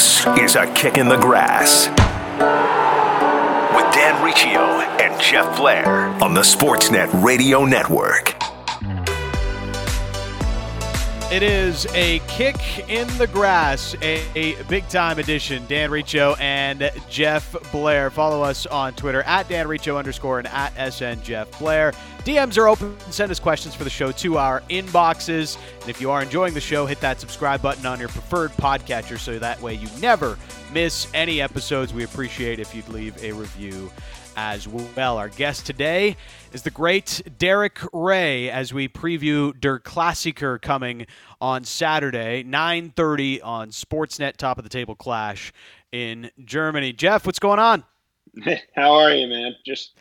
This 0.00 0.26
is 0.38 0.56
a 0.56 0.66
kick 0.72 0.96
in 0.96 1.10
the 1.10 1.18
grass 1.18 1.88
with 3.76 3.94
Dan 3.94 4.24
Riccio 4.24 4.80
and 4.98 5.20
Jeff 5.20 5.58
Blair 5.58 6.06
on 6.24 6.32
the 6.32 6.40
Sportsnet 6.40 7.22
Radio 7.22 7.66
Network. 7.66 8.39
It 11.30 11.44
is 11.44 11.86
a 11.94 12.18
kick 12.26 12.58
in 12.90 13.06
the 13.16 13.28
grass, 13.28 13.94
a, 14.02 14.24
a 14.34 14.60
big 14.64 14.88
time 14.88 15.20
edition. 15.20 15.64
Dan 15.68 15.88
Riccio 15.92 16.34
and 16.40 16.90
Jeff 17.08 17.54
Blair. 17.70 18.10
Follow 18.10 18.42
us 18.42 18.66
on 18.66 18.94
Twitter 18.94 19.22
at 19.22 19.48
Dan 19.48 19.68
Riccio 19.68 19.96
underscore 19.96 20.40
and 20.40 20.48
at 20.48 20.92
SN 20.92 21.22
Jeff 21.22 21.56
Blair. 21.60 21.92
DMs 22.24 22.58
are 22.58 22.66
open. 22.66 22.98
Send 23.12 23.30
us 23.30 23.38
questions 23.38 23.76
for 23.76 23.84
the 23.84 23.90
show 23.90 24.10
to 24.10 24.38
our 24.38 24.62
inboxes. 24.62 25.56
And 25.82 25.88
if 25.88 26.00
you 26.00 26.10
are 26.10 26.20
enjoying 26.20 26.52
the 26.52 26.60
show, 26.60 26.84
hit 26.84 27.00
that 27.00 27.20
subscribe 27.20 27.62
button 27.62 27.86
on 27.86 28.00
your 28.00 28.08
preferred 28.08 28.50
podcatcher 28.54 29.16
so 29.16 29.38
that 29.38 29.62
way 29.62 29.74
you 29.74 29.86
never 30.00 30.36
miss 30.72 31.06
any 31.14 31.40
episodes. 31.40 31.94
We 31.94 32.02
appreciate 32.02 32.58
if 32.58 32.74
you'd 32.74 32.88
leave 32.88 33.16
a 33.22 33.30
review 33.30 33.88
as 34.36 34.66
well. 34.66 35.16
Our 35.16 35.28
guest 35.28 35.64
today 35.64 36.16
is 36.52 36.62
the 36.62 36.70
great 36.70 37.22
Derek 37.38 37.78
Ray 37.92 38.50
as 38.50 38.74
we 38.74 38.88
preview 38.88 39.58
Der 39.58 39.78
Klassiker 39.78 40.60
coming 40.60 41.06
on 41.40 41.64
Saturday, 41.64 42.42
9:30 42.42 43.40
on 43.42 43.70
Sportsnet 43.70 44.36
Top 44.36 44.58
of 44.58 44.64
the 44.64 44.70
Table 44.70 44.94
Clash 44.94 45.52
in 45.92 46.30
Germany. 46.44 46.92
Jeff, 46.92 47.26
what's 47.26 47.38
going 47.38 47.58
on? 47.58 47.84
How 48.74 48.92
are 48.94 49.12
you, 49.12 49.26
man? 49.26 49.54
Just 49.64 49.96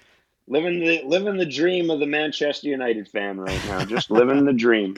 living 0.48 0.80
the 0.80 1.04
living 1.04 1.38
the 1.38 1.46
dream 1.46 1.90
of 1.90 2.00
the 2.00 2.08
Manchester 2.08 2.68
United 2.68 3.08
fan 3.08 3.40
right 3.40 3.62
now. 3.68 3.86
Just 3.86 4.10
living 4.12 4.46
the 4.46 4.54
dream. 4.54 4.98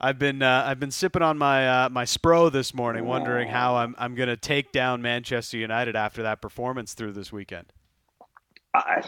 I've 0.00 0.18
been 0.18 0.42
uh, 0.42 0.64
I've 0.64 0.80
been 0.80 0.90
sipping 0.90 1.22
on 1.22 1.36
my 1.36 1.84
uh, 1.84 1.88
my 1.90 2.04
Spro 2.04 2.50
this 2.50 2.72
morning, 2.72 3.04
wondering 3.04 3.48
how 3.48 3.76
I'm 3.76 3.94
I'm 3.98 4.14
going 4.14 4.28
to 4.28 4.36
take 4.36 4.72
down 4.72 5.02
Manchester 5.02 5.58
United 5.58 5.96
after 5.96 6.22
that 6.22 6.40
performance 6.40 6.94
through 6.94 7.12
this 7.12 7.32
weekend. 7.32 7.72
I, 8.74 9.02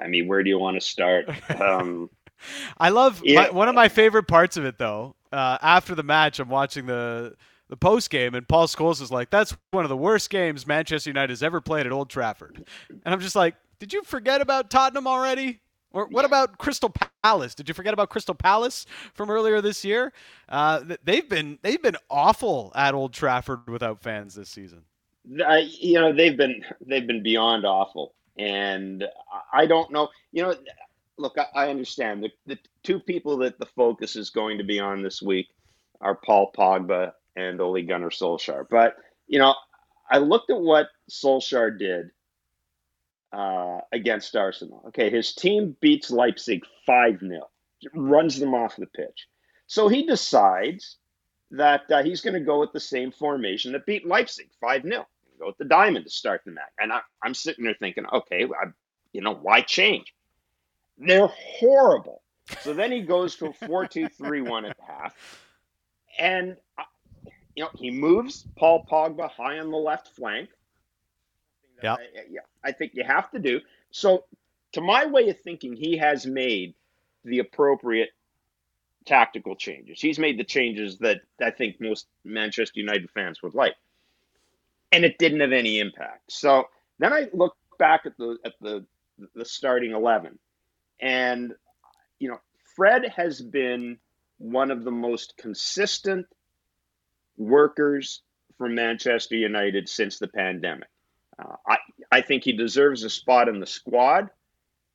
I 0.00 0.06
mean, 0.08 0.26
where 0.28 0.42
do 0.42 0.50
you 0.50 0.58
want 0.58 0.76
to 0.76 0.80
start? 0.80 1.28
Um, 1.60 2.10
I 2.78 2.88
love 2.88 3.20
Yeah. 3.24 3.42
my, 3.42 3.50
one 3.50 3.68
of 3.68 3.74
my 3.74 3.88
favorite 3.88 4.24
parts 4.28 4.56
of 4.56 4.64
it 4.64 4.78
though. 4.78 5.14
Uh, 5.32 5.58
after 5.62 5.94
the 5.94 6.02
match, 6.02 6.40
I'm 6.40 6.48
watching 6.48 6.86
the 6.86 7.36
the 7.68 7.76
post 7.76 8.10
game, 8.10 8.34
and 8.34 8.48
Paul 8.48 8.66
Scholes 8.66 9.00
is 9.00 9.12
like, 9.12 9.30
"That's 9.30 9.56
one 9.70 9.84
of 9.84 9.88
the 9.90 9.96
worst 9.96 10.28
games 10.30 10.66
Manchester 10.66 11.08
United 11.10 11.30
has 11.30 11.42
ever 11.42 11.60
played 11.60 11.86
at 11.86 11.92
Old 11.92 12.10
Trafford," 12.10 12.64
and 12.88 13.14
I'm 13.14 13.20
just 13.20 13.36
like, 13.36 13.54
"Did 13.78 13.92
you 13.92 14.02
forget 14.02 14.40
about 14.40 14.70
Tottenham 14.70 15.06
already?" 15.06 15.60
Or 15.92 16.06
what 16.06 16.24
about 16.24 16.56
Crystal 16.58 16.92
Palace? 17.24 17.54
Did 17.54 17.68
you 17.68 17.74
forget 17.74 17.92
about 17.92 18.10
Crystal 18.10 18.34
Palace 18.34 18.86
from 19.12 19.28
earlier 19.28 19.60
this 19.60 19.84
year? 19.84 20.12
Uh, 20.48 20.82
they've 21.04 21.28
been 21.28 21.58
they've 21.62 21.82
been 21.82 21.96
awful 22.08 22.70
at 22.76 22.94
Old 22.94 23.12
Trafford 23.12 23.68
without 23.68 24.00
fans 24.00 24.34
this 24.36 24.48
season. 24.48 24.82
I, 25.46 25.68
you 25.80 25.94
know, 25.94 26.12
they've 26.12 26.36
been 26.36 26.64
they've 26.80 27.06
been 27.06 27.22
beyond 27.24 27.64
awful, 27.64 28.14
and 28.40 29.04
I- 29.52 29.66
don't 29.66 29.92
know. 29.92 30.10
You 30.32 30.44
know, 30.44 30.56
look, 31.18 31.36
I, 31.38 31.46
I 31.66 31.70
understand 31.70 32.24
the 32.24 32.30
the 32.46 32.58
two 32.84 33.00
people 33.00 33.38
that 33.38 33.58
the 33.60 33.66
focus 33.66 34.16
is 34.16 34.30
going 34.30 34.58
to 34.58 34.64
be 34.64 34.80
on 34.80 35.02
this 35.02 35.22
week 35.22 35.48
are 36.00 36.16
Paul 36.16 36.52
Pogba 36.56 37.12
and 37.36 37.60
Ole 37.60 37.82
Gunnar 37.82 38.10
Solskjaer. 38.10 38.66
But 38.70 38.96
you 39.28 39.40
know, 39.40 39.54
I 40.10 40.18
looked 40.18 40.50
at 40.50 40.60
what 40.60 40.88
Solskjaer 41.10 41.78
did 41.78 42.10
uh, 43.32 43.80
against 43.92 44.36
Arsenal. 44.36 44.84
Okay, 44.88 45.10
his 45.10 45.34
team 45.34 45.76
beats 45.80 46.10
Leipzig 46.10 46.64
five 46.86 47.20
0 47.20 47.48
runs 47.94 48.38
them 48.38 48.54
off 48.54 48.76
the 48.76 48.86
pitch. 48.86 49.28
So 49.66 49.88
he 49.88 50.06
decides 50.06 50.96
that 51.52 51.82
uh, 51.90 52.02
he's 52.02 52.20
going 52.22 52.34
to 52.34 52.40
go 52.40 52.60
with 52.60 52.72
the 52.72 52.80
same 52.80 53.12
formation 53.12 53.72
that 53.72 53.86
beat 53.86 54.06
Leipzig 54.06 54.50
5 54.60 54.82
0. 54.84 55.06
Go 55.40 55.46
with 55.46 55.58
the 55.58 55.64
diamond 55.64 56.04
to 56.04 56.10
start 56.10 56.42
the 56.44 56.52
match. 56.52 56.70
And 56.78 56.92
I, 56.92 57.00
I'm 57.22 57.34
sitting 57.34 57.64
there 57.64 57.74
thinking, 57.74 58.04
okay, 58.12 58.44
I, 58.44 58.66
you 59.12 59.22
know, 59.22 59.34
why 59.34 59.62
change? 59.62 60.14
They're 60.98 61.28
horrible. 61.28 62.22
So 62.60 62.74
then 62.74 62.92
he 62.92 63.00
goes 63.00 63.36
to 63.36 63.46
a 63.46 63.52
4 63.52 63.86
2 63.86 64.08
3 64.08 64.42
1 64.42 64.64
at 64.66 64.76
half. 64.86 65.14
And, 66.18 66.56
uh, 66.78 66.82
you 67.56 67.64
know, 67.64 67.70
he 67.74 67.90
moves 67.90 68.46
Paul 68.56 68.86
Pogba 68.90 69.30
high 69.30 69.58
on 69.58 69.70
the 69.70 69.78
left 69.78 70.08
flank. 70.08 70.50
Yep. 71.82 71.98
I, 71.98 72.02
yeah, 72.28 72.40
I 72.62 72.72
think 72.72 72.92
you 72.94 73.04
have 73.04 73.30
to 73.30 73.38
do. 73.38 73.60
So, 73.90 74.24
to 74.72 74.80
my 74.80 75.06
way 75.06 75.30
of 75.30 75.40
thinking, 75.40 75.74
he 75.74 75.96
has 75.96 76.26
made 76.26 76.74
the 77.24 77.38
appropriate 77.38 78.10
tactical 79.06 79.56
changes. 79.56 80.00
He's 80.00 80.18
made 80.18 80.38
the 80.38 80.44
changes 80.44 80.98
that 80.98 81.22
I 81.40 81.50
think 81.50 81.80
most 81.80 82.06
Manchester 82.24 82.78
United 82.78 83.10
fans 83.10 83.42
would 83.42 83.54
like, 83.54 83.74
and 84.92 85.04
it 85.04 85.18
didn't 85.18 85.40
have 85.40 85.52
any 85.52 85.78
impact. 85.78 86.32
So 86.32 86.68
then 86.98 87.12
I 87.12 87.28
look 87.32 87.56
back 87.78 88.02
at 88.06 88.16
the 88.18 88.38
at 88.44 88.54
the 88.60 88.84
the 89.34 89.44
starting 89.44 89.92
eleven, 89.92 90.38
and 91.00 91.54
you 92.18 92.28
know 92.28 92.40
Fred 92.76 93.12
has 93.16 93.40
been 93.40 93.98
one 94.38 94.70
of 94.70 94.84
the 94.84 94.90
most 94.90 95.34
consistent 95.36 96.26
workers 97.36 98.22
for 98.56 98.68
Manchester 98.68 99.36
United 99.36 99.88
since 99.88 100.18
the 100.18 100.28
pandemic. 100.28 100.88
Uh, 101.38 101.56
I 101.66 101.78
I 102.10 102.20
think 102.20 102.44
he 102.44 102.52
deserves 102.52 103.02
a 103.04 103.10
spot 103.10 103.48
in 103.48 103.60
the 103.60 103.66
squad. 103.66 104.30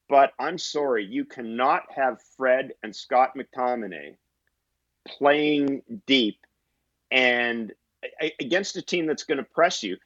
But 0.07 0.33
I'm 0.37 0.59
sorry, 0.59 1.03
you 1.03 1.25
cannot 1.25 1.83
have 1.95 2.21
Fred 2.37 2.73
and 2.83 2.95
Scott 2.95 3.31
McTominay 3.35 4.17
playing 5.07 5.81
deep 6.05 6.37
and 7.09 7.73
against 8.39 8.77
a 8.77 8.81
team 8.81 9.05
that's 9.05 9.23
going 9.23 9.37
to 9.37 9.43
press 9.43 9.83
you 9.83 9.97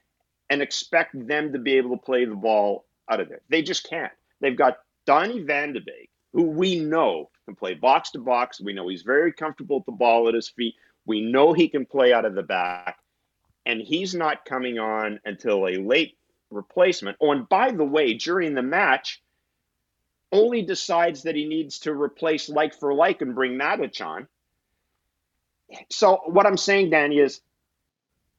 and 0.49 0.61
expect 0.61 1.27
them 1.27 1.53
to 1.53 1.59
be 1.59 1.75
able 1.75 1.95
to 1.95 2.03
play 2.03 2.25
the 2.25 2.35
ball 2.35 2.85
out 3.09 3.19
of 3.19 3.29
there. 3.29 3.41
They 3.49 3.61
just 3.61 3.87
can't. 3.89 4.11
They've 4.41 4.57
got 4.57 4.77
Donny 5.05 5.41
Van 5.41 5.73
de 5.73 5.81
Beek, 5.81 6.09
who 6.33 6.43
we 6.43 6.79
know 6.79 7.29
can 7.45 7.55
play 7.55 7.73
box 7.73 8.11
to 8.11 8.19
box. 8.19 8.61
We 8.61 8.73
know 8.73 8.87
he's 8.87 9.01
very 9.01 9.33
comfortable 9.33 9.77
with 9.77 9.85
the 9.85 9.91
ball 9.91 10.27
at 10.27 10.35
his 10.35 10.49
feet. 10.49 10.75
We 11.05 11.21
know 11.21 11.53
he 11.53 11.67
can 11.67 11.85
play 11.85 12.13
out 12.13 12.25
of 12.25 12.35
the 12.35 12.43
back. 12.43 12.99
And 13.65 13.81
he's 13.81 14.15
not 14.15 14.45
coming 14.45 14.79
on 14.79 15.19
until 15.25 15.67
a 15.67 15.77
late 15.77 16.17
replacement. 16.49 17.17
Oh, 17.19 17.31
and 17.31 17.47
by 17.47 17.71
the 17.71 17.83
way, 17.83 18.13
during 18.13 18.53
the 18.53 18.61
match, 18.61 19.21
only 20.31 20.61
decides 20.61 21.23
that 21.23 21.35
he 21.35 21.45
needs 21.45 21.79
to 21.79 21.93
replace 21.93 22.49
like 22.49 22.79
for 22.79 22.93
like 22.93 23.21
and 23.21 23.35
bring 23.35 23.53
Matic 23.53 24.03
on. 24.05 24.27
So 25.89 26.21
what 26.25 26.45
I'm 26.45 26.57
saying, 26.57 26.91
Danny, 26.91 27.19
is 27.19 27.41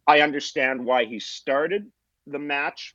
I 0.07 0.21
understand 0.21 0.85
why 0.85 1.05
he 1.05 1.21
started 1.21 1.91
the 2.27 2.39
match 2.39 2.95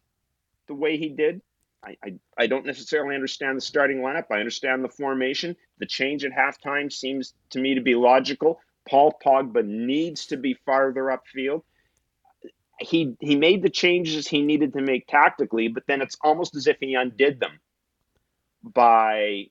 the 0.68 0.76
way 0.76 0.98
he 0.98 1.10
did. 1.10 1.42
I, 1.86 1.98
I, 2.04 2.14
I 2.38 2.48
don't 2.48 2.66
necessarily 2.66 3.16
understand 3.16 3.58
the 3.58 3.62
starting 3.62 4.00
lineup. 4.00 4.26
I 4.32 4.40
understand 4.40 4.84
the 4.84 4.90
formation. 4.90 5.56
The 5.80 5.86
change 5.86 6.26
at 6.26 6.32
halftime 6.32 6.92
seems 6.92 7.34
to 7.52 7.60
me 7.60 7.76
to 7.76 7.82
be 7.82 7.96
logical. 7.96 8.60
Paul 8.90 9.18
Pogba 9.24 9.66
needs 9.66 10.28
to 10.28 10.38
be 10.38 10.56
farther 10.66 11.06
upfield. 11.06 11.62
He 12.80 13.16
he 13.22 13.36
made 13.36 13.64
the 13.64 13.70
changes 13.70 14.28
he 14.28 14.42
needed 14.42 14.74
to 14.74 14.82
make 14.82 15.08
tactically, 15.08 15.70
but 15.70 15.84
then 15.88 16.02
it's 16.02 16.18
almost 16.24 16.56
as 16.56 16.68
if 16.68 16.78
he 16.80 16.96
undid 16.96 17.40
them 17.40 17.60
by 18.64 19.46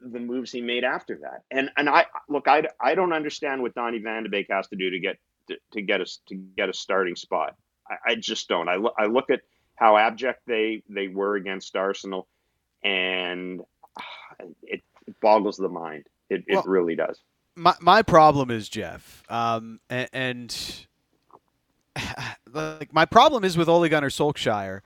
the 0.00 0.20
moves 0.20 0.52
he 0.52 0.60
made 0.60 0.84
after 0.84 1.18
that. 1.22 1.42
And 1.50 1.70
and 1.76 1.88
I 1.88 2.06
look, 2.28 2.48
I, 2.48 2.64
I 2.80 2.94
don't 2.94 3.12
understand 3.12 3.62
what 3.62 3.74
Donny 3.74 3.98
Van 3.98 4.24
de 4.24 4.28
Beek 4.28 4.46
has 4.50 4.68
to 4.68 4.76
do 4.76 4.90
to 4.90 5.00
get 5.00 5.16
to, 5.52 5.58
to 5.72 5.82
get 5.82 6.00
us 6.00 6.20
to 6.28 6.34
get 6.34 6.68
a 6.68 6.74
starting 6.74 7.16
spot. 7.16 7.54
I, 7.88 8.12
I 8.12 8.14
just 8.16 8.48
don't. 8.48 8.68
I 8.68 8.76
look 8.76 8.94
I 8.98 9.06
look 9.06 9.30
at 9.30 9.40
how 9.76 9.96
abject 9.96 10.42
they 10.46 10.82
they 10.88 11.08
were 11.08 11.36
against 11.36 11.76
Arsenal, 11.76 12.28
and 12.84 13.60
ah, 13.98 14.02
it, 14.62 14.82
it 15.06 15.20
boggles 15.20 15.56
the 15.56 15.68
mind. 15.68 16.06
It, 16.30 16.44
it 16.46 16.64
really 16.64 16.96
does. 16.96 17.20
my 17.56 17.74
my 17.80 18.02
problem 18.02 18.50
is 18.50 18.68
Jeff, 18.68 19.22
um, 19.28 19.80
and, 19.90 20.08
and 20.12 20.86
like 22.52 22.92
my 22.92 23.04
problem 23.04 23.44
is 23.44 23.56
with 23.56 23.68
Ole 23.68 23.88
Gunnar 23.88 24.10
Solskjaer. 24.10 24.80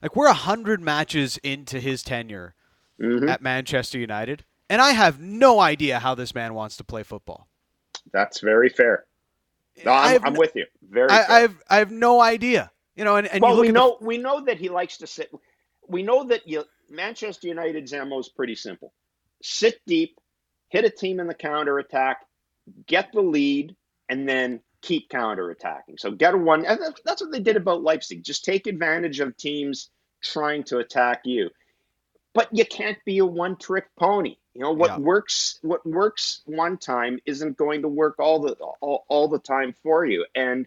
Like 0.00 0.14
we're 0.14 0.28
a 0.28 0.32
hundred 0.32 0.80
matches 0.80 1.38
into 1.42 1.80
his 1.80 2.02
tenure 2.02 2.54
Mhm. 3.00 3.28
at 3.28 3.42
Manchester 3.42 3.98
United, 3.98 4.44
and 4.70 4.80
I 4.80 4.92
have 4.92 5.20
no 5.20 5.58
idea 5.60 5.98
how 5.98 6.14
this 6.14 6.34
man 6.34 6.54
wants 6.54 6.76
to 6.76 6.84
play 6.84 7.02
football. 7.02 7.48
That's 8.12 8.40
very 8.40 8.68
fair. 8.68 9.04
No, 9.84 9.92
I'm, 9.92 10.18
I'm 10.22 10.36
with 10.36 10.52
you. 10.56 10.66
Very. 10.88 11.20
I. 11.28 11.38
I 11.38 11.40
have 11.40 11.56
I 11.70 11.76
have 11.78 11.90
no 11.92 12.20
idea. 12.20 12.70
You 12.96 13.04
know, 13.04 13.16
and, 13.16 13.28
and 13.28 13.46
you 13.46 13.52
well, 13.52 13.56
look 13.56 13.68
we 13.68 13.70
at 13.70 13.74
the- 13.76 13.80
know 13.80 13.98
we 14.00 14.18
know 14.18 14.44
that 14.44 14.58
he 14.58 14.68
likes 14.70 14.98
to 14.98 15.06
sit. 15.08 15.30
We 15.88 16.02
know 16.02 16.24
that 16.26 16.48
you, 16.48 16.64
Manchester 16.90 17.48
United's 17.48 17.92
MO 17.92 18.18
is 18.20 18.28
pretty 18.30 18.54
simple: 18.56 18.92
sit 19.42 19.80
deep, 19.86 20.18
hit 20.70 20.84
a 20.84 20.90
team 20.90 21.20
in 21.20 21.26
the 21.28 21.34
counter 21.34 21.78
attack, 21.78 22.18
get 22.86 23.12
the 23.12 23.22
lead, 23.22 23.76
and 24.08 24.28
then 24.28 24.60
keep 24.82 25.08
counter 25.10 25.50
attacking. 25.50 25.98
So 25.98 26.12
get 26.12 26.34
a 26.34 26.38
one. 26.38 26.62
That's 27.04 27.22
what 27.22 27.32
they 27.32 27.40
did 27.40 27.56
about 27.56 27.82
Leipzig. 27.82 28.24
Just 28.24 28.44
take 28.44 28.66
advantage 28.66 29.20
of 29.20 29.36
teams 29.36 29.90
trying 30.22 30.64
to 30.64 30.78
attack 30.78 31.22
you. 31.24 31.50
But 32.34 32.48
you 32.52 32.64
can't 32.64 32.98
be 33.04 33.18
a 33.18 33.26
one-trick 33.26 33.86
pony. 33.96 34.36
You 34.54 34.62
know 34.62 34.72
what 34.72 34.90
Yeah. 34.90 34.98
works. 34.98 35.58
What 35.62 35.84
works 35.86 36.42
one 36.46 36.78
time 36.78 37.20
isn't 37.26 37.56
going 37.56 37.82
to 37.82 37.88
work 37.88 38.18
all 38.18 38.40
the 38.40 38.52
all, 38.80 39.04
all 39.08 39.28
the 39.28 39.38
time 39.38 39.72
for 39.82 40.04
you. 40.04 40.26
And 40.34 40.66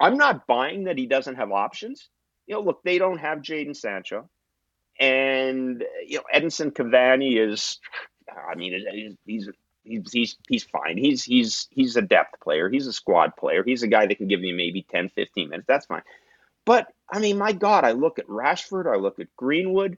I'm 0.00 0.16
not 0.16 0.46
buying 0.46 0.84
that 0.84 0.98
he 0.98 1.06
doesn't 1.06 1.36
have 1.36 1.50
options. 1.50 2.08
You 2.46 2.54
know, 2.54 2.60
look, 2.60 2.82
they 2.82 2.98
don't 2.98 3.18
have 3.18 3.38
Jadon 3.38 3.76
Sancho, 3.76 4.28
and 4.98 5.84
you 6.06 6.18
know 6.18 6.24
Edinson 6.34 6.72
Cavani 6.72 7.38
is. 7.38 7.80
I 8.28 8.54
mean, 8.54 9.16
he's 9.24 9.48
he's 9.84 10.12
he's 10.12 10.36
he's 10.48 10.64
fine. 10.64 10.96
He's 10.98 11.24
he's 11.24 11.66
he's 11.70 11.96
a 11.96 12.02
depth 12.02 12.40
player. 12.40 12.68
He's 12.68 12.86
a 12.86 12.92
squad 12.92 13.36
player. 13.36 13.64
He's 13.64 13.82
a 13.82 13.88
guy 13.88 14.06
that 14.06 14.16
can 14.16 14.28
give 14.28 14.42
you 14.42 14.54
maybe 14.54 14.82
10, 14.82 15.08
15 15.10 15.48
minutes. 15.48 15.66
That's 15.66 15.86
fine. 15.86 16.02
But 16.64 16.92
I 17.10 17.18
mean, 17.18 17.38
my 17.38 17.52
God, 17.52 17.84
I 17.84 17.92
look 17.92 18.18
at 18.18 18.26
Rashford. 18.26 18.86
I 18.86 18.96
look 18.96 19.18
at 19.18 19.34
Greenwood, 19.36 19.96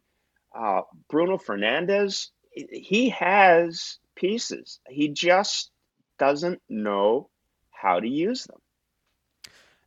uh, 0.55 0.83
Bruno 1.09 1.39
Fernandes, 1.39 2.29
He 2.53 3.11
has 3.11 3.99
pieces. 4.15 4.81
He 4.89 5.09
just 5.09 5.71
doesn't 6.19 6.61
know 6.69 7.31
how 7.71 8.01
to 8.01 8.09
use 8.09 8.45
them 8.45 8.61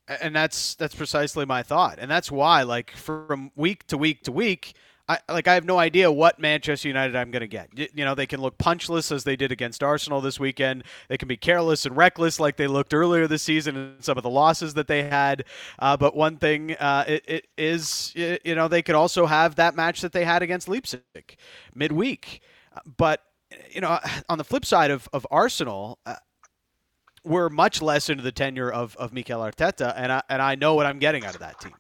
and 0.07 0.36
that's 0.36 0.75
that's 0.75 0.95
precisely 0.95 1.45
my 1.45 1.63
thought 1.63 1.98
and 2.00 2.10
that's 2.10 2.31
why 2.31 2.63
like 2.63 2.92
from 2.92 3.51
week 3.56 3.86
to 3.88 3.98
week 3.98 4.24
to 4.24 4.31
week 4.31 4.74
I, 5.09 5.19
like 5.27 5.50
I 5.50 5.53
have 5.55 5.65
no 5.65 5.77
idea 5.77 6.09
what 6.09 6.39
Manchester 6.39 6.88
United 6.88 7.15
I'm 7.15 7.29
going 7.29 7.41
to 7.41 7.47
get. 7.47 7.69
You 7.75 8.05
know, 8.05 8.15
they 8.15 8.25
can 8.25 8.39
look 8.41 8.57
punchless 8.57 9.11
as 9.11 9.25
they 9.25 9.35
did 9.35 9.51
against 9.51 9.83
Arsenal 9.83 10.21
this 10.21 10.39
weekend. 10.39 10.85
They 11.09 11.17
can 11.17 11.27
be 11.27 11.35
careless 11.35 11.85
and 11.85 11.97
reckless 11.97 12.39
like 12.39 12.55
they 12.55 12.67
looked 12.67 12.94
earlier 12.94 13.27
this 13.27 13.44
season 13.44 13.75
in 13.75 13.95
some 14.00 14.17
of 14.17 14.23
the 14.23 14.29
losses 14.29 14.75
that 14.75 14.88
they 14.88 15.03
had. 15.03 15.44
Uh, 15.77 15.97
but 15.97 16.15
one 16.15 16.38
thing 16.38 16.73
uh, 16.75 17.03
it, 17.07 17.23
it 17.27 17.47
is, 17.57 18.13
you 18.15 18.55
know, 18.55 18.69
they 18.69 18.81
could 18.81 18.95
also 18.95 19.25
have 19.25 19.55
that 19.55 19.75
match 19.75 20.00
that 20.01 20.13
they 20.13 20.23
had 20.23 20.41
against 20.41 20.69
Leipzig 20.69 21.38
midweek. 21.75 22.41
But 22.97 23.21
you 23.71 23.81
know, 23.81 24.00
on 24.29 24.38
the 24.38 24.45
flip 24.45 24.65
side 24.65 24.91
of 24.91 25.09
of 25.11 25.27
Arsenal. 25.29 26.00
Uh, 26.05 26.15
we're 27.25 27.47
much 27.50 27.81
less 27.81 28.09
into 28.09 28.21
the 28.21 28.33
tenure 28.33 28.69
of, 28.69 28.97
of 28.97 29.13
Mikel 29.13 29.39
Arteta, 29.39 29.94
and 29.95 30.11
I, 30.11 30.21
and 30.27 30.41
I 30.41 30.55
know 30.55 30.75
what 30.75 30.85
I'm 30.85 31.00
getting 31.00 31.23
out 31.25 31.35
of 31.35 31.39
that 31.39 31.57
team. 31.61 31.71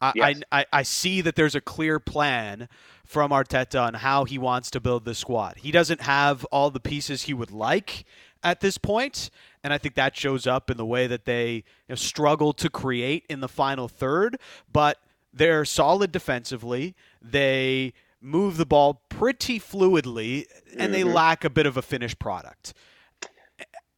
I, 0.00 0.12
yes. 0.14 0.40
I, 0.52 0.66
I 0.72 0.82
see 0.82 1.20
that 1.22 1.34
there's 1.34 1.54
a 1.54 1.60
clear 1.60 1.98
plan 1.98 2.68
from 3.04 3.30
Arteta 3.30 3.80
on 3.80 3.94
how 3.94 4.24
he 4.24 4.38
wants 4.38 4.70
to 4.72 4.80
build 4.80 5.04
the 5.04 5.14
squad. 5.14 5.56
He 5.58 5.70
doesn't 5.70 6.02
have 6.02 6.44
all 6.46 6.70
the 6.70 6.80
pieces 6.80 7.22
he 7.22 7.34
would 7.34 7.50
like 7.50 8.04
at 8.42 8.60
this 8.60 8.78
point, 8.78 9.30
and 9.64 9.72
I 9.72 9.78
think 9.78 9.94
that 9.96 10.16
shows 10.16 10.46
up 10.46 10.70
in 10.70 10.76
the 10.76 10.86
way 10.86 11.06
that 11.06 11.24
they 11.24 11.54
you 11.54 11.62
know, 11.88 11.94
struggle 11.96 12.52
to 12.54 12.68
create 12.70 13.24
in 13.28 13.40
the 13.40 13.48
final 13.48 13.88
third. 13.88 14.38
But 14.72 14.98
they're 15.32 15.64
solid 15.64 16.12
defensively. 16.12 16.94
They 17.20 17.92
move 18.20 18.56
the 18.56 18.66
ball 18.66 19.02
pretty 19.08 19.58
fluidly, 19.58 20.46
and 20.72 20.80
mm-hmm. 20.80 20.92
they 20.92 21.04
lack 21.04 21.44
a 21.44 21.50
bit 21.50 21.66
of 21.66 21.76
a 21.76 21.82
finished 21.82 22.18
product 22.18 22.74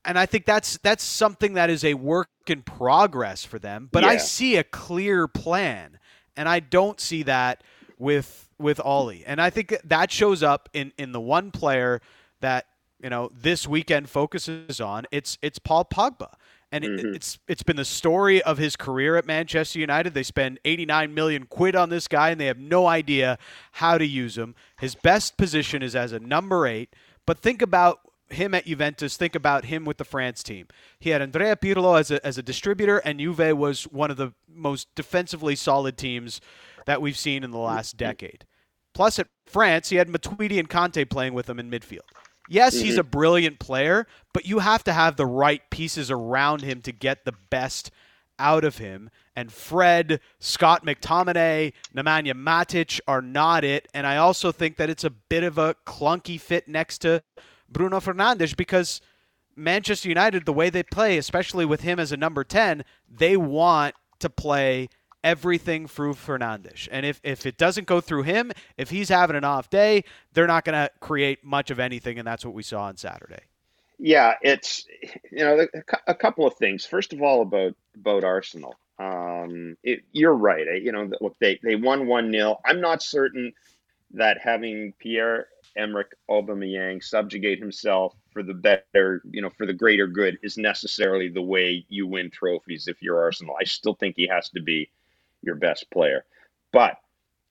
and 0.04 0.18
I 0.18 0.26
think 0.26 0.44
that's 0.46 0.78
that's 0.78 1.04
something 1.04 1.54
that 1.54 1.70
is 1.70 1.84
a 1.84 1.94
work 1.94 2.28
in 2.46 2.62
progress 2.62 3.44
for 3.44 3.58
them. 3.58 3.88
But 3.90 4.02
yeah. 4.02 4.10
I 4.10 4.16
see 4.16 4.56
a 4.56 4.64
clear 4.64 5.28
plan, 5.28 5.98
and 6.36 6.48
I 6.48 6.60
don't 6.60 7.00
see 7.00 7.22
that 7.24 7.62
with 7.98 8.48
with 8.58 8.80
Ollie. 8.80 9.24
And 9.26 9.40
I 9.40 9.50
think 9.50 9.76
that 9.84 10.10
shows 10.10 10.42
up 10.42 10.68
in 10.72 10.92
in 10.98 11.12
the 11.12 11.20
one 11.20 11.50
player 11.50 12.00
that 12.40 12.66
you 13.02 13.10
know 13.10 13.30
this 13.34 13.68
weekend 13.68 14.08
focuses 14.08 14.80
on. 14.80 15.04
It's 15.10 15.38
it's 15.42 15.58
Paul 15.58 15.84
Pogba. 15.84 16.34
And 16.72 16.84
mm-hmm. 16.84 17.14
it's 17.14 17.38
it's 17.48 17.64
been 17.64 17.74
the 17.74 17.84
story 17.84 18.40
of 18.42 18.56
his 18.56 18.76
career 18.76 19.16
at 19.16 19.26
Manchester 19.26 19.80
United. 19.80 20.14
They 20.14 20.22
spend 20.22 20.60
89 20.64 21.12
million 21.12 21.46
quid 21.46 21.74
on 21.74 21.90
this 21.90 22.06
guy, 22.06 22.30
and 22.30 22.40
they 22.40 22.46
have 22.46 22.60
no 22.60 22.86
idea 22.86 23.38
how 23.72 23.98
to 23.98 24.06
use 24.06 24.38
him. 24.38 24.54
His 24.78 24.94
best 24.94 25.36
position 25.36 25.82
is 25.82 25.96
as 25.96 26.12
a 26.12 26.20
number 26.20 26.68
eight. 26.68 26.94
But 27.26 27.40
think 27.40 27.60
about 27.60 28.09
him 28.30 28.54
at 28.54 28.66
Juventus, 28.66 29.16
think 29.16 29.34
about 29.34 29.66
him 29.66 29.84
with 29.84 29.98
the 29.98 30.04
France 30.04 30.42
team. 30.42 30.68
He 30.98 31.10
had 31.10 31.22
Andrea 31.22 31.56
Pirlo 31.56 31.98
as 31.98 32.10
a, 32.10 32.24
as 32.24 32.38
a 32.38 32.42
distributor, 32.42 32.98
and 32.98 33.18
Juve 33.18 33.56
was 33.56 33.84
one 33.84 34.10
of 34.10 34.16
the 34.16 34.32
most 34.48 34.88
defensively 34.94 35.56
solid 35.56 35.96
teams 35.96 36.40
that 36.86 37.02
we've 37.02 37.18
seen 37.18 37.44
in 37.44 37.50
the 37.50 37.58
last 37.58 37.96
mm-hmm. 37.96 38.08
decade. 38.08 38.46
Plus, 38.94 39.18
at 39.18 39.28
France, 39.46 39.88
he 39.90 39.96
had 39.96 40.08
Matuidi 40.08 40.58
and 40.58 40.68
Kanté 40.68 41.08
playing 41.08 41.34
with 41.34 41.48
him 41.48 41.58
in 41.58 41.70
midfield. 41.70 42.00
Yes, 42.48 42.74
he's 42.74 42.92
mm-hmm. 42.92 43.00
a 43.00 43.04
brilliant 43.04 43.58
player, 43.60 44.06
but 44.34 44.44
you 44.44 44.58
have 44.58 44.82
to 44.84 44.92
have 44.92 45.16
the 45.16 45.26
right 45.26 45.62
pieces 45.70 46.10
around 46.10 46.62
him 46.62 46.82
to 46.82 46.92
get 46.92 47.24
the 47.24 47.34
best 47.48 47.92
out 48.40 48.64
of 48.64 48.78
him. 48.78 49.10
And 49.36 49.52
Fred, 49.52 50.20
Scott 50.40 50.84
McTominay, 50.84 51.72
Nemanja 51.94 52.32
Matic 52.32 52.98
are 53.06 53.22
not 53.22 53.62
it. 53.62 53.86
And 53.94 54.06
I 54.06 54.16
also 54.16 54.50
think 54.50 54.76
that 54.78 54.90
it's 54.90 55.04
a 55.04 55.10
bit 55.10 55.44
of 55.44 55.58
a 55.58 55.76
clunky 55.86 56.40
fit 56.40 56.66
next 56.66 56.98
to 56.98 57.22
Bruno 57.70 58.00
Fernandes 58.00 58.56
because 58.56 59.00
Manchester 59.56 60.08
United, 60.08 60.46
the 60.46 60.52
way 60.52 60.70
they 60.70 60.82
play, 60.82 61.18
especially 61.18 61.64
with 61.64 61.82
him 61.82 61.98
as 61.98 62.12
a 62.12 62.16
number 62.16 62.44
10, 62.44 62.84
they 63.08 63.36
want 63.36 63.94
to 64.20 64.30
play 64.30 64.88
everything 65.22 65.86
through 65.86 66.14
Fernandes. 66.14 66.88
And 66.90 67.04
if, 67.04 67.20
if 67.22 67.46
it 67.46 67.58
doesn't 67.58 67.86
go 67.86 68.00
through 68.00 68.22
him, 68.22 68.52
if 68.76 68.90
he's 68.90 69.08
having 69.08 69.36
an 69.36 69.44
off 69.44 69.68
day, 69.68 70.04
they're 70.32 70.46
not 70.46 70.64
going 70.64 70.74
to 70.74 70.90
create 71.00 71.44
much 71.44 71.70
of 71.70 71.78
anything. 71.78 72.18
And 72.18 72.26
that's 72.26 72.44
what 72.44 72.54
we 72.54 72.62
saw 72.62 72.84
on 72.84 72.96
Saturday. 72.96 73.42
Yeah, 73.98 74.34
it's, 74.40 74.86
you 75.30 75.44
know, 75.44 75.66
a 76.06 76.14
couple 76.14 76.46
of 76.46 76.54
things. 76.54 76.86
First 76.86 77.12
of 77.12 77.20
all, 77.20 77.42
about, 77.42 77.74
about 77.94 78.24
Arsenal. 78.24 78.76
Um, 78.98 79.76
it, 79.82 80.00
you're 80.12 80.34
right. 80.34 80.82
You 80.82 80.92
know, 80.92 81.10
look, 81.20 81.36
they, 81.38 81.58
they 81.62 81.76
won 81.76 82.06
1 82.06 82.32
0. 82.32 82.58
I'm 82.64 82.80
not 82.80 83.02
certain 83.02 83.52
that 84.12 84.38
having 84.42 84.92
Pierre 84.98 85.48
Emerick 85.76 86.12
Aubameyang 86.28 87.02
subjugate 87.02 87.58
himself 87.58 88.14
for 88.32 88.42
the 88.42 88.54
better, 88.54 89.22
you 89.30 89.42
know, 89.42 89.50
for 89.50 89.66
the 89.66 89.72
greater 89.72 90.06
good 90.06 90.38
is 90.42 90.56
necessarily 90.56 91.28
the 91.28 91.42
way 91.42 91.84
you 91.88 92.06
win 92.06 92.30
trophies 92.30 92.88
if 92.88 93.02
you're 93.02 93.20
Arsenal. 93.20 93.56
I 93.60 93.64
still 93.64 93.94
think 93.94 94.16
he 94.16 94.26
has 94.26 94.48
to 94.50 94.60
be 94.60 94.90
your 95.42 95.54
best 95.54 95.90
player, 95.90 96.24
but 96.72 96.98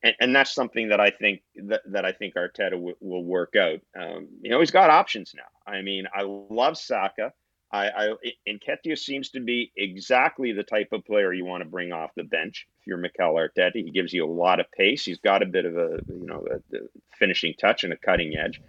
and, 0.02 0.14
and 0.20 0.36
that's 0.36 0.54
something 0.54 0.88
that 0.88 1.00
I 1.00 1.10
think 1.10 1.42
that, 1.56 1.82
that 1.86 2.04
I 2.04 2.12
think 2.12 2.34
Arteta 2.34 2.70
w- 2.70 2.96
will 3.00 3.24
work 3.24 3.56
out. 3.56 3.80
Um, 3.98 4.28
you 4.40 4.50
know, 4.50 4.60
he's 4.60 4.70
got 4.70 4.90
options 4.90 5.34
now. 5.34 5.72
I 5.72 5.82
mean, 5.82 6.06
I 6.14 6.22
love 6.22 6.78
Saka. 6.78 7.32
I, 7.72 7.88
I 7.88 8.14
Nketiah 8.48 8.98
seems 8.98 9.30
to 9.30 9.40
be 9.40 9.72
exactly 9.76 10.52
the 10.52 10.64
type 10.64 10.88
of 10.92 11.04
player 11.04 11.32
you 11.32 11.44
want 11.44 11.62
to 11.62 11.68
bring 11.68 11.92
off 11.92 12.10
the 12.16 12.24
bench. 12.24 12.66
If 12.80 12.86
you're 12.86 12.96
Mikel 12.96 13.34
Arteta, 13.34 13.76
he 13.76 13.90
gives 13.90 14.12
you 14.12 14.24
a 14.24 14.30
lot 14.30 14.60
of 14.60 14.70
pace. 14.72 15.04
He's 15.04 15.20
got 15.20 15.42
a 15.42 15.46
bit 15.46 15.64
of 15.64 15.76
a 15.76 16.00
you 16.08 16.26
know 16.26 16.46
a, 16.50 16.76
a 16.76 16.80
finishing 17.16 17.54
touch 17.54 17.84
and 17.84 17.92
a 17.92 17.96
cutting 17.96 18.36
edge. 18.36 18.60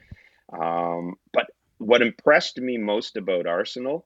Um, 0.54 1.16
but 1.34 1.48
what 1.80 2.02
impressed 2.02 2.60
me 2.60 2.78
most 2.78 3.18
about 3.18 3.48
Arsenal 3.48 4.06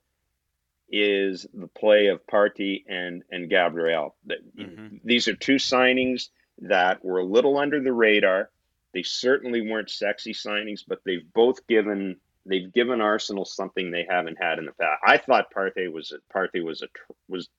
is 0.89 1.45
the 1.53 1.67
play 1.67 2.07
of 2.07 2.25
Partey 2.25 2.83
and 2.87 3.23
and 3.31 3.49
Gabriel. 3.49 4.15
Mm-hmm. 4.27 4.97
These 5.03 5.27
are 5.27 5.35
two 5.35 5.55
signings 5.55 6.29
that 6.59 7.03
were 7.03 7.19
a 7.19 7.25
little 7.25 7.57
under 7.57 7.81
the 7.81 7.91
radar. 7.91 8.49
They 8.93 9.03
certainly 9.03 9.69
weren't 9.69 9.89
sexy 9.89 10.33
signings, 10.33 10.83
but 10.87 11.01
they've 11.05 11.33
both 11.33 11.67
given 11.67 12.15
they've 12.45 12.71
given 12.71 13.01
Arsenal 13.01 13.45
something 13.45 13.91
they 13.91 14.05
haven't 14.09 14.37
had 14.41 14.59
in 14.59 14.65
the 14.65 14.71
past. 14.73 15.01
I 15.05 15.17
thought 15.17 15.53
Partey 15.53 15.91
was 15.91 16.11
a, 16.11 16.17
Partey 16.35 16.63
was 16.63 16.81
a 16.81 16.87
was 17.27 17.49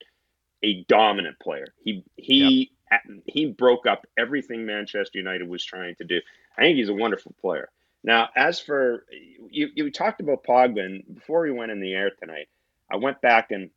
a 0.62 0.84
dominant 0.84 1.38
player. 1.38 1.66
He 1.82 2.04
he 2.16 2.70
yep. 2.90 3.02
he 3.26 3.46
broke 3.46 3.86
up 3.86 4.06
everything 4.18 4.64
Manchester 4.64 5.18
United 5.18 5.48
was 5.48 5.64
trying 5.64 5.96
to 5.96 6.04
do. 6.04 6.20
I 6.56 6.62
think 6.62 6.76
he's 6.76 6.88
a 6.88 6.94
wonderful 6.94 7.34
player. 7.40 7.68
Now, 8.02 8.28
as 8.36 8.60
for 8.60 9.04
you, 9.50 9.68
you 9.74 9.90
talked 9.90 10.20
about 10.20 10.44
Pogba, 10.44 10.84
and 10.84 11.02
before 11.14 11.42
we 11.42 11.50
went 11.50 11.72
in 11.72 11.80
the 11.80 11.92
air 11.92 12.10
tonight, 12.10 12.48
I 12.90 12.96
went 12.96 13.20
back 13.20 13.50
and 13.50 13.70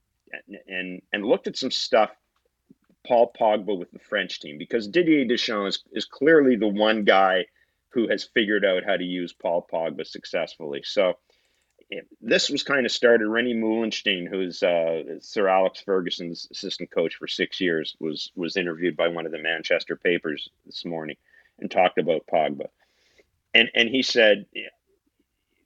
and 0.68 1.02
and 1.12 1.26
looked 1.26 1.48
at 1.48 1.58
some 1.58 1.72
stuff. 1.72 2.12
Paul 3.08 3.32
Pogba 3.40 3.78
with 3.78 3.90
the 3.92 4.00
French 4.00 4.40
team 4.40 4.58
because 4.58 4.88
Didier 4.88 5.26
Deschamps 5.26 5.78
is, 5.78 5.84
is 5.94 6.06
clearly 6.06 6.58
the 6.58 6.68
one 6.68 7.06
guy 7.06 7.46
who 7.90 8.08
has 8.08 8.24
figured 8.24 8.66
out 8.66 8.84
how 8.86 8.96
to 8.96 9.04
use 9.04 9.34
Paul 9.34 9.68
Pogba 9.72 10.06
successfully. 10.06 10.82
So 10.84 11.18
this 12.22 12.50
was 12.50 12.64
kind 12.64 12.86
of 12.86 12.92
started. 12.92 13.28
René 13.28 13.56
Meulensteen, 13.56 14.28
who's 14.28 14.62
uh, 14.62 15.20
Sir 15.20 15.48
Alex 15.48 15.82
Ferguson's 15.82 16.48
assistant 16.52 16.92
coach 16.92 17.16
for 17.16 17.28
six 17.28 17.60
years, 17.60 17.96
was 18.00 18.32
was 18.36 18.58
interviewed 18.58 18.96
by 18.96 19.08
one 19.08 19.26
of 19.26 19.32
the 19.32 19.40
Manchester 19.40 19.96
papers 19.96 20.50
this 20.66 20.86
morning 20.86 21.18
and 21.60 21.70
talked 21.72 21.98
about 21.98 22.28
Pogba, 22.28 22.68
and 23.54 23.70
and 23.74 23.90
he 23.90 24.02
said. 24.02 24.46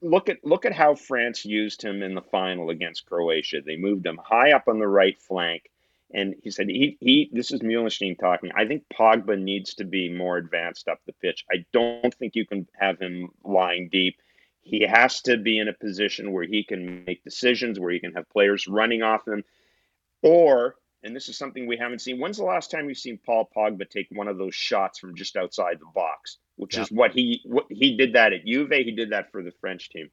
Look 0.05 0.27
at 0.27 0.43
look 0.43 0.65
at 0.65 0.73
how 0.73 0.95
France 0.95 1.45
used 1.45 1.81
him 1.81 2.03
in 2.03 2.13
the 2.13 2.21
final 2.21 2.71
against 2.71 3.05
Croatia. 3.05 3.61
They 3.61 3.77
moved 3.77 4.05
him 4.05 4.19
high 4.21 4.51
up 4.51 4.67
on 4.67 4.79
the 4.79 4.87
right 4.87 5.17
flank 5.17 5.69
and 6.13 6.35
he 6.43 6.51
said 6.51 6.69
he, 6.69 6.97
he 6.99 7.29
this 7.31 7.51
is 7.51 7.61
Meulensteen 7.61 8.17
talking. 8.17 8.51
I 8.55 8.65
think 8.65 8.83
Pogba 8.93 9.39
needs 9.41 9.73
to 9.75 9.83
be 9.83 10.09
more 10.09 10.37
advanced 10.37 10.87
up 10.87 10.99
the 11.05 11.13
pitch. 11.13 11.45
I 11.51 11.65
don't 11.73 12.13
think 12.13 12.35
you 12.35 12.45
can 12.45 12.67
have 12.79 12.99
him 12.99 13.29
lying 13.43 13.89
deep. 13.91 14.17
He 14.61 14.81
has 14.87 15.21
to 15.23 15.37
be 15.37 15.59
in 15.59 15.67
a 15.67 15.73
position 15.73 16.31
where 16.31 16.45
he 16.45 16.63
can 16.63 17.03
make 17.05 17.23
decisions, 17.23 17.79
where 17.79 17.91
he 17.91 17.99
can 17.99 18.13
have 18.13 18.29
players 18.29 18.67
running 18.67 19.01
off 19.01 19.27
him. 19.27 19.43
Or, 20.21 20.75
and 21.03 21.13
this 21.13 21.27
is 21.27 21.37
something 21.37 21.67
we 21.67 21.75
haven't 21.75 21.99
seen, 21.99 22.17
when's 22.17 22.37
the 22.37 22.45
last 22.45 22.71
time 22.71 22.85
we've 22.85 22.97
seen 22.97 23.19
Paul 23.25 23.49
Pogba 23.53 23.89
take 23.89 24.07
one 24.09 24.29
of 24.29 24.37
those 24.37 24.55
shots 24.55 24.99
from 24.99 25.15
just 25.15 25.35
outside 25.35 25.79
the 25.81 25.91
box? 25.93 26.37
Which 26.55 26.77
yeah. 26.77 26.83
is 26.83 26.91
what 26.91 27.11
he 27.11 27.41
what 27.43 27.65
he 27.69 27.97
did 27.97 28.13
that 28.13 28.31
at 28.31 28.45
Juve, 28.45 28.71
he 28.71 28.91
did 28.91 29.09
that 29.09 29.31
for 29.31 29.43
the 29.43 29.51
French 29.59 29.89
team. 29.89 30.11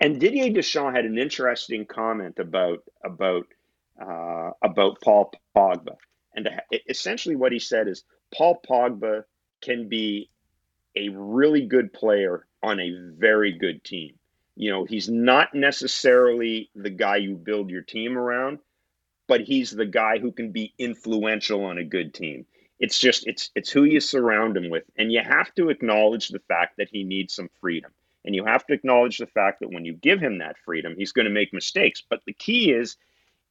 And 0.00 0.20
Didier 0.20 0.50
Deschamps 0.50 0.96
had 0.96 1.04
an 1.04 1.18
interesting 1.18 1.84
comment 1.84 2.38
about 2.38 2.84
about 3.04 3.46
uh, 4.00 4.50
about 4.62 5.00
Paul 5.00 5.32
Pogba. 5.56 5.96
And 6.34 6.48
essentially, 6.88 7.36
what 7.36 7.52
he 7.52 7.58
said 7.58 7.88
is 7.88 8.04
Paul 8.34 8.60
Pogba 8.68 9.24
can 9.60 9.88
be 9.88 10.30
a 10.96 11.08
really 11.08 11.66
good 11.66 11.92
player 11.92 12.46
on 12.62 12.80
a 12.80 12.90
very 13.16 13.52
good 13.52 13.84
team. 13.84 14.14
You 14.56 14.70
know, 14.70 14.84
he's 14.84 15.08
not 15.08 15.54
necessarily 15.54 16.70
the 16.74 16.90
guy 16.90 17.16
you 17.16 17.34
build 17.34 17.70
your 17.70 17.82
team 17.82 18.16
around, 18.16 18.58
but 19.26 19.40
he's 19.40 19.70
the 19.70 19.86
guy 19.86 20.18
who 20.18 20.32
can 20.32 20.52
be 20.52 20.74
influential 20.78 21.64
on 21.64 21.78
a 21.78 21.84
good 21.84 22.14
team. 22.14 22.46
It's 22.78 22.98
just 22.98 23.26
it's 23.26 23.50
it's 23.54 23.70
who 23.70 23.84
you 23.84 24.00
surround 24.00 24.56
him 24.56 24.70
with, 24.70 24.84
and 24.96 25.12
you 25.12 25.22
have 25.22 25.54
to 25.54 25.70
acknowledge 25.70 26.28
the 26.28 26.42
fact 26.48 26.76
that 26.78 26.88
he 26.90 27.04
needs 27.04 27.34
some 27.34 27.48
freedom, 27.60 27.92
and 28.24 28.34
you 28.34 28.44
have 28.44 28.66
to 28.66 28.74
acknowledge 28.74 29.18
the 29.18 29.26
fact 29.26 29.60
that 29.60 29.72
when 29.72 29.84
you 29.84 29.94
give 29.94 30.20
him 30.20 30.38
that 30.38 30.56
freedom, 30.64 30.94
he's 30.96 31.12
going 31.12 31.26
to 31.26 31.32
make 31.32 31.52
mistakes. 31.52 32.02
But 32.08 32.20
the 32.26 32.32
key 32.32 32.72
is, 32.72 32.96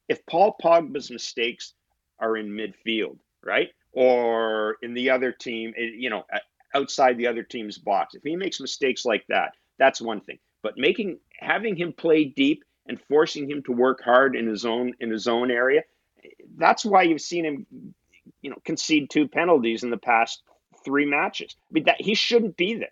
if 0.08 0.24
Paul 0.26 0.56
Pogba's 0.62 1.10
mistakes 1.10 1.74
are 2.18 2.36
in 2.36 2.50
midfield, 2.50 3.18
right, 3.42 3.70
or 3.92 4.76
in 4.82 4.94
the 4.94 5.10
other 5.10 5.32
team, 5.32 5.72
eh, 5.76 5.90
you 5.96 6.10
know, 6.10 6.24
outside 6.74 7.16
the 7.16 7.26
other 7.26 7.42
team's 7.42 7.78
box, 7.78 8.14
if 8.14 8.22
he 8.22 8.36
makes 8.36 8.60
mistakes 8.60 9.04
like 9.04 9.26
that, 9.28 9.54
that's 9.78 10.00
one 10.00 10.20
thing. 10.20 10.38
But 10.62 10.78
making 10.78 11.18
having 11.38 11.76
him 11.76 11.92
play 11.92 12.24
deep 12.24 12.64
and 12.86 13.00
forcing 13.08 13.50
him 13.50 13.62
to 13.64 13.72
work 13.72 14.02
hard 14.02 14.36
in 14.36 14.46
his 14.46 14.64
own 14.64 14.94
in 15.00 15.10
his 15.10 15.26
own 15.26 15.50
area, 15.50 15.82
that's 16.56 16.84
why 16.84 17.02
you've 17.02 17.20
seen 17.20 17.44
him 17.44 17.94
you 18.40 18.50
know 18.50 18.56
concede 18.64 19.10
two 19.10 19.28
penalties 19.28 19.82
in 19.82 19.90
the 19.90 19.96
past 19.96 20.42
three 20.84 21.06
matches. 21.06 21.56
I 21.70 21.72
mean 21.72 21.84
that 21.84 22.00
he 22.00 22.14
shouldn't 22.14 22.56
be 22.56 22.74
there. 22.74 22.88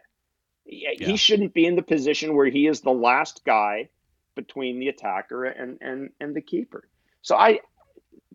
Yeah. 0.64 1.06
He 1.06 1.16
shouldn't 1.16 1.54
be 1.54 1.66
in 1.66 1.76
the 1.76 1.82
position 1.82 2.36
where 2.36 2.46
he 2.46 2.66
is 2.66 2.80
the 2.80 2.92
last 2.92 3.44
guy 3.44 3.88
between 4.34 4.78
the 4.78 4.88
attacker 4.88 5.44
and 5.44 5.78
and 5.80 6.10
and 6.20 6.34
the 6.34 6.40
keeper. 6.40 6.88
So 7.22 7.36
I 7.36 7.60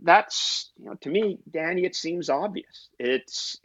that's 0.01 0.71
you 0.77 0.85
know 0.85 0.95
to 0.95 1.09
me, 1.09 1.39
Danny, 1.49 1.85
it 1.85 1.95
seems 1.95 2.29
obvious. 2.29 2.89
It's 2.99 3.57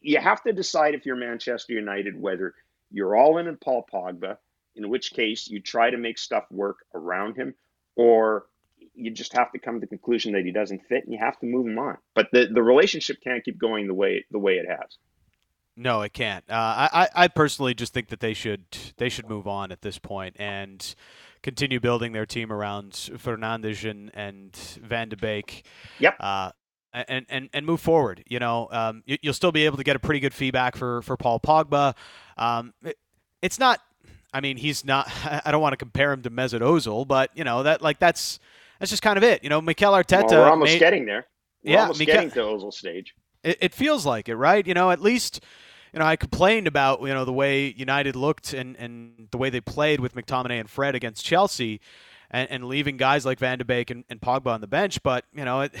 you 0.00 0.18
have 0.18 0.42
to 0.42 0.52
decide 0.52 0.94
if 0.94 1.06
you're 1.06 1.16
Manchester 1.16 1.74
United 1.74 2.20
whether 2.20 2.54
you're 2.90 3.16
all 3.16 3.38
in 3.38 3.46
on 3.46 3.56
Paul 3.56 3.86
Pogba, 3.92 4.36
in 4.74 4.88
which 4.88 5.12
case 5.12 5.48
you 5.48 5.60
try 5.60 5.90
to 5.90 5.96
make 5.96 6.18
stuff 6.18 6.44
work 6.50 6.78
around 6.94 7.36
him, 7.36 7.54
or 7.96 8.46
you 8.94 9.10
just 9.10 9.36
have 9.36 9.52
to 9.52 9.58
come 9.58 9.76
to 9.76 9.80
the 9.80 9.86
conclusion 9.86 10.32
that 10.32 10.44
he 10.44 10.52
doesn't 10.52 10.84
fit, 10.88 11.04
and 11.04 11.12
you 11.12 11.18
have 11.18 11.38
to 11.40 11.46
move 11.46 11.66
him 11.66 11.78
on. 11.78 11.98
But 12.14 12.28
the 12.32 12.46
the 12.46 12.62
relationship 12.62 13.18
can't 13.22 13.44
keep 13.44 13.58
going 13.58 13.86
the 13.86 13.94
way 13.94 14.24
the 14.30 14.38
way 14.38 14.54
it 14.54 14.66
has. 14.68 14.98
No, 15.76 16.02
it 16.02 16.12
can't. 16.12 16.44
Uh, 16.48 16.88
I 16.92 17.08
I 17.14 17.28
personally 17.28 17.74
just 17.74 17.94
think 17.94 18.08
that 18.08 18.20
they 18.20 18.34
should 18.34 18.64
they 18.96 19.08
should 19.08 19.28
move 19.28 19.46
on 19.46 19.72
at 19.72 19.82
this 19.82 19.98
point 19.98 20.36
and 20.38 20.94
continue 21.42 21.80
building 21.80 22.12
their 22.12 22.26
team 22.26 22.52
around 22.52 22.92
Fernandes 22.92 23.88
and, 23.88 24.10
and 24.14 24.54
Van 24.82 25.08
de 25.08 25.16
Beek. 25.16 25.64
Yep. 25.98 26.16
Uh, 26.20 26.50
and, 26.92 27.24
and, 27.28 27.48
and 27.52 27.66
move 27.66 27.80
forward. 27.80 28.24
You 28.26 28.40
know, 28.40 28.68
um, 28.72 29.02
you, 29.06 29.16
will 29.24 29.32
still 29.32 29.52
be 29.52 29.64
able 29.66 29.76
to 29.76 29.84
get 29.84 29.96
a 29.96 30.00
pretty 30.00 30.20
good 30.20 30.34
feedback 30.34 30.76
for, 30.76 31.02
for 31.02 31.16
Paul 31.16 31.38
Pogba. 31.40 31.94
Um, 32.36 32.74
it, 32.84 32.98
it's 33.42 33.58
not. 33.58 33.80
I 34.32 34.40
mean, 34.40 34.56
he's 34.56 34.84
not. 34.84 35.10
I 35.44 35.50
don't 35.50 35.62
want 35.62 35.72
to 35.72 35.76
compare 35.76 36.12
him 36.12 36.22
to 36.22 36.30
Mesut 36.30 36.60
Ozil, 36.60 37.06
but 37.06 37.30
you 37.34 37.44
know 37.44 37.62
that 37.62 37.82
like 37.82 37.98
that's 37.98 38.38
that's 38.78 38.90
just 38.90 39.02
kind 39.02 39.16
of 39.16 39.24
it. 39.24 39.42
You 39.42 39.50
know, 39.50 39.60
Mikel 39.60 39.92
Arteta. 39.92 40.30
Well, 40.30 40.40
we're 40.40 40.50
almost 40.50 40.72
made, 40.72 40.78
getting 40.78 41.06
there. 41.06 41.26
We're 41.64 41.72
yeah, 41.72 41.82
almost 41.82 41.98
Mikel, 41.98 42.14
getting 42.14 42.30
to 42.32 42.40
Ozil 42.40 42.72
stage. 42.72 43.14
It, 43.42 43.58
it, 43.60 43.74
feels 43.74 44.04
like 44.04 44.28
it, 44.28 44.36
right? 44.36 44.66
You 44.66 44.74
know, 44.74 44.90
at 44.90 45.00
least. 45.00 45.44
You 45.92 45.98
know, 45.98 46.06
I 46.06 46.16
complained 46.16 46.66
about 46.66 47.00
you 47.00 47.08
know 47.08 47.24
the 47.24 47.32
way 47.32 47.74
United 47.76 48.16
looked 48.16 48.52
and, 48.52 48.76
and 48.76 49.28
the 49.30 49.38
way 49.38 49.50
they 49.50 49.60
played 49.60 50.00
with 50.00 50.14
McTominay 50.14 50.60
and 50.60 50.70
Fred 50.70 50.94
against 50.94 51.24
Chelsea, 51.24 51.80
and, 52.30 52.50
and 52.50 52.64
leaving 52.64 52.96
guys 52.96 53.26
like 53.26 53.38
Van 53.38 53.58
de 53.58 53.64
Beek 53.64 53.90
and, 53.90 54.04
and 54.08 54.20
Pogba 54.20 54.48
on 54.48 54.60
the 54.60 54.66
bench. 54.66 55.02
But 55.02 55.24
you 55.34 55.44
know, 55.44 55.62
it 55.62 55.74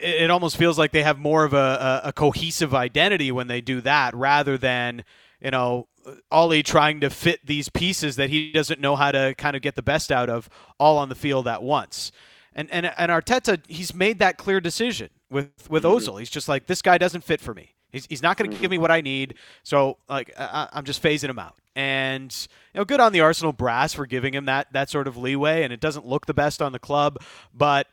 it 0.00 0.30
almost 0.30 0.56
feels 0.56 0.78
like 0.78 0.92
they 0.92 1.02
have 1.02 1.18
more 1.18 1.44
of 1.44 1.54
a, 1.54 2.02
a, 2.04 2.08
a 2.08 2.12
cohesive 2.12 2.74
identity 2.74 3.32
when 3.32 3.46
they 3.46 3.60
do 3.60 3.80
that 3.80 4.14
rather 4.14 4.58
than 4.58 5.04
you 5.40 5.50
know 5.50 5.88
Ollie 6.30 6.62
trying 6.62 7.00
to 7.00 7.10
fit 7.10 7.44
these 7.44 7.68
pieces 7.68 8.16
that 8.16 8.30
he 8.30 8.52
doesn't 8.52 8.80
know 8.80 8.96
how 8.96 9.12
to 9.12 9.34
kind 9.36 9.56
of 9.56 9.62
get 9.62 9.74
the 9.74 9.82
best 9.82 10.12
out 10.12 10.28
of 10.28 10.48
all 10.78 10.98
on 10.98 11.08
the 11.08 11.14
field 11.14 11.48
at 11.48 11.62
once. 11.62 12.12
And 12.54 12.70
and 12.70 12.86
and 12.86 13.10
Arteta, 13.10 13.60
he's 13.68 13.94
made 13.94 14.18
that 14.18 14.38
clear 14.38 14.60
decision 14.60 15.10
with 15.30 15.68
with 15.68 15.84
mm-hmm. 15.84 15.96
Ozil. 15.96 16.18
He's 16.18 16.30
just 16.30 16.48
like 16.48 16.66
this 16.66 16.82
guy 16.82 16.98
doesn't 16.98 17.24
fit 17.24 17.40
for 17.40 17.54
me. 17.54 17.75
He's, 17.96 18.06
he's 18.06 18.22
not 18.22 18.36
going 18.36 18.50
to 18.50 18.54
mm-hmm. 18.54 18.62
give 18.62 18.70
me 18.70 18.78
what 18.78 18.90
I 18.90 19.00
need. 19.00 19.34
So 19.62 19.98
like 20.08 20.32
I, 20.38 20.68
I'm 20.72 20.84
just 20.84 21.02
phasing 21.02 21.28
him 21.28 21.38
out. 21.38 21.56
And 21.74 22.34
you 22.72 22.78
know, 22.78 22.84
good 22.84 23.00
on 23.00 23.12
the 23.12 23.20
Arsenal 23.20 23.52
brass 23.52 23.92
for 23.94 24.06
giving 24.06 24.34
him 24.34 24.46
that 24.46 24.72
that 24.72 24.90
sort 24.90 25.08
of 25.08 25.16
leeway. 25.16 25.62
And 25.62 25.72
it 25.72 25.80
doesn't 25.80 26.06
look 26.06 26.26
the 26.26 26.34
best 26.34 26.62
on 26.62 26.72
the 26.72 26.78
club, 26.78 27.18
but 27.54 27.86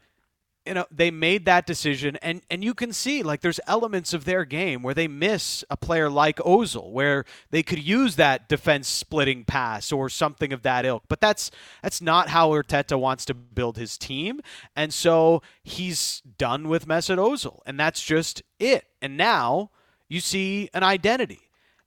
you 0.66 0.74
know 0.74 0.86
they 0.90 1.12
made 1.12 1.46
that 1.46 1.66
decision 1.66 2.16
and 2.22 2.42
and 2.50 2.64
you 2.64 2.74
can 2.74 2.94
see 2.94 3.22
like 3.22 3.42
there's 3.42 3.60
elements 3.68 4.14
of 4.14 4.26
their 4.26 4.46
game 4.46 4.82
where 4.82 4.94
they 4.94 5.08
miss 5.08 5.64
a 5.70 5.76
player 5.76 6.10
like 6.10 6.38
Ozil 6.38 6.92
where 6.92 7.26
they 7.52 7.64
could 7.64 7.84
use 7.84 8.16
that 8.16 8.48
defense 8.48 8.88
splitting 8.88 9.44
pass 9.44 9.92
or 9.92 10.10
something 10.10 10.54
of 10.54 10.62
that 10.62 10.86
ilk 10.86 11.04
but 11.08 11.20
that's 11.20 11.52
that's 11.82 12.02
not 12.02 12.30
how 12.30 12.52
Arteta 12.52 12.98
wants 12.98 13.26
to 13.26 13.34
build 13.34 13.78
his 13.78 13.98
team 13.98 14.42
and 14.76 14.94
so 14.94 15.42
he's 15.64 16.22
done 16.38 16.70
with 16.70 16.88
Mesut 16.88 17.18
Ozil 17.18 17.60
and 17.66 17.80
that's 17.80 18.04
just 18.04 18.42
it 18.60 18.86
and 19.02 19.18
now 19.18 19.72
you 20.10 20.20
see 20.20 20.70
an 20.74 20.84
identity 20.84 21.40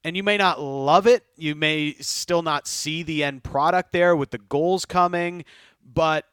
and 0.05 0.17
you 0.17 0.23
may 0.23 0.37
not 0.37 0.61
love 0.61 1.07
it 1.07 1.25
you 1.37 1.55
may 1.55 1.95
still 2.01 2.43
not 2.43 2.67
see 2.67 3.03
the 3.03 3.23
end 3.23 3.43
product 3.43 3.93
there 3.93 4.15
with 4.17 4.31
the 4.31 4.39
goals 4.39 4.85
coming 4.85 5.45
but 5.85 6.27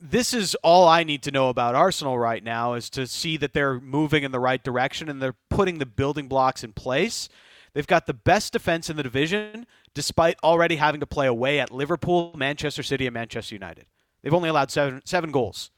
this 0.00 0.32
is 0.32 0.54
all 0.56 0.88
I 0.88 1.04
need 1.04 1.22
to 1.24 1.30
know 1.30 1.50
about 1.50 1.74
Arsenal 1.74 2.18
right 2.18 2.42
now 2.42 2.74
is 2.74 2.88
to 2.90 3.06
see 3.06 3.36
that 3.36 3.52
they're 3.52 3.78
moving 3.78 4.22
in 4.22 4.32
the 4.32 4.40
right 4.40 4.62
direction 4.62 5.08
and 5.08 5.20
they're 5.20 5.36
putting 5.50 5.78
the 5.78 5.86
building 5.86 6.26
blocks 6.26 6.64
in 6.64 6.72
place. 6.72 7.28
They've 7.74 7.86
got 7.86 8.06
the 8.06 8.14
best 8.14 8.54
defense 8.54 8.88
in 8.88 8.96
the 8.96 9.02
division, 9.02 9.66
despite 9.94 10.38
already 10.42 10.76
having 10.76 11.00
to 11.00 11.06
play 11.06 11.26
away 11.26 11.60
at 11.60 11.70
Liverpool, 11.70 12.32
Manchester 12.34 12.82
City, 12.82 13.06
and 13.06 13.14
Manchester 13.14 13.54
United. 13.54 13.86
They've 14.22 14.34
only 14.34 14.48
allowed 14.48 14.70
seven 14.70 15.02
seven 15.04 15.30
goals. 15.30 15.70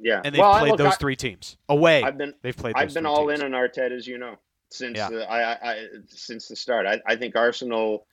Yeah, 0.00 0.20
and 0.24 0.34
they've 0.34 0.40
well, 0.40 0.58
played 0.58 0.70
look, 0.70 0.78
those 0.78 0.94
I, 0.94 0.96
three 0.96 1.16
teams 1.16 1.56
away. 1.68 2.02
I've 2.02 2.18
been 2.18 2.34
they've 2.42 2.56
played. 2.56 2.74
I've 2.76 2.94
been 2.94 3.06
all 3.06 3.28
teams. 3.28 3.40
in 3.40 3.54
on 3.54 3.60
Arteta, 3.60 3.92
as 3.92 4.06
you 4.06 4.18
know, 4.18 4.36
since 4.70 4.96
yeah. 4.96 5.08
uh, 5.08 5.24
I, 5.24 5.70
I, 5.70 5.86
since 6.08 6.48
the 6.48 6.56
start. 6.56 6.86
I, 6.86 7.00
I 7.06 7.16
think 7.16 7.36
Arsenal 7.36 8.06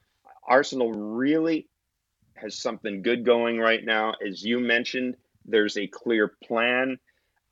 Arsenal 0.48 0.92
really 0.92 1.68
has 2.36 2.56
something 2.56 3.02
good 3.02 3.26
going 3.26 3.58
right 3.60 3.84
now, 3.84 4.14
as 4.26 4.44
you 4.44 4.60
mentioned 4.60 5.16
there's 5.48 5.78
a 5.78 5.88
clear 5.88 6.28
plan. 6.28 7.00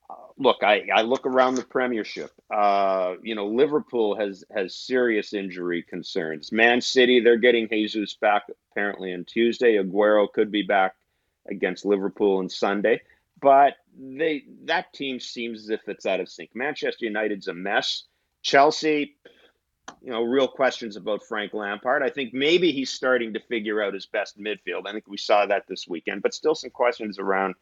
Uh, 0.10 0.14
look, 0.38 0.58
I, 0.62 0.84
I 0.94 1.02
look 1.02 1.26
around 1.26 1.56
the 1.56 1.64
Premiership. 1.64 2.32
Uh, 2.54 3.16
you 3.24 3.34
know, 3.34 3.48
Liverpool 3.48 4.16
has 4.16 4.44
has 4.54 4.76
serious 4.76 5.34
injury 5.34 5.82
concerns. 5.82 6.52
Man 6.52 6.82
City, 6.82 7.22
they're 7.22 7.38
getting 7.38 7.68
Jesus 7.68 8.14
back 8.14 8.44
apparently 8.72 9.14
on 9.14 9.26
Tuesday. 9.26 9.78
Aguero 9.78 10.32
could 10.32 10.52
be 10.52 10.62
back 10.62 10.96
against 11.50 11.86
Liverpool 11.86 12.38
on 12.38 12.50
Sunday, 12.50 13.02
but 13.42 13.78
they 13.98 14.44
that 14.66 14.94
team 14.94 15.20
seems 15.20 15.64
as 15.64 15.70
if 15.70 15.82
it's 15.88 16.06
out 16.06 16.20
of 16.20 16.30
sync. 16.30 16.52
Manchester 16.54 17.06
United's 17.06 17.48
a 17.48 17.54
mess. 17.54 18.04
Chelsea, 18.42 19.16
you 20.02 20.12
know, 20.12 20.24
real 20.24 20.48
questions 20.48 20.96
about 20.96 21.24
Frank 21.24 21.54
Lampard. 21.54 22.04
I 22.04 22.10
think 22.10 22.34
maybe 22.34 22.72
he's 22.72 22.92
starting 22.92 23.34
to 23.34 23.40
figure 23.40 23.82
out 23.82 23.94
his 23.94 24.06
best 24.06 24.40
midfield. 24.40 24.86
I 24.86 24.92
think 24.92 25.06
we 25.08 25.18
saw 25.18 25.46
that 25.46 25.64
this 25.68 25.88
weekend, 25.88 26.22
but 26.22 26.34
still 26.34 26.56
some 26.56 26.70
questions 26.70 27.18
around 27.18 27.56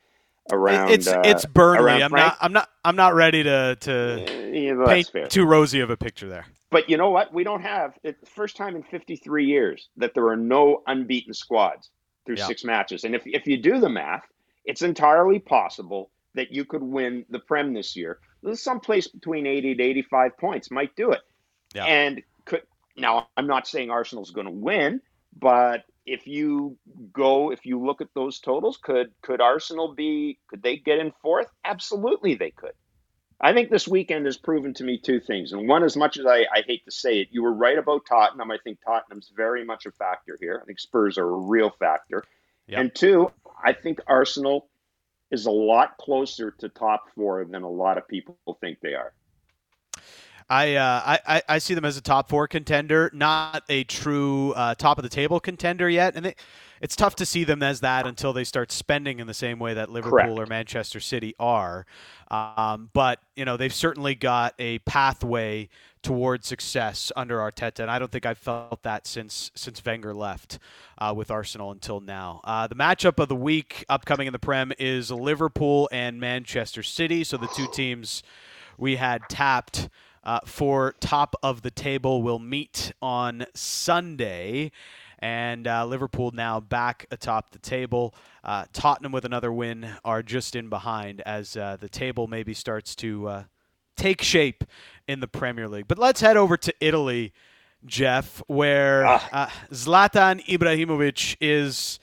around. 0.51 0.91
It's 0.91 1.07
uh, 1.07 1.21
it's 1.23 1.45
Burnley. 1.45 2.03
I'm 2.03 2.09
Frank. 2.09 2.27
not. 2.27 2.37
I'm 2.41 2.53
not. 2.53 2.69
I'm 2.83 2.95
not 2.95 3.15
ready 3.15 3.43
to 3.43 3.77
to 3.81 4.51
yeah, 4.51 4.85
paint 4.85 5.07
fair. 5.07 5.27
too 5.27 5.45
rosy 5.45 5.79
of 5.79 5.89
a 5.89 5.97
picture 5.97 6.27
there. 6.27 6.45
But 6.69 6.89
you 6.89 6.97
know 6.97 7.11
what? 7.11 7.33
We 7.33 7.43
don't 7.43 7.61
have 7.61 7.97
it's 8.03 8.19
the 8.19 8.25
first 8.25 8.57
time 8.57 8.75
in 8.75 8.83
53 8.83 9.45
years 9.45 9.89
that 9.97 10.13
there 10.13 10.27
are 10.27 10.35
no 10.35 10.81
unbeaten 10.87 11.33
squads 11.33 11.91
through 12.25 12.37
yeah. 12.37 12.47
six 12.47 12.63
matches. 12.63 13.03
And 13.03 13.15
if 13.15 13.21
if 13.25 13.47
you 13.47 13.57
do 13.57 13.79
the 13.79 13.89
math, 13.89 14.25
it's 14.65 14.81
entirely 14.81 15.39
possible 15.39 16.09
that 16.35 16.51
you 16.51 16.65
could 16.65 16.83
win 16.83 17.25
the 17.29 17.39
Prem 17.39 17.73
this 17.73 17.95
year. 17.95 18.19
There's 18.41 18.61
someplace 18.61 19.07
between 19.07 19.45
80 19.45 19.75
to 19.75 19.83
85 19.83 20.37
points 20.37 20.71
might 20.71 20.95
do 20.95 21.11
it. 21.11 21.21
Yeah. 21.73 21.85
And 21.85 22.21
could 22.45 22.63
now 22.97 23.27
I'm 23.37 23.47
not 23.47 23.67
saying 23.67 23.89
Arsenal's 23.89 24.31
going 24.31 24.47
to 24.47 24.51
win, 24.51 25.01
but 25.35 25.83
if 26.05 26.27
you 26.27 26.77
go 27.11 27.51
if 27.51 27.65
you 27.65 27.83
look 27.83 28.01
at 28.01 28.13
those 28.13 28.39
totals 28.39 28.77
could 28.77 29.11
could 29.21 29.41
arsenal 29.41 29.93
be 29.93 30.37
could 30.47 30.61
they 30.61 30.75
get 30.75 30.99
in 30.99 31.11
fourth 31.21 31.47
absolutely 31.63 32.35
they 32.35 32.51
could 32.51 32.73
i 33.39 33.53
think 33.53 33.69
this 33.69 33.87
weekend 33.87 34.25
has 34.25 34.37
proven 34.37 34.73
to 34.73 34.83
me 34.83 34.97
two 34.97 35.19
things 35.19 35.53
and 35.53 35.67
one 35.67 35.83
as 35.83 35.95
much 35.95 36.17
as 36.17 36.25
i, 36.25 36.39
I 36.39 36.63
hate 36.67 36.83
to 36.85 36.91
say 36.91 37.21
it 37.21 37.29
you 37.31 37.41
were 37.41 37.53
right 37.53 37.77
about 37.77 38.05
tottenham 38.05 38.51
i 38.51 38.57
think 38.63 38.79
tottenham's 38.85 39.31
very 39.35 39.63
much 39.63 39.85
a 39.85 39.91
factor 39.91 40.37
here 40.39 40.59
i 40.61 40.65
think 40.65 40.79
spurs 40.79 41.17
are 41.17 41.29
a 41.29 41.37
real 41.37 41.69
factor 41.69 42.23
yep. 42.67 42.79
and 42.79 42.93
two 42.93 43.31
i 43.63 43.71
think 43.71 43.99
arsenal 44.05 44.67
is 45.33 45.47
a 45.47 45.51
lot 45.51 45.97
closer 45.97 46.51
to 46.51 46.69
top 46.69 47.05
four 47.15 47.43
than 47.43 47.63
a 47.63 47.69
lot 47.69 47.97
of 47.97 48.07
people 48.07 48.37
think 48.61 48.77
they 48.81 48.93
are 48.93 49.13
I, 50.49 50.75
uh, 50.75 51.17
I 51.25 51.41
I 51.47 51.57
see 51.57 51.73
them 51.73 51.85
as 51.85 51.97
a 51.97 52.01
top 52.01 52.29
four 52.29 52.47
contender, 52.47 53.09
not 53.13 53.63
a 53.69 53.83
true 53.83 54.51
uh, 54.53 54.75
top 54.75 54.97
of 54.97 55.03
the 55.03 55.09
table 55.09 55.39
contender 55.39 55.89
yet, 55.89 56.15
and 56.15 56.25
they, 56.25 56.35
it's 56.81 56.95
tough 56.95 57.15
to 57.15 57.25
see 57.25 57.43
them 57.43 57.63
as 57.63 57.79
that 57.79 58.05
until 58.05 58.33
they 58.33 58.43
start 58.43 58.71
spending 58.71 59.19
in 59.19 59.27
the 59.27 59.33
same 59.33 59.57
way 59.57 59.73
that 59.73 59.89
Liverpool 59.89 60.19
Correct. 60.19 60.39
or 60.39 60.45
Manchester 60.45 60.99
City 60.99 61.33
are. 61.39 61.85
Um, 62.29 62.89
but 62.93 63.19
you 63.35 63.45
know 63.45 63.57
they've 63.57 63.73
certainly 63.73 64.15
got 64.15 64.53
a 64.59 64.79
pathway 64.79 65.69
towards 66.01 66.45
success 66.45 67.11
under 67.15 67.37
Arteta, 67.37 67.79
and 67.79 67.89
I 67.89 67.99
don't 67.99 68.11
think 68.11 68.25
I've 68.25 68.37
felt 68.37 68.83
that 68.83 69.07
since 69.07 69.49
since 69.55 69.83
Wenger 69.85 70.13
left 70.13 70.59
uh, 70.97 71.13
with 71.15 71.31
Arsenal 71.31 71.71
until 71.71 72.01
now. 72.01 72.41
Uh, 72.43 72.67
the 72.67 72.75
matchup 72.75 73.17
of 73.21 73.29
the 73.29 73.35
week 73.35 73.85
upcoming 73.87 74.27
in 74.27 74.33
the 74.33 74.39
Prem 74.39 74.73
is 74.77 75.09
Liverpool 75.09 75.87
and 75.91 76.19
Manchester 76.19 76.83
City. 76.83 77.23
So 77.23 77.37
the 77.37 77.47
two 77.55 77.67
teams 77.71 78.23
we 78.77 78.97
had 78.97 79.21
tapped 79.29 79.89
uh, 80.23 80.39
for 80.45 80.95
top 80.99 81.35
of 81.43 81.61
the 81.61 81.71
table 81.71 82.21
will 82.21 82.39
meet 82.39 82.93
on 83.01 83.45
Sunday. 83.53 84.71
And 85.19 85.67
uh, 85.67 85.85
Liverpool 85.85 86.31
now 86.31 86.59
back 86.59 87.05
atop 87.09 87.51
the 87.51 87.59
table. 87.59 88.13
Uh, 88.43 88.65
Tottenham 88.73 89.13
with 89.13 89.23
another 89.23 89.53
win 89.53 89.87
are 90.03 90.21
just 90.21 90.55
in 90.55 90.67
behind 90.67 91.21
as 91.21 91.55
uh, 91.55 91.77
the 91.79 91.87
table 91.87 92.27
maybe 92.27 92.53
starts 92.53 92.93
to 92.97 93.27
uh, 93.27 93.43
take 93.95 94.21
shape 94.21 94.65
in 95.07 95.21
the 95.21 95.27
Premier 95.27 95.69
League. 95.69 95.87
But 95.87 95.97
let's 95.97 96.19
head 96.19 96.35
over 96.35 96.57
to 96.57 96.73
Italy, 96.81 97.31
Jeff, 97.85 98.41
where 98.47 99.05
Ah. 99.05 99.29
uh, 99.31 99.47
Zlatan 99.71 100.45
Ibrahimovic 100.45 101.37
is 101.39 101.99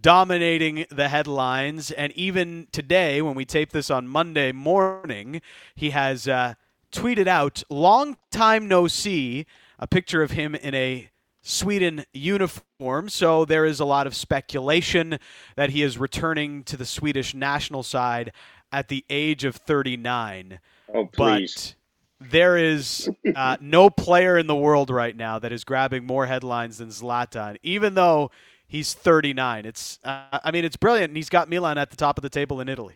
dominating 0.00 0.86
the 0.90 1.08
headlines. 1.08 1.90
And 1.90 2.12
even 2.12 2.68
today, 2.70 3.20
when 3.20 3.34
we 3.34 3.44
tape 3.44 3.70
this 3.70 3.90
on 3.90 4.06
Monday 4.06 4.52
morning, 4.52 5.40
he 5.74 5.90
has 5.90 6.28
uh, 6.28 6.54
tweeted 6.94 7.26
out, 7.26 7.62
long 7.68 8.16
time 8.30 8.68
no 8.68 8.86
see, 8.86 9.46
a 9.78 9.86
picture 9.86 10.22
of 10.22 10.30
him 10.30 10.54
in 10.54 10.74
a 10.74 11.10
Sweden 11.42 12.04
uniform. 12.12 13.08
So 13.10 13.44
there 13.44 13.66
is 13.66 13.78
a 13.80 13.84
lot 13.84 14.06
of 14.06 14.16
speculation 14.16 15.18
that 15.56 15.70
he 15.70 15.82
is 15.82 15.98
returning 15.98 16.64
to 16.64 16.76
the 16.76 16.86
Swedish 16.86 17.34
national 17.34 17.82
side 17.82 18.32
at 18.72 18.88
the 18.88 19.04
age 19.10 19.44
of 19.44 19.56
39. 19.56 20.58
Oh, 20.94 21.06
please. 21.06 21.76
But 22.20 22.30
there 22.30 22.56
is 22.56 23.10
uh, 23.36 23.56
no 23.60 23.90
player 23.90 24.38
in 24.38 24.46
the 24.46 24.56
world 24.56 24.88
right 24.88 25.14
now 25.14 25.38
that 25.38 25.52
is 25.52 25.64
grabbing 25.64 26.06
more 26.06 26.26
headlines 26.26 26.78
than 26.78 26.88
Zlatan, 26.88 27.56
even 27.62 27.94
though 27.94 28.30
he's 28.66 28.94
39. 28.94 29.66
It's, 29.66 29.98
uh, 30.02 30.38
I 30.42 30.50
mean, 30.50 30.64
it's 30.64 30.76
brilliant. 30.76 31.10
And 31.10 31.16
he's 31.16 31.28
got 31.28 31.50
Milan 31.50 31.76
at 31.76 31.90
the 31.90 31.96
top 31.96 32.18
of 32.18 32.22
the 32.22 32.30
table 32.30 32.60
in 32.60 32.68
Italy. 32.68 32.94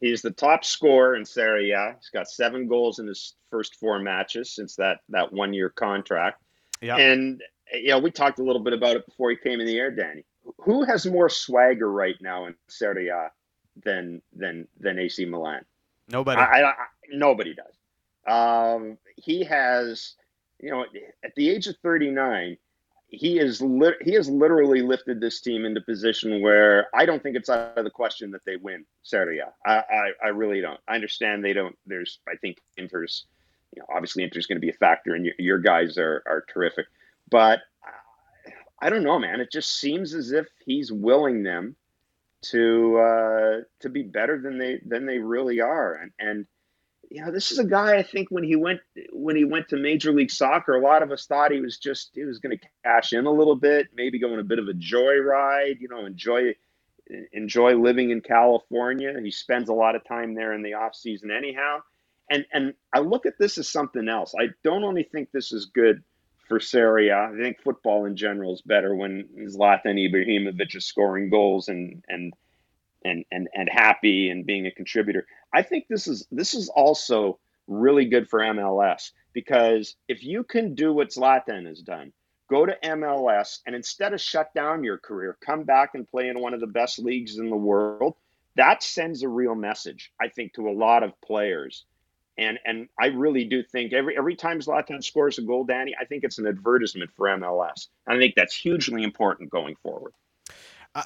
He's 0.00 0.22
the 0.22 0.30
top 0.30 0.64
scorer 0.64 1.16
in 1.16 1.24
Serie 1.24 1.70
A. 1.70 1.94
He's 1.98 2.10
got 2.10 2.28
seven 2.28 2.68
goals 2.68 2.98
in 2.98 3.06
his 3.06 3.34
first 3.50 3.76
four 3.76 3.98
matches 3.98 4.54
since 4.54 4.76
that, 4.76 4.98
that 5.08 5.32
one 5.32 5.54
year 5.54 5.70
contract. 5.70 6.42
Yeah. 6.80 6.96
And, 6.96 7.42
you 7.72 7.88
know, 7.88 7.98
we 7.98 8.10
talked 8.10 8.38
a 8.38 8.42
little 8.42 8.62
bit 8.62 8.72
about 8.72 8.96
it 8.96 9.06
before 9.06 9.30
he 9.30 9.36
came 9.36 9.60
in 9.60 9.66
the 9.66 9.78
air, 9.78 9.90
Danny. 9.90 10.24
Who 10.58 10.84
has 10.84 11.06
more 11.06 11.28
swagger 11.28 11.90
right 11.90 12.16
now 12.20 12.46
in 12.46 12.54
Serie 12.68 13.08
A 13.08 13.30
than, 13.82 14.20
than, 14.34 14.68
than 14.78 14.98
AC 14.98 15.24
Milan? 15.24 15.64
Nobody. 16.08 16.40
I, 16.40 16.44
I, 16.44 16.70
I, 16.70 16.74
nobody 17.12 17.54
does. 17.54 17.74
Um, 18.26 18.98
he 19.16 19.44
has, 19.44 20.14
you 20.60 20.70
know, 20.70 20.84
at 21.24 21.34
the 21.34 21.48
age 21.48 21.66
of 21.66 21.76
39, 21.82 22.56
he 23.16 23.38
is 23.38 23.62
he 24.02 24.14
has 24.14 24.28
literally 24.28 24.82
lifted 24.82 25.20
this 25.20 25.40
team 25.40 25.64
into 25.64 25.80
position 25.80 26.42
where 26.42 26.88
I 26.94 27.06
don't 27.06 27.22
think 27.22 27.36
it's 27.36 27.48
out 27.48 27.78
of 27.78 27.84
the 27.84 27.90
question 27.90 28.30
that 28.32 28.44
they 28.44 28.56
win 28.56 28.84
Serie 29.02 29.40
A. 29.40 29.52
I, 29.68 29.76
I, 29.76 30.10
I 30.24 30.28
really 30.28 30.60
don't. 30.60 30.80
I 30.88 30.94
understand 30.94 31.44
they 31.44 31.52
don't. 31.52 31.76
There's 31.86 32.18
I 32.28 32.36
think 32.36 32.58
Inter's, 32.76 33.26
you 33.74 33.80
know, 33.80 33.86
obviously 33.94 34.22
Inter's 34.22 34.46
going 34.46 34.56
to 34.56 34.66
be 34.66 34.70
a 34.70 34.74
factor, 34.74 35.14
and 35.14 35.24
your, 35.24 35.34
your 35.38 35.58
guys 35.58 35.98
are 35.98 36.22
are 36.26 36.44
terrific, 36.52 36.86
but 37.30 37.60
I 38.80 38.90
don't 38.90 39.04
know, 39.04 39.18
man. 39.18 39.40
It 39.40 39.50
just 39.50 39.78
seems 39.80 40.14
as 40.14 40.32
if 40.32 40.46
he's 40.64 40.92
willing 40.92 41.42
them 41.42 41.76
to 42.50 42.98
uh, 42.98 43.60
to 43.80 43.88
be 43.88 44.02
better 44.02 44.40
than 44.40 44.58
they 44.58 44.80
than 44.84 45.06
they 45.06 45.18
really 45.18 45.60
are, 45.60 45.94
and 45.94 46.12
and 46.18 46.46
you 47.14 47.24
know 47.24 47.30
this 47.30 47.52
is 47.52 47.60
a 47.60 47.64
guy 47.64 47.96
I 47.96 48.02
think 48.02 48.32
when 48.32 48.42
he 48.42 48.56
went 48.56 48.80
when 49.12 49.36
he 49.36 49.44
went 49.44 49.68
to 49.68 49.76
Major 49.76 50.12
League 50.12 50.32
Soccer, 50.32 50.74
a 50.74 50.82
lot 50.82 51.00
of 51.00 51.12
us 51.12 51.26
thought 51.26 51.52
he 51.52 51.60
was 51.60 51.78
just 51.78 52.10
he 52.12 52.24
was 52.24 52.40
going 52.40 52.58
to 52.58 52.66
cash 52.82 53.12
in 53.12 53.24
a 53.24 53.30
little 53.30 53.54
bit, 53.54 53.86
maybe 53.94 54.18
go 54.18 54.32
on 54.32 54.40
a 54.40 54.44
bit 54.44 54.58
of 54.58 54.66
a 54.66 54.72
joyride, 54.72 55.80
you 55.80 55.86
know, 55.86 56.06
enjoy 56.06 56.56
enjoy 57.32 57.76
living 57.76 58.10
in 58.10 58.20
California. 58.20 59.14
He 59.22 59.30
spends 59.30 59.68
a 59.68 59.74
lot 59.74 59.94
of 59.94 60.02
time 60.04 60.34
there 60.34 60.52
in 60.54 60.62
the 60.62 60.74
off 60.74 60.96
season 60.96 61.30
anyhow, 61.30 61.82
and 62.28 62.46
and 62.52 62.74
I 62.92 62.98
look 62.98 63.26
at 63.26 63.38
this 63.38 63.58
as 63.58 63.68
something 63.68 64.08
else. 64.08 64.34
I 64.36 64.48
don't 64.64 64.82
only 64.82 65.04
think 65.04 65.30
this 65.30 65.52
is 65.52 65.66
good 65.66 66.02
for 66.48 66.58
Serie 66.58 67.12
I 67.12 67.30
think 67.40 67.62
football 67.62 68.06
in 68.06 68.16
general 68.16 68.52
is 68.52 68.60
better 68.60 68.92
when 68.94 69.28
Zlatan 69.46 69.96
Ibrahimovic 69.96 70.74
is 70.74 70.84
scoring 70.84 71.30
goals 71.30 71.68
and 71.68 72.02
and 72.08 72.34
and 73.04 73.24
and 73.30 73.48
and 73.54 73.68
happy 73.70 74.30
and 74.30 74.46
being 74.46 74.66
a 74.66 74.70
contributor. 74.70 75.26
I 75.52 75.62
think 75.62 75.86
this 75.88 76.06
is 76.06 76.26
this 76.30 76.54
is 76.54 76.68
also 76.68 77.38
really 77.66 78.04
good 78.06 78.28
for 78.28 78.40
MLS 78.40 79.12
because 79.32 79.96
if 80.08 80.22
you 80.22 80.44
can 80.44 80.74
do 80.74 80.92
what 80.92 81.10
Zlatan 81.10 81.66
has 81.66 81.80
done, 81.80 82.12
go 82.48 82.66
to 82.66 82.76
MLS 82.82 83.60
and 83.66 83.74
instead 83.74 84.12
of 84.12 84.20
shut 84.20 84.52
down 84.54 84.84
your 84.84 84.98
career, 84.98 85.36
come 85.44 85.64
back 85.64 85.94
and 85.94 86.08
play 86.08 86.28
in 86.28 86.40
one 86.40 86.54
of 86.54 86.60
the 86.60 86.66
best 86.66 86.98
leagues 86.98 87.38
in 87.38 87.50
the 87.50 87.56
world. 87.56 88.14
That 88.56 88.82
sends 88.82 89.22
a 89.22 89.28
real 89.28 89.54
message, 89.54 90.12
I 90.20 90.28
think, 90.28 90.54
to 90.54 90.68
a 90.68 90.70
lot 90.70 91.02
of 91.02 91.20
players. 91.20 91.84
And 92.36 92.58
and 92.64 92.88
I 92.98 93.06
really 93.06 93.44
do 93.44 93.62
think 93.62 93.92
every 93.92 94.16
every 94.16 94.36
time 94.36 94.60
Zlatan 94.60 95.02
scores 95.02 95.38
a 95.38 95.42
goal, 95.42 95.64
Danny, 95.64 95.94
I 96.00 96.04
think 96.04 96.24
it's 96.24 96.38
an 96.38 96.46
advertisement 96.46 97.10
for 97.16 97.28
MLS. 97.28 97.88
and 98.06 98.16
I 98.16 98.20
think 98.20 98.34
that's 98.34 98.54
hugely 98.54 99.02
important 99.02 99.50
going 99.50 99.76
forward. 99.76 100.12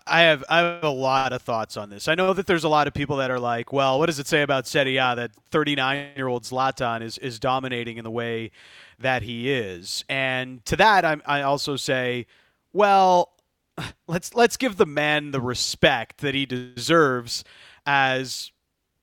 I 0.07 0.21
have 0.21 0.45
I 0.51 0.59
have 0.59 0.85
a 0.85 0.91
lot 0.91 1.33
of 1.33 1.41
thoughts 1.41 1.79
on 1.79 1.89
this. 1.89 2.09
I 2.09 2.15
know 2.15 2.35
that 2.35 2.47
there's 2.47 2.65
a 2.65 2.69
lot 2.69 2.87
of 2.87 2.93
people 2.95 3.17
that 3.17 3.31
are 3.31 3.41
like, 3.41 3.73
well, 3.73 3.99
what 3.99 4.07
does 4.07 4.19
it 4.19 4.27
say 4.27 4.43
about 4.43 4.67
Serie 4.67 4.99
A 4.99 5.15
that 5.17 5.31
39 5.51 6.11
year 6.15 6.29
old 6.29 6.43
Zlatan 6.43 7.03
is 7.03 7.17
is 7.19 7.39
dominating 7.39 7.97
in 7.97 8.05
the 8.05 8.11
way 8.11 8.51
that 8.99 9.23
he 9.23 9.51
is? 9.51 10.05
And 10.09 10.65
to 10.67 10.77
that, 10.77 11.07
I 11.07 11.17
I 11.25 11.43
also 11.43 11.77
say, 11.77 12.27
well, 12.73 13.33
let's 14.07 14.35
let's 14.35 14.59
give 14.59 14.77
the 14.77 14.87
man 14.87 15.31
the 15.31 15.41
respect 15.41 16.19
that 16.19 16.35
he 16.35 16.45
deserves 16.45 17.43
as 17.87 18.53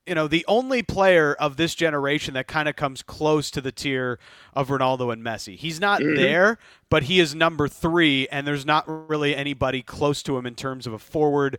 you 0.06 0.13
know, 0.13 0.28
the 0.28 0.46
only 0.48 0.84
player 0.84 1.34
of 1.34 1.58
this 1.58 1.74
generation 1.74 2.36
that 2.36 2.48
kind 2.48 2.70
of 2.70 2.76
comes 2.76 3.02
close 3.02 3.50
to 3.52 3.62
the 3.62 3.72
tier 3.72 4.20
of 4.54 4.68
Ronaldo 4.68 5.12
and 5.12 5.24
Messi. 5.24 5.56
He's 5.56 5.80
not 5.80 6.02
mm-hmm. 6.02 6.15
there, 6.15 6.58
but 6.89 7.04
he 7.04 7.20
is 7.20 7.34
number 7.34 7.68
three, 7.68 8.28
and 8.30 8.48
there's 8.48 8.65
not 8.65 8.86
really 9.10 9.36
anybody 9.36 9.82
close 9.82 10.22
to 10.24 10.38
him 10.38 10.46
in 10.46 10.56
terms 10.56 10.86
of 10.86 10.94
a 10.94 11.00
forward 11.00 11.58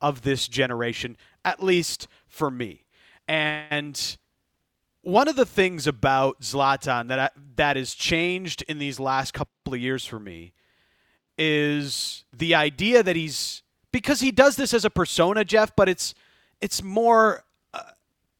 of 0.00 0.22
this 0.22 0.46
generation, 0.46 1.16
at 1.44 1.62
least 1.62 2.06
for 2.28 2.50
me. 2.50 2.84
And 3.26 4.16
one 5.02 5.26
of 5.26 5.36
the 5.36 5.46
things 5.46 5.86
about 5.86 6.40
Zlatan 6.40 7.08
that 7.08 7.18
I, 7.18 7.30
that 7.56 7.76
has 7.76 7.94
changed 7.94 8.62
in 8.68 8.78
these 8.78 9.00
last 9.00 9.34
couple 9.34 9.74
of 9.74 9.80
years 9.80 10.04
for 10.04 10.20
me 10.20 10.52
is 11.36 12.24
the 12.36 12.54
idea 12.54 13.02
that 13.02 13.16
he's 13.16 13.62
because 13.92 14.20
he 14.20 14.30
does 14.30 14.56
this 14.56 14.74
as 14.74 14.84
a 14.84 14.90
persona, 14.90 15.44
Jeff, 15.44 15.74
but 15.74 15.88
it's 15.88 16.14
it's 16.60 16.82
more 16.82 17.44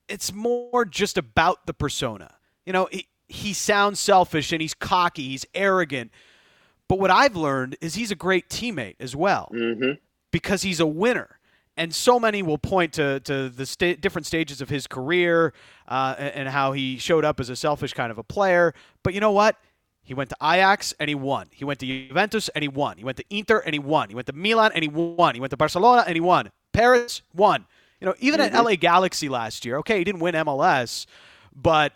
it's 0.08 0.32
more 0.32 0.84
just 0.84 1.18
about 1.18 1.66
the 1.66 1.74
persona. 1.74 2.34
You 2.64 2.72
know, 2.72 2.88
he, 2.90 3.08
he 3.28 3.52
sounds 3.52 4.00
selfish 4.00 4.52
and 4.52 4.60
he's 4.60 4.74
cocky, 4.74 5.28
he's 5.28 5.46
arrogant. 5.54 6.10
But 6.88 6.98
what 6.98 7.10
I've 7.10 7.36
learned 7.36 7.76
is 7.80 7.94
he's 7.94 8.10
a 8.10 8.14
great 8.16 8.48
teammate 8.48 8.96
as 8.98 9.14
well 9.14 9.50
mm-hmm. 9.52 9.92
because 10.30 10.62
he's 10.62 10.80
a 10.80 10.86
winner. 10.86 11.38
And 11.76 11.94
so 11.94 12.18
many 12.18 12.42
will 12.42 12.58
point 12.58 12.94
to, 12.94 13.20
to 13.20 13.48
the 13.50 13.64
sta- 13.64 13.96
different 13.96 14.26
stages 14.26 14.60
of 14.60 14.68
his 14.68 14.86
career 14.88 15.52
uh, 15.86 16.16
and, 16.18 16.34
and 16.34 16.48
how 16.48 16.72
he 16.72 16.98
showed 16.98 17.24
up 17.24 17.38
as 17.38 17.50
a 17.50 17.56
selfish 17.56 17.92
kind 17.92 18.10
of 18.10 18.18
a 18.18 18.24
player. 18.24 18.74
But 19.04 19.14
you 19.14 19.20
know 19.20 19.30
what? 19.30 19.56
He 20.02 20.14
went 20.14 20.30
to 20.30 20.36
Ajax 20.42 20.94
and 20.98 21.08
he 21.08 21.14
won. 21.14 21.48
He 21.52 21.66
went 21.66 21.80
to 21.80 21.86
Juventus 21.86 22.48
and 22.48 22.62
he 22.62 22.68
won. 22.68 22.96
He 22.96 23.04
went 23.04 23.18
to 23.18 23.24
Inter 23.30 23.58
and 23.58 23.74
he 23.74 23.78
won. 23.78 24.08
He 24.08 24.14
went 24.14 24.26
to 24.26 24.32
Milan 24.32 24.72
and 24.74 24.82
he 24.82 24.88
won. 24.88 25.34
He 25.34 25.40
went 25.40 25.50
to 25.50 25.56
Barcelona 25.58 26.02
and 26.06 26.16
he 26.16 26.20
won. 26.20 26.50
Paris 26.72 27.20
won. 27.34 27.66
You 28.00 28.06
know, 28.06 28.14
even 28.20 28.40
mm-hmm. 28.40 28.54
at 28.54 28.64
LA 28.64 28.76
Galaxy 28.76 29.28
last 29.28 29.64
year, 29.64 29.78
okay, 29.78 29.98
he 29.98 30.04
didn't 30.04 30.20
win 30.20 30.34
MLS, 30.34 31.06
but 31.54 31.92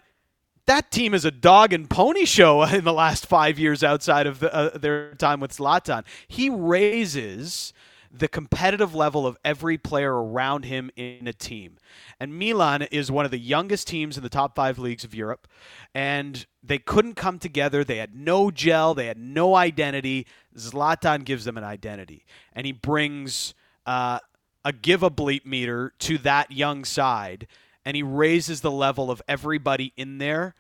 that 0.67 0.91
team 0.91 1.15
is 1.15 1.25
a 1.25 1.31
dog 1.31 1.73
and 1.73 1.89
pony 1.89 2.25
show 2.25 2.63
in 2.75 2.85
the 2.85 2.93
last 2.93 3.27
five 3.27 3.59
years 3.59 3.83
outside 3.83 4.27
of 4.27 4.41
the, 4.41 4.55
uh, 4.55 4.77
their 4.77 5.15
time 5.15 5.41
with 5.41 5.53
Zlatan. 5.57 6.05
He 6.29 6.51
raises 6.51 7.73
the 8.15 8.29
competitive 8.29 8.95
level 8.95 9.27
of 9.27 9.39
every 9.43 9.79
player 9.79 10.13
around 10.13 10.67
him 10.67 10.91
in 10.97 11.27
a 11.27 11.33
team. 11.33 11.79
And 12.21 12.39
Milan 12.39 12.83
is 12.83 13.11
one 13.11 13.25
of 13.25 13.31
the 13.31 13.39
youngest 13.39 13.89
teams 13.89 14.19
in 14.19 14.23
the 14.23 14.29
top 14.29 14.55
five 14.55 14.79
leagues 14.79 15.03
of 15.03 15.15
Europe, 15.15 15.49
and 15.95 16.45
they 16.63 16.79
couldn't 16.79 17.15
come 17.15 17.39
together. 17.39 17.85
They 17.85 17.97
had 17.97 18.15
no 18.15 18.51
gel, 18.51 18.93
they 18.93 19.07
had 19.07 19.19
no 19.19 19.55
identity. 19.55 20.27
Zlatan 20.57 21.25
gives 21.25 21.45
them 21.45 21.57
an 21.57 21.65
identity, 21.65 22.27
and 22.53 22.67
he 22.67 22.73
brings. 22.73 23.55
Uh, 23.85 24.19
a 24.65 24.73
give 24.73 25.03
a 25.03 25.11
bleep 25.11 25.45
meter 25.45 25.93
to 25.99 26.19
that 26.19 26.51
young 26.51 26.85
side 26.85 27.47
and 27.85 27.97
he 27.97 28.03
raises 28.03 28.61
the 28.61 28.71
level 28.71 29.11
of 29.11 29.23
everybody 29.27 29.93
in 29.97 30.19
there 30.19 30.55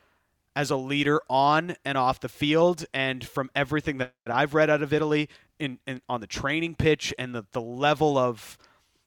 as 0.55 0.71
a 0.71 0.77
leader 0.77 1.21
on 1.31 1.77
and 1.85 1.97
off 1.97 2.21
the 2.21 2.29
field. 2.29 2.85
And 2.93 3.27
from 3.27 3.51
everything 3.55 3.99
that 3.99 4.13
I've 4.27 4.55
read 4.55 4.71
out 4.71 4.83
of 4.83 4.93
Italy 4.93 5.29
in, 5.59 5.79
in 5.87 6.03
on 6.09 6.21
the 6.21 6.27
training 6.27 6.75
pitch 6.75 7.15
and 7.19 7.35
the, 7.35 7.45
the 7.53 7.61
level 7.61 8.19
of 8.19 8.59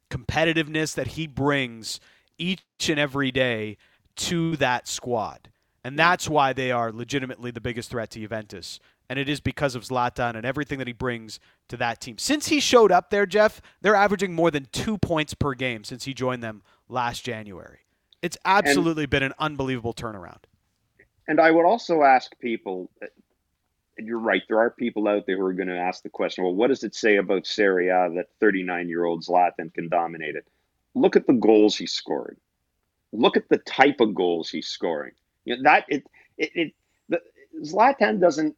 competitiveness 0.09 0.95
that 0.95 1.07
he 1.07 1.27
brings 1.27 1.99
each 2.37 2.63
and 2.89 2.99
every 2.99 3.31
day 3.31 3.77
to 4.15 4.55
that 4.57 4.87
squad. 4.87 5.49
And 5.83 5.99
that's 5.99 6.27
why 6.27 6.53
they 6.53 6.71
are 6.71 6.91
legitimately 6.91 7.51
the 7.51 7.61
biggest 7.61 7.91
threat 7.91 8.09
to 8.11 8.19
Juventus. 8.19 8.79
And 9.09 9.19
it 9.19 9.29
is 9.29 9.39
because 9.39 9.75
of 9.75 9.83
Zlatan 9.83 10.35
and 10.35 10.45
everything 10.45 10.79
that 10.79 10.87
he 10.87 10.93
brings 10.93 11.39
to 11.67 11.77
that 11.77 12.01
team. 12.01 12.17
Since 12.17 12.47
he 12.47 12.59
showed 12.59 12.91
up 12.91 13.09
there, 13.09 13.25
Jeff, 13.25 13.61
they're 13.81 13.95
averaging 13.95 14.33
more 14.33 14.49
than 14.49 14.67
two 14.71 14.97
points 14.97 15.33
per 15.33 15.53
game 15.53 15.83
since 15.83 16.05
he 16.05 16.13
joined 16.13 16.41
them 16.41 16.63
last 16.89 17.23
January. 17.23 17.79
It's 18.21 18.37
absolutely 18.45 19.03
and, 19.03 19.09
been 19.11 19.23
an 19.23 19.33
unbelievable 19.37 19.93
turnaround. 19.93 20.43
And 21.27 21.39
I 21.39 21.51
would 21.51 21.65
also 21.65 22.03
ask 22.03 22.37
people, 22.39 22.89
uh, 23.01 23.07
and 23.97 24.07
you're 24.07 24.19
right, 24.19 24.41
there 24.47 24.59
are 24.59 24.71
people 24.71 25.07
out 25.07 25.25
there 25.25 25.37
who 25.37 25.45
are 25.45 25.53
going 25.53 25.69
to 25.69 25.77
ask 25.77 26.03
the 26.03 26.09
question, 26.09 26.43
well, 26.43 26.53
what 26.53 26.67
does 26.67 26.83
it 26.83 26.95
say 26.95 27.17
about 27.17 27.45
Serie 27.45 27.89
A 27.89 28.09
that 28.15 28.27
39 28.39 28.89
year 28.89 29.05
old 29.05 29.23
Zlatan 29.23 29.73
can 29.73 29.89
dominate 29.89 30.35
it? 30.35 30.47
Look 30.95 31.15
at 31.15 31.27
the 31.27 31.33
goals 31.33 31.77
he's 31.77 31.93
scoring. 31.93 32.37
Look 33.11 33.37
at 33.37 33.47
the 33.49 33.57
type 33.59 33.99
of 33.99 34.13
goals 34.13 34.49
he's 34.49 34.67
scoring. 34.67 35.13
You 35.45 35.57
know, 35.57 35.63
that 35.63 35.85
it, 35.87 36.07
it, 36.37 36.51
it 36.55 36.73
the, 37.09 37.21
Zlatan 37.61 38.19
doesn't 38.19 38.55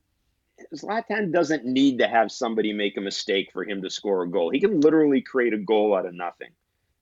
Zlatan 0.73 1.31
doesn't 1.31 1.65
need 1.65 1.99
to 1.99 2.07
have 2.07 2.31
somebody 2.31 2.73
make 2.73 2.97
a 2.97 3.01
mistake 3.01 3.51
for 3.53 3.63
him 3.63 3.81
to 3.81 3.89
score 3.89 4.23
a 4.23 4.29
goal. 4.29 4.49
He 4.49 4.59
can 4.59 4.81
literally 4.81 5.21
create 5.21 5.53
a 5.53 5.57
goal 5.57 5.95
out 5.95 6.05
of 6.05 6.13
nothing. 6.13 6.49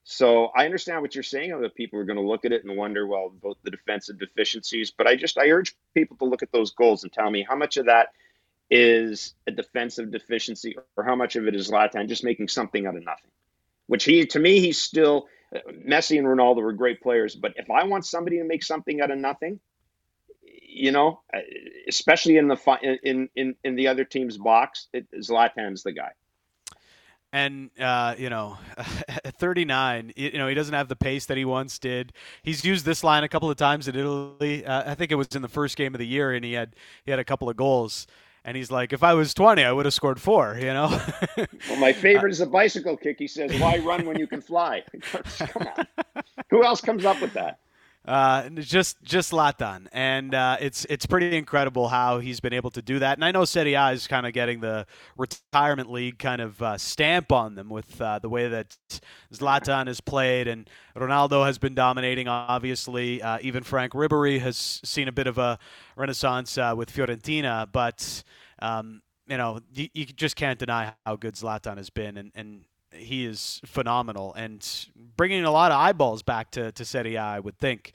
So 0.04 0.46
I 0.56 0.66
understand 0.66 1.02
what 1.02 1.14
you're 1.14 1.24
saying. 1.24 1.52
Other 1.52 1.68
people 1.68 1.98
are 1.98 2.04
going 2.04 2.18
to 2.18 2.26
look 2.26 2.44
at 2.44 2.52
it 2.52 2.64
and 2.64 2.76
wonder, 2.76 3.06
well, 3.06 3.30
both 3.30 3.56
the 3.64 3.70
defensive 3.72 4.18
deficiencies. 4.18 4.92
But 4.92 5.08
I 5.08 5.16
just 5.16 5.36
I 5.36 5.48
urge 5.48 5.74
people 5.94 6.16
to 6.18 6.24
look 6.26 6.42
at 6.42 6.52
those 6.52 6.70
goals 6.70 7.02
and 7.02 7.12
tell 7.12 7.30
me 7.30 7.44
how 7.48 7.56
much 7.56 7.76
of 7.76 7.86
that 7.86 8.08
is 8.70 9.34
a 9.46 9.50
defensive 9.50 10.10
deficiency 10.10 10.76
or 10.96 11.04
how 11.04 11.16
much 11.16 11.36
of 11.36 11.46
it 11.46 11.56
is 11.56 11.70
Zlatan 11.70 12.08
just 12.08 12.24
making 12.24 12.48
something 12.48 12.86
out 12.86 12.96
of 12.96 13.04
nothing. 13.04 13.30
Which 13.86 14.04
he 14.04 14.26
to 14.26 14.38
me 14.38 14.60
he's 14.60 14.80
still 14.80 15.28
Messi 15.86 16.18
and 16.18 16.26
Ronaldo 16.26 16.62
were 16.62 16.72
great 16.72 17.00
players, 17.00 17.34
but 17.34 17.54
if 17.56 17.70
I 17.70 17.84
want 17.84 18.04
somebody 18.04 18.38
to 18.38 18.44
make 18.44 18.62
something 18.62 19.00
out 19.00 19.10
of 19.10 19.18
nothing, 19.18 19.60
you 20.76 20.92
know, 20.92 21.20
especially 21.88 22.36
in 22.36 22.48
the 22.48 22.98
in 23.02 23.28
in 23.34 23.54
in 23.64 23.76
the 23.76 23.88
other 23.88 24.04
team's 24.04 24.38
box, 24.38 24.88
it, 24.92 25.06
Zlatan's 25.12 25.82
the 25.82 25.92
guy 25.92 26.12
and 27.36 27.70
uh, 27.78 28.14
you 28.16 28.30
know, 28.30 28.56
at 29.24 29.36
39, 29.38 30.12
you 30.16 30.38
know, 30.38 30.48
he 30.48 30.54
doesn't 30.54 30.74
have 30.74 30.88
the 30.88 30.96
pace 30.96 31.26
that 31.26 31.36
he 31.36 31.44
once 31.44 31.78
did. 31.78 32.12
He's 32.42 32.64
used 32.64 32.86
this 32.86 33.04
line 33.04 33.24
a 33.24 33.28
couple 33.28 33.50
of 33.50 33.56
times 33.56 33.88
in 33.88 33.94
Italy. 33.94 34.64
Uh, 34.64 34.90
I 34.90 34.94
think 34.94 35.12
it 35.12 35.16
was 35.16 35.28
in 35.34 35.42
the 35.42 35.48
first 35.48 35.76
game 35.76 35.94
of 35.94 35.98
the 35.98 36.06
year, 36.06 36.32
and 36.32 36.44
he 36.44 36.54
had 36.54 36.74
he 37.04 37.10
had 37.10 37.20
a 37.20 37.24
couple 37.24 37.50
of 37.50 37.56
goals. 37.56 38.06
And 38.42 38.56
he's 38.56 38.70
like, 38.70 38.92
if 38.92 39.02
I 39.02 39.12
was 39.12 39.34
20, 39.34 39.64
I 39.64 39.72
would 39.72 39.86
have 39.86 39.94
scored 39.94 40.20
four. 40.20 40.56
You 40.58 40.72
know. 40.72 41.00
well, 41.68 41.78
my 41.78 41.92
favorite 41.92 42.30
is 42.30 42.40
a 42.40 42.46
bicycle 42.46 42.96
kick. 42.96 43.16
He 43.18 43.26
says, 43.26 43.52
"Why 43.60 43.78
run 43.78 44.06
when 44.06 44.18
you 44.18 44.26
can 44.26 44.40
fly?" 44.40 44.84
Come 45.02 45.68
on. 45.76 45.86
Who 46.50 46.64
else 46.64 46.80
comes 46.80 47.04
up 47.04 47.20
with 47.20 47.34
that? 47.34 47.58
Uh, 48.06 48.48
just 48.50 49.02
just 49.02 49.32
Zlatan, 49.32 49.88
and 49.90 50.32
uh, 50.32 50.56
it's 50.60 50.84
it's 50.84 51.06
pretty 51.06 51.36
incredible 51.36 51.88
how 51.88 52.20
he's 52.20 52.38
been 52.38 52.52
able 52.52 52.70
to 52.70 52.80
do 52.80 53.00
that. 53.00 53.18
And 53.18 53.24
I 53.24 53.32
know 53.32 53.44
Serie 53.44 53.74
A 53.74 53.88
is 53.88 54.06
kind 54.06 54.26
of 54.26 54.32
getting 54.32 54.60
the 54.60 54.86
retirement 55.16 55.90
league 55.90 56.18
kind 56.18 56.40
of 56.40 56.62
uh, 56.62 56.78
stamp 56.78 57.32
on 57.32 57.56
them 57.56 57.68
with 57.68 58.00
uh, 58.00 58.20
the 58.20 58.28
way 58.28 58.46
that 58.46 58.76
Zlatan 59.34 59.88
has 59.88 60.00
played, 60.00 60.46
and 60.46 60.70
Ronaldo 60.96 61.44
has 61.44 61.58
been 61.58 61.74
dominating. 61.74 62.28
Obviously, 62.28 63.20
uh, 63.20 63.38
even 63.42 63.64
Frank 63.64 63.92
Ribéry 63.92 64.38
has 64.38 64.56
seen 64.56 65.08
a 65.08 65.12
bit 65.12 65.26
of 65.26 65.38
a 65.38 65.58
renaissance 65.96 66.56
uh, 66.58 66.74
with 66.76 66.92
Fiorentina, 66.92 67.66
but. 67.70 68.22
Um, 68.60 69.02
you 69.28 69.36
know, 69.36 69.58
you, 69.74 69.88
you, 69.92 70.06
just 70.06 70.36
can't 70.36 70.58
deny 70.58 70.94
how 71.04 71.16
good 71.16 71.34
Zlatan 71.34 71.78
has 71.78 71.90
been, 71.90 72.16
and, 72.16 72.30
and 72.36 72.64
he 72.96 73.24
is 73.24 73.60
phenomenal 73.64 74.34
and 74.34 74.86
bringing 75.16 75.44
a 75.44 75.50
lot 75.50 75.72
of 75.72 75.78
eyeballs 75.78 76.22
back 76.22 76.50
to, 76.52 76.72
to 76.72 76.84
Serie 76.84 77.14
A, 77.16 77.22
I 77.22 77.40
would 77.40 77.58
think. 77.58 77.92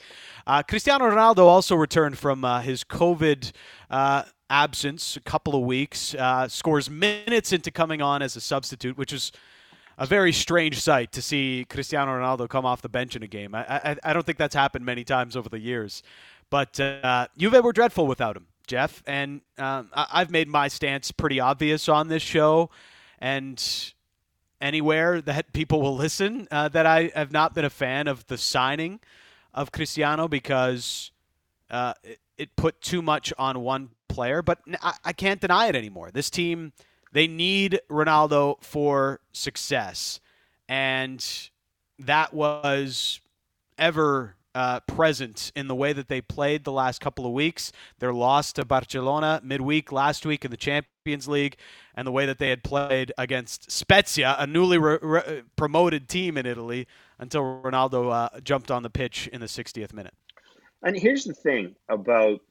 Uh, 0.47 0.63
Cristiano 0.63 1.05
Ronaldo 1.05 1.39
also 1.39 1.75
returned 1.75 2.17
from 2.17 2.43
uh, 2.43 2.61
his 2.61 2.83
COVID 2.83 3.51
uh, 3.89 4.23
absence, 4.49 5.15
a 5.15 5.21
couple 5.21 5.55
of 5.55 5.61
weeks, 5.61 6.15
uh, 6.15 6.47
scores 6.47 6.89
minutes 6.89 7.53
into 7.53 7.71
coming 7.71 8.01
on 8.01 8.21
as 8.21 8.35
a 8.35 8.41
substitute, 8.41 8.97
which 8.97 9.13
is 9.13 9.31
a 9.97 10.05
very 10.05 10.31
strange 10.31 10.81
sight 10.81 11.11
to 11.11 11.21
see 11.21 11.65
Cristiano 11.69 12.11
Ronaldo 12.11 12.49
come 12.49 12.65
off 12.65 12.81
the 12.81 12.89
bench 12.89 13.15
in 13.15 13.23
a 13.23 13.27
game. 13.27 13.53
I, 13.53 13.63
I, 13.67 13.95
I 14.03 14.13
don't 14.13 14.25
think 14.25 14.37
that's 14.37 14.55
happened 14.55 14.85
many 14.85 15.03
times 15.03 15.35
over 15.35 15.49
the 15.49 15.59
years. 15.59 16.01
But 16.49 16.79
uh, 16.79 17.27
Juve 17.37 17.63
were 17.63 17.71
dreadful 17.71 18.07
without 18.07 18.35
him, 18.35 18.47
Jeff. 18.67 19.03
And 19.07 19.41
um, 19.57 19.89
I, 19.93 20.07
I've 20.13 20.31
made 20.31 20.47
my 20.47 20.67
stance 20.67 21.11
pretty 21.11 21.39
obvious 21.39 21.87
on 21.87 22.07
this 22.07 22.23
show. 22.23 22.69
And 23.19 23.63
anywhere 24.61 25.21
that 25.21 25.51
people 25.53 25.81
will 25.81 25.95
listen 25.95 26.47
uh, 26.51 26.69
that 26.69 26.85
I 26.85 27.11
have 27.15 27.31
not 27.31 27.53
been 27.53 27.65
a 27.65 27.69
fan 27.69 28.07
of 28.07 28.25
the 28.27 28.37
signing 28.37 28.99
of 29.53 29.71
Cristiano 29.71 30.27
because 30.27 31.11
uh, 31.69 31.93
it, 32.03 32.19
it, 32.37 32.55
put 32.55 32.79
too 32.81 33.01
much 33.01 33.33
on 33.37 33.61
one 33.61 33.89
player. 34.07 34.41
But 34.41 34.59
I, 34.81 34.93
I 35.03 35.13
can't 35.13 35.41
deny 35.41 35.67
it 35.67 35.75
anymore. 35.75 36.11
This 36.11 36.29
team, 36.29 36.73
they 37.11 37.27
need 37.27 37.79
Ronaldo 37.89 38.61
for 38.63 39.19
success. 39.33 40.19
And 40.69 41.25
that 41.99 42.33
was 42.33 43.19
ever 43.77 44.35
uh, 44.53 44.79
present 44.81 45.51
in 45.55 45.67
the 45.67 45.75
way 45.75 45.93
that 45.93 46.07
they 46.07 46.21
played 46.21 46.63
the 46.63 46.71
last 46.71 46.99
couple 46.99 47.25
of 47.25 47.31
weeks. 47.31 47.71
Their 47.99 48.13
loss 48.13 48.51
to 48.53 48.65
Barcelona 48.65 49.41
midweek 49.43 49.91
last 49.91 50.25
week 50.25 50.45
in 50.45 50.51
the 50.51 50.57
Champions 50.57 51.27
League, 51.27 51.57
and 51.95 52.05
the 52.05 52.11
way 52.11 52.25
that 52.25 52.37
they 52.37 52.49
had 52.49 52.63
played 52.63 53.11
against 53.17 53.71
Spezia, 53.71 54.35
a 54.37 54.47
newly 54.47 54.77
re- 54.77 54.99
re- 55.01 55.43
promoted 55.55 56.09
team 56.09 56.37
in 56.37 56.45
Italy, 56.45 56.87
until 57.19 57.61
Ronaldo 57.63 58.11
uh, 58.11 58.39
jumped 58.41 58.71
on 58.71 58.83
the 58.83 58.89
pitch 58.89 59.27
in 59.27 59.41
the 59.41 59.47
60th 59.47 59.93
minute. 59.93 60.13
And 60.83 60.97
here's 60.97 61.25
the 61.25 61.33
thing 61.33 61.75
about 61.89 62.41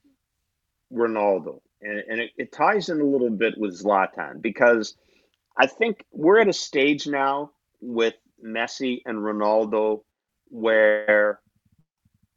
Ronaldo, 0.92 1.60
and, 1.82 1.98
and 2.08 2.20
it, 2.20 2.30
it 2.36 2.52
ties 2.52 2.88
in 2.88 3.00
a 3.00 3.04
little 3.04 3.30
bit 3.30 3.58
with 3.58 3.80
Zlatan 3.80 4.40
because 4.40 4.96
I 5.56 5.66
think 5.66 6.04
we're 6.12 6.40
at 6.40 6.48
a 6.48 6.52
stage 6.52 7.06
now 7.06 7.50
with 7.80 8.14
Messi 8.44 9.02
and 9.04 9.18
Ronaldo 9.18 10.02
where 10.48 11.40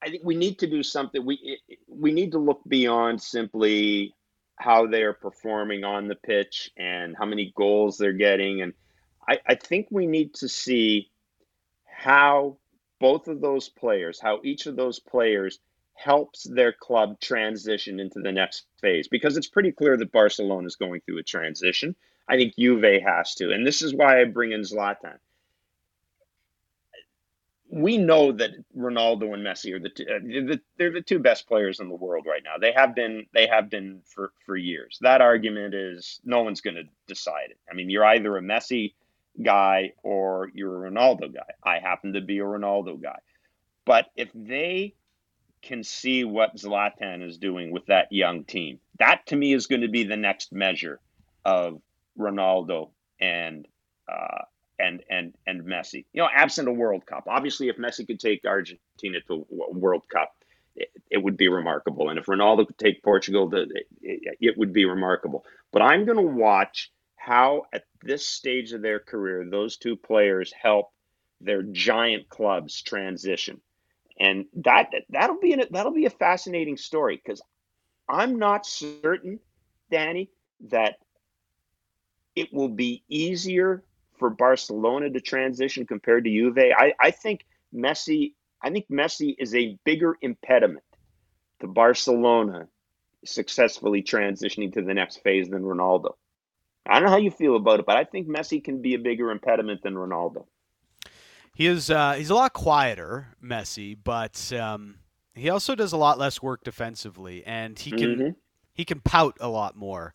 I 0.04 0.10
think 0.10 0.24
we 0.24 0.36
need 0.36 0.60
to 0.60 0.68
do 0.68 0.84
something. 0.84 1.26
We 1.26 1.60
we 1.88 2.12
need 2.12 2.34
to 2.34 2.40
look 2.40 2.62
beyond 2.68 3.22
simply 3.22 4.14
how 4.58 4.88
they 4.88 5.04
are 5.04 5.14
performing 5.14 5.84
on 5.84 6.08
the 6.08 6.16
pitch 6.16 6.72
and 6.78 7.16
how 7.18 7.26
many 7.26 7.54
goals 7.56 7.98
they're 7.98 8.14
getting, 8.14 8.62
and 8.62 8.74
I, 9.28 9.40
I 9.48 9.56
think 9.56 9.88
we 9.90 10.06
need 10.06 10.34
to 10.36 10.50
see 10.50 11.10
how 11.86 12.58
both 13.00 13.28
of 13.28 13.40
those 13.42 13.70
players, 13.70 14.20
how 14.20 14.42
each 14.44 14.66
of 14.66 14.76
those 14.76 15.00
players 15.00 15.60
helps 15.94 16.44
their 16.44 16.74
club 16.74 17.20
transition 17.20 18.00
into 18.00 18.20
the 18.20 18.32
next 18.32 18.66
phase 18.82 19.08
because 19.08 19.38
it's 19.38 19.48
pretty 19.48 19.72
clear 19.72 19.96
that 19.96 20.12
Barcelona 20.12 20.68
is 20.68 20.76
going 20.76 21.02
through 21.02 21.20
a 21.20 21.24
transition. 21.24 21.96
I 22.28 22.36
think 22.36 22.56
Juve 22.58 23.02
has 23.06 23.36
to, 23.36 23.52
and 23.52 23.66
this 23.66 23.82
is 23.82 23.94
why 23.94 24.22
I 24.22 24.26
bring 24.26 24.52
in 24.52 24.62
Zlatan 24.62 25.18
we 27.74 27.98
know 27.98 28.32
that 28.32 28.52
Ronaldo 28.78 29.34
and 29.34 29.44
Messi 29.44 29.74
are 29.74 29.80
the, 29.80 29.90
two, 29.90 30.04
uh, 30.04 30.20
the, 30.20 30.62
they're 30.78 30.92
the 30.92 31.02
two 31.02 31.18
best 31.18 31.48
players 31.48 31.80
in 31.80 31.90
the 31.90 31.96
world 31.96 32.26
right 32.28 32.44
now. 32.44 32.60
They 32.62 32.72
have 32.72 32.94
been 32.94 33.26
they 33.34 33.48
have 33.48 33.70
been 33.72 34.02
for 34.06 34.32
for 34.46 34.56
years. 34.56 35.00
That 35.02 35.22
argument 35.22 35.74
is 35.74 36.22
no 36.24 36.44
one's 36.44 36.62
going 36.62 36.76
to 36.76 36.84
decide 37.08 37.50
it. 37.50 37.58
I 37.70 37.74
mean, 37.74 37.90
you're 37.90 38.06
either 38.06 38.38
a 38.38 38.42
Messi 38.42 38.94
guy 39.44 39.94
or 40.04 40.52
you're 40.54 40.86
a 40.86 40.92
Ronaldo 40.92 41.34
guy. 41.34 41.50
I 41.64 41.80
happen 41.80 42.14
to 42.14 42.22
be 42.22 42.38
a 42.38 42.44
Ronaldo 42.44 43.02
guy. 43.02 43.18
But 43.86 44.06
if 44.16 44.30
they 44.36 44.94
can 45.64 45.84
see 45.84 46.24
what 46.26 46.58
Zlatan 46.58 47.28
is 47.28 47.40
doing 47.40 47.72
with 47.72 47.88
that 47.88 48.12
young 48.12 48.44
team, 48.44 48.80
that 49.00 49.26
to 49.28 49.36
me 49.36 49.52
is 49.52 49.66
going 49.66 49.82
to 49.82 49.88
be 49.88 50.04
the 50.04 50.18
next 50.18 50.52
measure 50.52 51.00
of 51.44 51.82
Ronaldo 52.20 52.92
and 53.20 53.68
uh, 54.08 54.44
and 54.84 55.04
and 55.10 55.34
and 55.48 55.62
Messi. 55.64 56.06
You 56.14 56.22
know, 56.22 56.30
absent 56.34 56.68
a 56.68 56.72
World 56.72 57.06
Cup. 57.06 57.26
Obviously, 57.28 57.70
if 57.70 57.78
Messi 57.78 58.06
could 58.06 58.20
take 58.20 58.42
Argentina 58.46 59.20
to 59.28 59.46
a 59.52 59.78
World 59.78 60.04
Cup, 60.10 60.34
it, 60.76 60.90
it 61.10 61.18
would 61.18 61.38
be 61.38 61.48
remarkable. 61.48 62.10
And 62.10 62.20
if 62.20 62.26
Ronaldo 62.26 62.68
could 62.68 62.78
take 62.78 63.04
Portugal, 63.04 63.50
to, 63.52 63.68
it, 64.02 64.38
it 64.40 64.58
would 64.58 64.74
be 64.74 64.86
remarkable. 64.86 65.46
But 65.72 65.82
I'm 65.82 66.06
going 66.06 66.18
to 66.18 66.34
watch 66.34 66.92
how, 67.16 67.64
at 67.74 67.84
this 68.02 68.28
stage 68.28 68.74
of 68.74 68.82
their 68.82 69.00
career, 69.00 69.46
those 69.50 69.78
two 69.78 69.96
players 69.96 70.54
help 70.54 70.92
their 71.40 71.64
giant 71.64 72.30
clubs 72.30 72.82
transition, 72.82 73.62
and 74.20 74.46
that 74.56 74.92
that'll 75.10 75.40
be 75.40 75.54
an, 75.54 75.64
that'll 75.72 75.94
be 75.94 76.06
a 76.06 76.12
fascinating 76.12 76.78
story 76.78 77.22
because 77.24 77.42
I'm 78.10 78.38
not 78.38 78.66
certain, 78.66 79.40
Danny, 79.90 80.30
that 80.70 80.96
it 82.36 82.54
will 82.54 82.70
be 82.70 83.04
easier 83.08 83.84
for 84.18 84.30
Barcelona 84.30 85.10
to 85.10 85.22
transition 85.22 85.86
compared 85.86 86.26
to 86.26 86.30
Juve. 86.30 86.58
I, 86.58 86.94
I 87.00 87.12
think 87.12 87.46
Messi, 87.74 88.34
I 88.62 88.70
think 88.70 88.88
Messi 88.90 89.36
is 89.38 89.54
a 89.56 89.78
bigger 89.84 90.18
impediment 90.22 90.84
to 91.60 91.68
Barcelona 91.68 92.68
successfully 93.26 94.04
transitioning 94.04 94.74
to 94.74 94.82
the 94.82 94.94
next 94.94 95.24
phase 95.24 95.50
than 95.50 95.64
Ronaldo. 95.64 96.16
I 96.86 96.96
don't 96.96 97.06
know 97.06 97.12
how 97.12 97.18
you 97.18 97.32
feel 97.32 97.56
about 97.56 97.80
it, 97.80 97.86
but 97.86 97.96
I 97.96 98.04
think 98.04 98.28
Messi 98.28 98.64
can 98.64 98.82
be 98.82 98.94
a 98.94 99.00
bigger 99.00 99.32
impediment 99.32 99.82
than 99.84 99.96
Ronaldo. 99.96 100.46
He 101.56 101.68
is 101.68 101.90
uh, 101.90 102.14
he's 102.14 102.30
a 102.30 102.36
lot 102.36 102.54
quieter, 102.54 103.28
Messi, 103.42 103.96
but 104.02 104.52
um, 104.54 104.96
he 105.36 105.50
also 105.50 105.76
does 105.76 105.94
a 105.94 105.98
lot 105.98 106.18
less 106.18 106.42
work 106.42 106.64
defensively, 106.64 107.46
and 107.46 107.78
he 107.78 107.92
can 107.92 108.16
mm-hmm. 108.16 108.30
he 108.74 108.86
can 108.86 109.00
pout 109.00 109.38
a 109.40 109.48
lot 109.48 109.76
more 109.76 110.14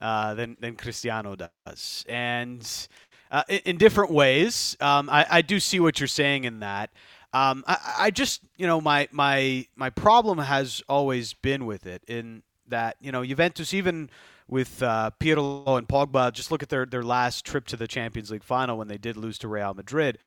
uh, 0.00 0.34
than 0.34 0.56
than 0.58 0.76
Cristiano 0.76 1.36
does, 1.36 2.04
and 2.08 2.88
uh, 3.30 3.42
in, 3.48 3.60
in, 3.64 3.76
different 3.76 4.10
ways. 4.10 4.76
Um, 4.80 5.08
I, 5.10 5.26
I, 5.30 5.42
do 5.42 5.60
see 5.60 5.80
what 5.80 6.00
you're 6.00 6.06
saying 6.06 6.44
in 6.44 6.60
that. 6.60 6.90
Um, 7.32 7.64
I, 7.66 7.94
I, 7.98 8.10
just 8.10 8.42
you 8.56 8.66
know 8.66 8.80
my 8.80 9.08
my 9.12 9.66
my 9.76 9.90
problem 9.90 10.38
has 10.38 10.82
always 10.88 11.34
been 11.34 11.66
with 11.66 11.86
it 11.86 12.02
in 12.08 12.42
that 12.68 12.96
you 13.00 13.12
know 13.12 13.24
Juventus 13.24 13.72
even 13.72 14.10
with 14.48 14.82
uh, 14.82 15.10
Pirlo 15.20 15.78
and 15.78 15.86
Pogba. 15.86 16.32
Just 16.32 16.50
look 16.50 16.62
at 16.62 16.68
their 16.68 16.86
their 16.86 17.04
last 17.04 17.44
trip 17.44 17.66
to 17.68 17.76
the 17.76 17.86
Champions 17.86 18.30
League 18.30 18.44
final 18.44 18.76
when 18.76 18.88
they 18.88 18.98
did 18.98 19.16
lose 19.16 19.38
to 19.38 19.48
Real 19.48 19.74
Madrid 19.74 20.18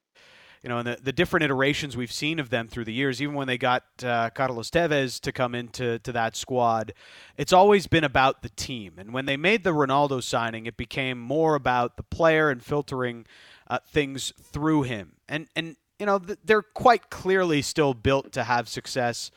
you 0.64 0.70
know, 0.70 0.78
and 0.78 0.88
the, 0.88 0.98
the 1.02 1.12
different 1.12 1.44
iterations 1.44 1.98
we've 1.98 2.12
seen 2.12 2.40
of 2.40 2.50
them 2.50 2.70
through 2.70 2.86
the 2.86 2.94
years, 2.94 3.22
even 3.22 3.36
when 3.36 3.48
they 3.48 3.58
got 3.58 3.84
uh, 4.02 4.30
Carlos 4.30 4.70
Tevez 4.70 5.20
to 5.20 5.34
come 5.34 5.54
into 5.54 6.00
to 6.00 6.12
that 6.14 6.38
squad, 6.38 6.94
it's 7.38 7.52
always 7.52 7.86
been 7.86 8.06
about 8.06 8.44
the 8.44 8.50
team. 8.50 8.94
And 8.98 9.14
when 9.14 9.26
they 9.26 9.36
made 9.36 9.66
the 9.66 9.74
Ronaldo 9.74 10.24
signing, 10.24 10.66
it 10.66 10.78
became 10.78 11.20
more 11.20 11.56
about 11.56 11.98
the 11.98 12.04
player 12.04 12.50
and 12.50 12.64
filtering 12.64 13.26
uh, 13.68 13.80
things 13.86 14.32
through 14.42 14.84
him. 14.84 15.18
And 15.28 15.48
and 15.56 15.76
you 16.00 16.06
know, 16.06 16.20
they're 16.20 16.62
quite 16.62 17.10
clearly 17.10 17.62
still 17.62 17.94
built 17.94 18.32
to 18.34 18.44
have 18.44 18.68
success 18.68 19.32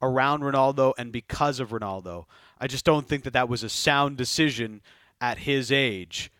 around 0.00 0.42
Ronaldo 0.42 0.92
and 0.98 1.12
because 1.12 1.60
of 1.60 1.70
Ronaldo. 1.70 2.24
I 2.60 2.66
just 2.66 2.84
don't 2.84 3.08
think 3.08 3.24
that 3.24 3.32
that 3.32 3.48
was 3.48 3.62
a 3.62 3.68
sound 3.68 4.16
decision 4.16 4.82
at 5.20 5.38
his 5.38 5.70
age 5.70 6.30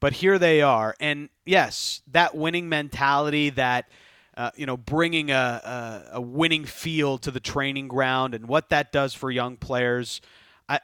but 0.00 0.14
here 0.14 0.38
they 0.38 0.62
are. 0.62 0.94
And 0.98 1.28
yes, 1.44 2.02
that 2.10 2.34
winning 2.34 2.68
mentality, 2.68 3.50
that 3.50 3.88
uh, 4.36 4.50
you 4.56 4.64
know, 4.64 4.76
bringing 4.76 5.30
a, 5.30 5.34
a, 5.34 6.16
a, 6.16 6.20
winning 6.20 6.64
feel 6.64 7.18
to 7.18 7.30
the 7.30 7.40
training 7.40 7.88
ground, 7.88 8.34
and 8.34 8.46
what 8.46 8.70
that 8.70 8.90
does 8.92 9.12
for 9.12 9.30
young 9.30 9.56
players. 9.56 10.20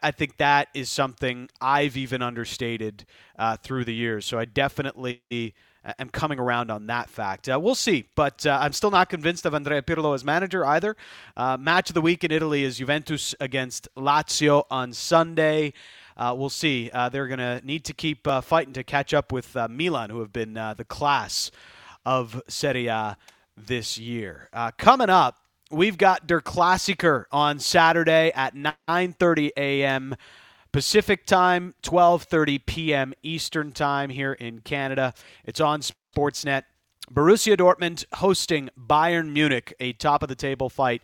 I, 0.02 0.10
think 0.10 0.38
that 0.38 0.66
is 0.74 0.90
something 0.90 1.48
I've 1.60 1.96
even 1.96 2.20
understated 2.20 3.06
uh, 3.38 3.56
through 3.56 3.84
the 3.84 3.94
years. 3.94 4.26
So 4.26 4.36
I 4.36 4.44
definitely 4.44 5.22
uh, 5.30 5.92
am 6.00 6.08
coming 6.08 6.40
around 6.40 6.72
on 6.72 6.88
that 6.88 7.08
fact. 7.08 7.48
Uh, 7.48 7.60
we'll 7.60 7.76
see, 7.76 8.08
but 8.16 8.44
uh, 8.44 8.58
I'm 8.60 8.72
still 8.72 8.90
not 8.90 9.08
convinced 9.08 9.46
of 9.46 9.54
Andrea 9.54 9.82
Pirlo 9.82 10.12
as 10.12 10.24
manager 10.24 10.66
either. 10.66 10.96
Uh, 11.36 11.56
match 11.56 11.90
of 11.90 11.94
the 11.94 12.00
week 12.00 12.24
in 12.24 12.32
Italy 12.32 12.64
is 12.64 12.78
Juventus 12.78 13.32
against 13.38 13.88
Lazio 13.96 14.64
on 14.70 14.92
Sunday 14.92 15.72
uh, 16.16 16.34
we'll 16.36 16.50
see. 16.50 16.90
Uh, 16.92 17.08
they're 17.08 17.26
going 17.26 17.38
to 17.38 17.60
need 17.64 17.84
to 17.84 17.92
keep 17.92 18.26
uh, 18.26 18.40
fighting 18.40 18.72
to 18.74 18.84
catch 18.84 19.12
up 19.12 19.32
with 19.32 19.56
uh, 19.56 19.68
Milan, 19.68 20.10
who 20.10 20.20
have 20.20 20.32
been 20.32 20.56
uh, 20.56 20.74
the 20.74 20.84
class 20.84 21.50
of 22.04 22.42
Serie 22.48 22.86
A 22.86 23.16
this 23.56 23.98
year. 23.98 24.48
Coming 24.78 25.10
up, 25.10 25.38
we've 25.70 25.98
got 25.98 26.26
Der 26.26 26.40
Klassiker 26.40 27.24
on 27.30 27.58
Saturday 27.58 28.32
at 28.34 28.54
9:30 28.54 29.50
a.m. 29.56 30.16
Pacific 30.72 31.26
time, 31.26 31.74
12:30 31.82 32.66
p.m. 32.66 33.14
Eastern 33.22 33.72
time 33.72 34.10
here 34.10 34.32
in 34.32 34.60
Canada. 34.60 35.14
It's 35.44 35.60
on 35.60 35.80
Sportsnet. 35.80 36.64
Borussia 37.12 37.56
Dortmund 37.56 38.04
hosting 38.14 38.68
Bayern 38.76 39.32
Munich, 39.32 39.72
a 39.78 39.92
top 39.92 40.22
of 40.22 40.28
the 40.28 40.34
table 40.34 40.68
fight 40.68 41.02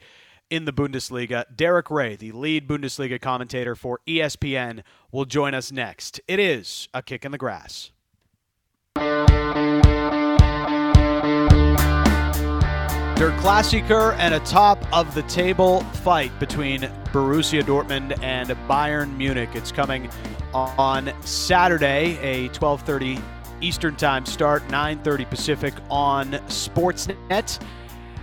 in 0.52 0.66
the 0.66 0.72
Bundesliga. 0.72 1.44
Derek 1.56 1.90
Ray, 1.90 2.14
the 2.14 2.30
lead 2.30 2.68
Bundesliga 2.68 3.18
commentator 3.18 3.74
for 3.74 4.00
ESPN, 4.06 4.82
will 5.10 5.24
join 5.24 5.54
us 5.54 5.72
next. 5.72 6.20
It 6.28 6.38
is 6.38 6.90
a 6.92 7.02
kick 7.02 7.24
in 7.24 7.32
the 7.32 7.38
grass. 7.38 7.90
Der 13.16 13.30
Klassiker 13.38 14.14
and 14.18 14.34
a 14.34 14.40
top 14.40 14.84
of 14.92 15.14
the 15.14 15.22
table 15.22 15.80
fight 16.04 16.38
between 16.38 16.82
Borussia 17.12 17.62
Dortmund 17.62 18.22
and 18.22 18.50
Bayern 18.68 19.16
Munich. 19.16 19.48
It's 19.54 19.72
coming 19.72 20.10
on 20.52 21.10
Saturday, 21.22 22.18
a 22.18 22.50
12:30 22.50 23.22
Eastern 23.62 23.96
Time 23.96 24.26
start, 24.26 24.68
9:30 24.68 25.24
Pacific 25.24 25.72
on 25.88 26.32
Sportsnet. 26.48 27.58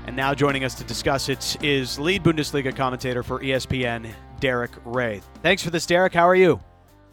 And 0.09 0.15
now 0.15 0.33
joining 0.33 0.63
us 0.63 0.73
to 0.73 0.83
discuss 0.85 1.29
it 1.29 1.55
is 1.61 1.99
lead 1.99 2.23
Bundesliga 2.23 2.75
commentator 2.75 3.21
for 3.21 3.41
ESPN, 3.41 4.09
Derek 4.39 4.71
Ray. 4.83 5.21
Thanks 5.43 5.61
for 5.61 5.69
this, 5.69 5.85
Derek. 5.85 6.15
How 6.15 6.27
are 6.27 6.33
you? 6.33 6.59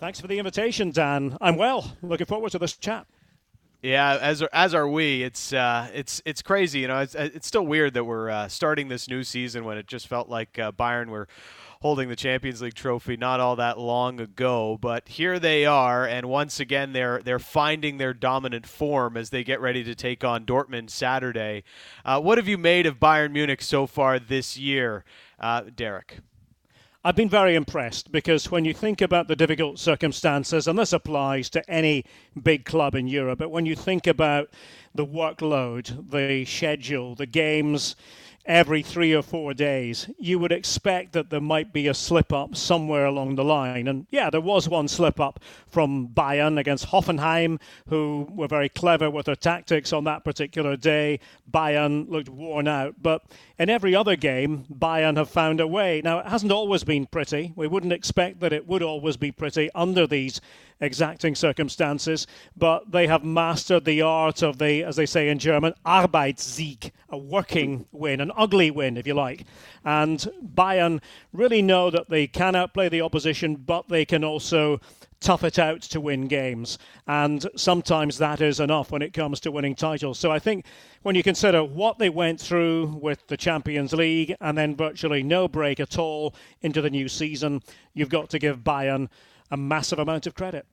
Thanks 0.00 0.18
for 0.18 0.28
the 0.28 0.38
invitation, 0.38 0.92
Dan. 0.92 1.36
I'm 1.42 1.58
well. 1.58 1.94
Looking 2.00 2.24
forward 2.24 2.52
to 2.52 2.58
this 2.58 2.74
chat. 2.74 3.06
Yeah, 3.82 4.16
as 4.16 4.42
as 4.50 4.74
are 4.74 4.88
we. 4.88 5.22
It's 5.22 5.52
uh, 5.52 5.90
it's 5.92 6.22
it's 6.24 6.40
crazy. 6.40 6.80
You 6.80 6.88
know, 6.88 7.00
it's 7.00 7.14
it's 7.14 7.46
still 7.46 7.66
weird 7.66 7.92
that 7.92 8.04
we're 8.04 8.30
uh, 8.30 8.48
starting 8.48 8.88
this 8.88 9.10
new 9.10 9.24
season 9.24 9.66
when 9.66 9.76
it 9.76 9.86
just 9.86 10.08
felt 10.08 10.30
like 10.30 10.58
uh, 10.58 10.72
Bayern 10.72 11.08
were 11.08 11.28
holding 11.86 12.08
the 12.08 12.16
Champions 12.16 12.60
League 12.60 12.74
trophy 12.74 13.16
not 13.16 13.38
all 13.38 13.54
that 13.54 13.78
long 13.78 14.18
ago, 14.18 14.76
but 14.80 15.06
here 15.06 15.38
they 15.38 15.64
are, 15.64 16.04
and 16.04 16.26
once 16.26 16.58
again 16.58 16.92
they're 16.92 17.22
they're 17.22 17.38
finding 17.38 17.96
their 17.96 18.12
dominant 18.12 18.66
form 18.66 19.16
as 19.16 19.30
they 19.30 19.44
get 19.44 19.60
ready 19.60 19.84
to 19.84 19.94
take 19.94 20.24
on 20.24 20.44
Dortmund 20.44 20.90
Saturday. 20.90 21.62
Uh, 22.04 22.20
what 22.20 22.38
have 22.38 22.48
you 22.48 22.58
made 22.58 22.86
of 22.86 22.98
Bayern 22.98 23.30
Munich 23.30 23.62
so 23.62 23.86
far 23.86 24.18
this 24.18 24.58
year, 24.58 25.04
uh, 25.38 25.62
Derek? 25.76 26.18
I've 27.04 27.14
been 27.14 27.28
very 27.28 27.54
impressed 27.54 28.10
because 28.10 28.50
when 28.50 28.64
you 28.64 28.74
think 28.74 29.00
about 29.00 29.28
the 29.28 29.36
difficult 29.36 29.78
circumstances, 29.78 30.66
and 30.66 30.76
this 30.76 30.92
applies 30.92 31.48
to 31.50 31.70
any 31.70 32.04
big 32.42 32.64
club 32.64 32.96
in 32.96 33.06
Europe, 33.06 33.38
but 33.38 33.52
when 33.52 33.64
you 33.64 33.76
think 33.76 34.08
about 34.08 34.48
the 34.92 35.06
workload, 35.06 36.10
the 36.10 36.44
schedule, 36.46 37.14
the 37.14 37.26
games, 37.26 37.94
every 38.46 38.82
three 38.82 39.14
or 39.14 39.22
four 39.22 39.52
days, 39.52 40.08
you 40.18 40.38
would 40.38 40.52
expect 40.52 41.12
that 41.12 41.30
there 41.30 41.40
might 41.40 41.72
be 41.72 41.88
a 41.88 41.94
slip 41.94 42.32
up 42.32 42.56
somewhere 42.56 43.04
along 43.04 43.34
the 43.34 43.44
line. 43.44 43.88
And 43.88 44.06
yeah, 44.10 44.30
there 44.30 44.40
was 44.40 44.68
one 44.68 44.88
slip 44.88 45.20
up 45.20 45.40
from 45.68 46.08
Bayern 46.08 46.58
against 46.58 46.86
Hoffenheim, 46.86 47.60
who 47.88 48.28
were 48.30 48.48
very 48.48 48.68
clever 48.68 49.10
with 49.10 49.26
their 49.26 49.36
tactics 49.36 49.92
on 49.92 50.04
that 50.04 50.24
particular 50.24 50.76
day. 50.76 51.20
Bayern 51.50 52.08
looked 52.08 52.28
worn 52.28 52.68
out. 52.68 52.94
But 53.02 53.22
in 53.58 53.68
every 53.68 53.94
other 53.94 54.16
game, 54.16 54.64
Bayern 54.72 55.16
have 55.16 55.28
found 55.28 55.60
a 55.60 55.66
way. 55.66 56.00
Now, 56.02 56.20
it 56.20 56.26
hasn't 56.26 56.52
always 56.52 56.84
been 56.84 57.06
pretty. 57.06 57.52
We 57.56 57.66
wouldn't 57.66 57.92
expect 57.92 58.40
that 58.40 58.52
it 58.52 58.66
would 58.66 58.82
always 58.82 59.16
be 59.16 59.32
pretty 59.32 59.70
under 59.74 60.06
these 60.06 60.40
exacting 60.80 61.34
circumstances, 61.34 62.26
but 62.56 62.90
they 62.90 63.06
have 63.06 63.24
mastered 63.24 63.84
the 63.84 64.02
art 64.02 64.42
of 64.42 64.58
the, 64.58 64.82
as 64.82 64.96
they 64.96 65.06
say 65.06 65.28
in 65.28 65.38
German, 65.38 65.74
Arbeitssieg, 65.84 66.90
a 67.08 67.16
working 67.16 67.86
win, 67.92 68.20
an 68.20 68.32
ugly 68.36 68.70
win, 68.70 68.96
if 68.96 69.06
you 69.06 69.14
like. 69.14 69.44
And 69.84 70.18
Bayern 70.54 71.00
really 71.32 71.62
know 71.62 71.90
that 71.90 72.10
they 72.10 72.26
can 72.26 72.54
outplay 72.54 72.88
the 72.88 73.00
opposition, 73.02 73.56
but 73.56 73.88
they 73.88 74.04
can 74.04 74.24
also 74.24 74.80
tough 75.20 75.44
it 75.44 75.58
out 75.58 75.80
to 75.80 76.00
win 76.00 76.28
games. 76.28 76.78
And 77.06 77.46
sometimes 77.56 78.18
that 78.18 78.40
is 78.40 78.60
enough 78.60 78.92
when 78.92 79.02
it 79.02 79.14
comes 79.14 79.40
to 79.40 79.50
winning 79.50 79.74
titles. 79.74 80.18
So 80.18 80.30
I 80.30 80.38
think 80.38 80.66
when 81.02 81.14
you 81.14 81.22
consider 81.22 81.64
what 81.64 81.98
they 81.98 82.10
went 82.10 82.38
through 82.38 82.98
with 83.00 83.26
the 83.26 83.36
Champions 83.36 83.92
League 83.92 84.36
and 84.40 84.58
then 84.58 84.76
virtually 84.76 85.22
no 85.22 85.48
break 85.48 85.80
at 85.80 85.98
all 85.98 86.34
into 86.60 86.82
the 86.82 86.90
new 86.90 87.08
season, 87.08 87.62
you've 87.94 88.10
got 88.10 88.28
to 88.30 88.38
give 88.38 88.58
Bayern 88.58 89.08
a 89.50 89.56
massive 89.56 89.98
amount 89.98 90.26
of 90.26 90.34
credit. 90.34 90.66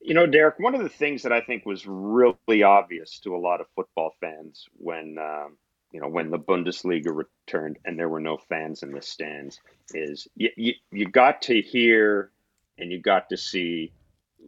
You 0.00 0.14
know, 0.14 0.26
Derek, 0.26 0.58
one 0.58 0.74
of 0.74 0.82
the 0.82 0.88
things 0.88 1.22
that 1.22 1.32
I 1.32 1.40
think 1.40 1.66
was 1.66 1.86
really 1.86 2.62
obvious 2.62 3.18
to 3.20 3.34
a 3.34 3.38
lot 3.38 3.60
of 3.60 3.66
football 3.74 4.12
fans 4.20 4.66
when, 4.76 5.16
um, 5.18 5.56
you 5.92 6.00
know, 6.00 6.08
when 6.08 6.30
the 6.30 6.38
Bundesliga 6.38 7.14
returned 7.14 7.78
and 7.84 7.98
there 7.98 8.08
were 8.08 8.20
no 8.20 8.38
fans 8.48 8.82
in 8.82 8.92
the 8.92 9.02
stands 9.02 9.60
is 9.92 10.28
you, 10.36 10.50
you, 10.56 10.72
you 10.92 11.06
got 11.06 11.42
to 11.42 11.60
hear 11.60 12.30
and 12.78 12.92
you 12.92 13.00
got 13.00 13.28
to 13.30 13.36
see 13.36 13.92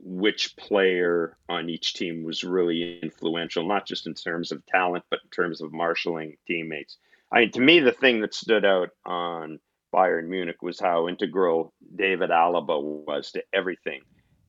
which 0.02 0.56
player 0.56 1.36
on 1.48 1.68
each 1.68 1.94
team 1.94 2.22
was 2.22 2.44
really 2.44 3.00
influential, 3.02 3.66
not 3.66 3.86
just 3.86 4.06
in 4.06 4.14
terms 4.14 4.52
of 4.52 4.64
talent, 4.66 5.04
but 5.10 5.20
in 5.24 5.30
terms 5.30 5.60
of 5.60 5.72
marshaling 5.72 6.36
teammates. 6.46 6.96
I 7.32 7.40
mean, 7.40 7.50
to 7.52 7.60
me, 7.60 7.80
the 7.80 7.92
thing 7.92 8.20
that 8.20 8.34
stood 8.34 8.64
out 8.64 8.90
on 9.04 9.58
Bayern 9.94 10.28
Munich 10.28 10.62
was 10.62 10.80
how 10.80 11.08
integral 11.08 11.72
David 11.94 12.30
Alaba 12.30 12.82
was 12.82 13.32
to 13.32 13.42
everything 13.52 14.00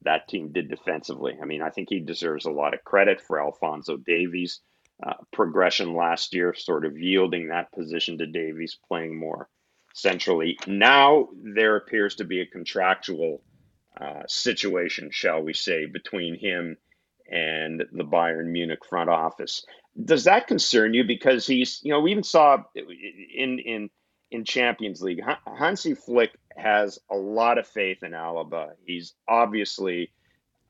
that 0.04 0.28
team 0.28 0.52
did 0.52 0.70
defensively. 0.70 1.38
I 1.42 1.46
mean, 1.46 1.62
I 1.62 1.70
think 1.70 1.90
he 1.90 2.00
deserves 2.00 2.46
a 2.46 2.52
lot 2.52 2.74
of 2.74 2.84
credit 2.84 3.22
for 3.22 3.40
Alphonso 3.40 3.98
Davies' 3.98 4.62
uh, 5.06 5.14
progression 5.32 5.96
last 5.96 6.34
year, 6.34 6.54
sort 6.54 6.86
of 6.86 6.98
yielding 6.98 7.48
that 7.48 7.72
position 7.72 8.18
to 8.18 8.26
Davies, 8.26 8.78
playing 8.88 9.20
more 9.20 9.48
centrally. 9.94 10.58
Now 10.68 11.30
there 11.44 11.76
appears 11.76 12.16
to 12.16 12.24
be 12.24 12.42
a 12.42 12.46
contractual 12.46 13.44
uh, 14.00 14.24
situation, 14.28 15.10
shall 15.12 15.42
we 15.42 15.54
say, 15.54 15.86
between 15.86 16.40
him 16.40 16.78
and 17.30 17.84
the 17.92 18.04
Bayern 18.04 18.48
Munich 18.48 18.86
front 18.88 19.10
office. 19.10 19.66
Does 20.04 20.24
that 20.24 20.48
concern 20.48 20.94
you? 20.94 21.04
Because 21.04 21.46
he's, 21.46 21.80
you 21.84 21.92
know, 21.92 22.00
we 22.02 22.12
even 22.12 22.24
saw 22.24 22.64
in 22.76 23.60
in 23.60 23.90
in 24.32 24.46
Champions 24.46 25.02
League, 25.02 25.22
Hansi 25.58 25.94
Flick 25.94 26.32
has 26.56 27.00
a 27.10 27.16
lot 27.16 27.58
of 27.58 27.68
faith 27.68 28.04
in 28.04 28.12
Alaba. 28.12 28.72
He's 28.86 29.14
obviously 29.28 30.12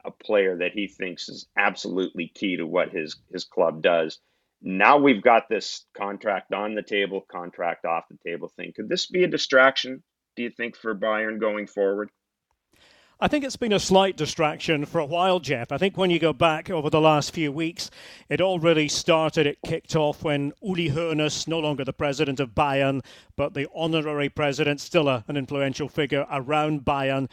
a 0.04 0.12
player 0.12 0.58
that 0.58 0.74
he 0.74 0.88
thinks 0.88 1.30
is 1.30 1.48
absolutely 1.56 2.28
key 2.28 2.58
to 2.58 2.66
what 2.66 2.92
his 2.92 3.18
his 3.32 3.46
club 3.46 3.82
does. 3.82 4.20
Now 4.62 4.98
we've 4.98 5.22
got 5.22 5.50
this 5.50 5.86
contract 5.96 6.54
on 6.54 6.76
the 6.76 6.84
table, 6.84 7.22
contract 7.22 7.86
off 7.86 8.06
the 8.10 8.18
table 8.26 8.48
thing. 8.48 8.74
Could 8.76 8.90
this 8.90 9.08
be 9.08 9.24
a 9.24 9.28
distraction, 9.28 10.04
do 10.36 10.44
you 10.44 10.50
think, 10.50 10.76
for 10.76 10.96
Bayern 10.96 11.40
going 11.40 11.68
forward? 11.68 12.10
I 13.24 13.28
think 13.28 13.46
it's 13.46 13.56
been 13.56 13.72
a 13.72 13.80
slight 13.80 14.18
distraction 14.18 14.84
for 14.84 14.98
a 14.98 15.06
while, 15.06 15.40
Jeff. 15.40 15.72
I 15.72 15.78
think 15.78 15.96
when 15.96 16.10
you 16.10 16.18
go 16.18 16.34
back 16.34 16.72
over 16.72 16.90
the 16.90 17.00
last 17.00 17.36
few 17.36 17.52
weeks, 17.52 17.92
it 18.30 18.42
all 18.42 18.58
really 18.58 18.88
started, 18.88 19.46
it 19.46 19.60
kicked 19.64 19.96
off 19.96 20.24
when 20.24 20.54
Uli 20.64 20.90
Hoeneß, 20.90 21.48
no 21.48 21.60
longer 21.60 21.86
the 21.86 21.94
president 21.94 22.40
of 22.40 22.56
Bayern, 22.56 23.06
but 23.36 23.54
the 23.54 23.68
honorary 23.76 24.30
president, 24.30 24.82
still 24.82 25.08
a, 25.08 25.24
an 25.28 25.38
influential 25.38 25.88
figure 25.88 26.26
around 26.32 26.82
Bayern, 26.82 27.30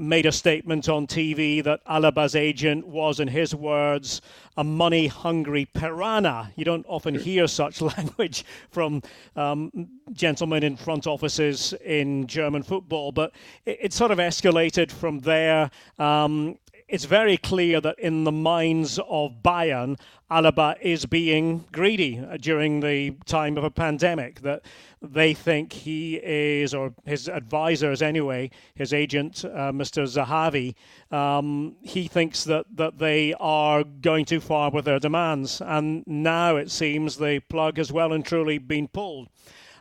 made 0.00 0.24
a 0.24 0.32
statement 0.32 0.88
on 0.88 1.06
TV 1.06 1.62
that 1.62 1.80
Alaba's 1.86 2.34
agent 2.34 2.86
was, 2.86 3.20
in 3.20 3.28
his 3.28 3.54
words, 3.54 4.22
a 4.56 4.64
money 4.64 5.06
hungry 5.06 5.66
piranha. 5.66 6.50
You 6.56 6.64
don't 6.64 6.86
often 6.88 7.14
hear 7.14 7.46
such 7.46 7.80
language 7.96 8.44
from 8.70 9.02
um, 9.36 9.70
gentlemen 10.12 10.64
in 10.64 10.76
front 10.76 11.06
offices 11.06 11.74
in 11.84 12.26
German 12.26 12.62
football, 12.62 13.12
but 13.12 13.32
it, 13.66 13.78
it 13.82 13.92
sort 13.92 14.10
of 14.10 14.18
escalated 14.18 14.90
from 14.90 15.20
there. 15.20 15.70
Um, 15.98 16.56
it's 16.90 17.04
very 17.04 17.36
clear 17.36 17.80
that 17.80 17.98
in 18.00 18.24
the 18.24 18.32
minds 18.32 18.98
of 19.08 19.42
Bayern, 19.44 19.98
Alaba 20.28 20.76
is 20.80 21.06
being 21.06 21.64
greedy 21.70 22.20
during 22.40 22.80
the 22.80 23.12
time 23.26 23.56
of 23.56 23.62
a 23.62 23.70
pandemic. 23.70 24.40
That 24.40 24.62
they 25.00 25.32
think 25.32 25.72
he 25.72 26.16
is, 26.16 26.74
or 26.74 26.92
his 27.04 27.28
advisors 27.28 28.02
anyway, 28.02 28.50
his 28.74 28.92
agent, 28.92 29.44
uh, 29.44 29.70
Mr. 29.70 30.02
Zahavi, 30.02 30.74
um, 31.16 31.76
he 31.80 32.08
thinks 32.08 32.42
that, 32.44 32.66
that 32.74 32.98
they 32.98 33.34
are 33.34 33.84
going 33.84 34.24
too 34.24 34.40
far 34.40 34.70
with 34.70 34.84
their 34.84 34.98
demands. 34.98 35.60
And 35.60 36.04
now 36.08 36.56
it 36.56 36.72
seems 36.72 37.16
the 37.16 37.40
plug 37.48 37.76
has 37.76 37.92
well 37.92 38.12
and 38.12 38.24
truly 38.24 38.58
been 38.58 38.88
pulled. 38.88 39.28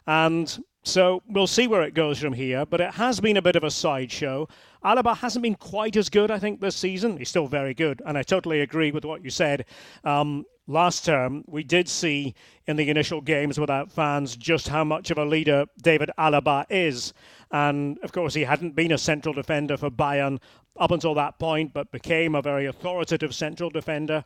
And 0.05 0.63
so 0.83 1.21
we'll 1.27 1.47
see 1.47 1.67
where 1.67 1.81
it 1.81 1.93
goes 1.93 2.19
from 2.19 2.33
here, 2.33 2.65
but 2.65 2.81
it 2.81 2.93
has 2.93 3.19
been 3.19 3.37
a 3.37 3.41
bit 3.41 3.55
of 3.55 3.63
a 3.63 3.71
sideshow. 3.71 4.47
Alaba 4.83 5.15
hasn't 5.17 5.43
been 5.43 5.55
quite 5.55 5.97
as 5.97 6.09
good, 6.09 6.31
I 6.31 6.39
think, 6.39 6.61
this 6.61 6.75
season. 6.75 7.17
He's 7.17 7.29
still 7.29 7.47
very 7.47 7.73
good, 7.73 8.01
and 8.05 8.17
I 8.17 8.23
totally 8.23 8.61
agree 8.61 8.91
with 8.91 9.03
what 9.03 9.23
you 9.23 9.29
said. 9.29 9.65
Um, 10.05 10.45
last 10.67 11.03
term, 11.03 11.43
we 11.47 11.63
did 11.63 11.89
see 11.89 12.33
in 12.67 12.77
the 12.77 12.89
initial 12.89 13.19
games 13.19 13.59
without 13.59 13.91
fans 13.91 14.37
just 14.37 14.69
how 14.69 14.83
much 14.83 15.11
of 15.11 15.17
a 15.17 15.25
leader 15.25 15.65
David 15.81 16.11
Alaba 16.17 16.65
is. 16.69 17.13
And 17.51 17.97
of 18.03 18.11
course, 18.11 18.33
he 18.33 18.43
hadn't 18.43 18.75
been 18.75 18.91
a 18.91 18.97
central 18.97 19.33
defender 19.33 19.75
for 19.75 19.89
Bayern 19.89 20.39
up 20.79 20.91
until 20.91 21.13
that 21.15 21.37
point, 21.37 21.73
but 21.73 21.91
became 21.91 22.35
a 22.35 22.41
very 22.41 22.65
authoritative 22.65 23.35
central 23.35 23.69
defender. 23.69 24.23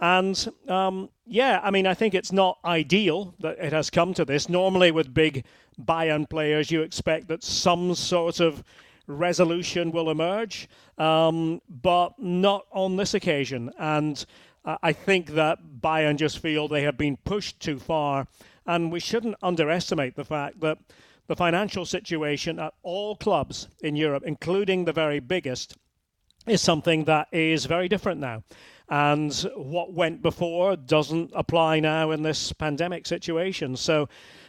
And 0.00 0.48
um, 0.68 1.08
yeah, 1.26 1.60
I 1.62 1.70
mean, 1.70 1.86
I 1.86 1.94
think 1.94 2.14
it's 2.14 2.32
not 2.32 2.58
ideal 2.64 3.34
that 3.40 3.58
it 3.58 3.72
has 3.72 3.90
come 3.90 4.14
to 4.14 4.24
this. 4.24 4.48
Normally, 4.48 4.90
with 4.90 5.14
big 5.14 5.44
Bayern 5.80 6.28
players, 6.28 6.70
you 6.70 6.82
expect 6.82 7.28
that 7.28 7.42
some 7.42 7.94
sort 7.94 8.40
of 8.40 8.62
resolution 9.06 9.90
will 9.90 10.10
emerge, 10.10 10.68
um, 10.98 11.60
but 11.68 12.18
not 12.18 12.66
on 12.72 12.96
this 12.96 13.14
occasion. 13.14 13.72
And 13.78 14.24
I 14.64 14.92
think 14.92 15.30
that 15.30 15.58
Bayern 15.80 16.16
just 16.16 16.38
feel 16.38 16.68
they 16.68 16.82
have 16.82 16.96
been 16.96 17.18
pushed 17.18 17.60
too 17.60 17.78
far, 17.78 18.26
and 18.66 18.90
we 18.90 19.00
shouldn't 19.00 19.36
underestimate 19.42 20.16
the 20.16 20.24
fact 20.24 20.60
that 20.60 20.78
the 21.26 21.36
financial 21.36 21.84
situation 21.84 22.58
at 22.58 22.74
all 22.82 23.16
clubs 23.16 23.68
in 23.80 23.96
Europe, 23.96 24.22
including 24.26 24.84
the 24.84 24.92
very 24.92 25.20
biggest, 25.20 25.76
is 26.46 26.60
something 26.60 27.04
that 27.04 27.28
is 27.32 27.66
very 27.66 27.88
different 27.88 28.20
now. 28.20 28.42
And 28.88 29.32
what 29.56 29.92
went 29.92 30.22
before 30.22 30.76
doesn't 30.76 31.30
apply 31.34 31.80
now 31.80 32.10
in 32.10 32.22
this 32.22 32.52
pandemic 32.52 33.06
situation. 33.06 33.76
So, 33.76 34.08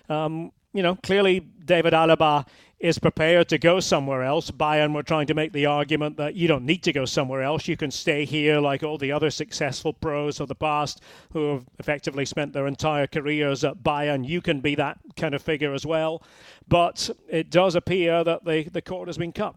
um, 0.09 0.51
you 0.73 0.83
know, 0.83 0.95
clearly 0.95 1.39
David 1.39 1.93
Alaba 1.93 2.45
is 2.79 2.99
prepared 2.99 3.47
to 3.47 3.57
go 3.57 3.79
somewhere 3.79 4.23
else. 4.23 4.51
Bayern 4.51 4.93
were 4.93 5.03
trying 5.03 5.27
to 5.27 5.33
make 5.33 5.53
the 5.53 5.65
argument 5.65 6.17
that 6.17 6.35
you 6.35 6.47
don't 6.47 6.65
need 6.65 6.83
to 6.83 6.91
go 6.91 7.05
somewhere 7.05 7.41
else. 7.41 7.67
You 7.67 7.77
can 7.77 7.89
stay 7.89 8.25
here 8.25 8.59
like 8.59 8.83
all 8.83 8.97
the 8.97 9.13
other 9.13 9.31
successful 9.31 9.93
pros 9.93 10.41
of 10.41 10.49
the 10.49 10.55
past 10.55 11.01
who 11.31 11.53
have 11.53 11.65
effectively 11.79 12.25
spent 12.25 12.51
their 12.51 12.67
entire 12.67 13.07
careers 13.07 13.63
at 13.63 13.81
Bayern. 13.81 14.27
You 14.27 14.41
can 14.41 14.59
be 14.59 14.75
that 14.75 14.99
kind 15.15 15.33
of 15.33 15.41
figure 15.41 15.73
as 15.73 15.85
well. 15.85 16.21
But 16.67 17.09
it 17.29 17.49
does 17.49 17.75
appear 17.75 18.25
that 18.25 18.43
the, 18.43 18.63
the 18.63 18.81
cord 18.81 19.07
has 19.07 19.17
been 19.17 19.31
cut. 19.31 19.55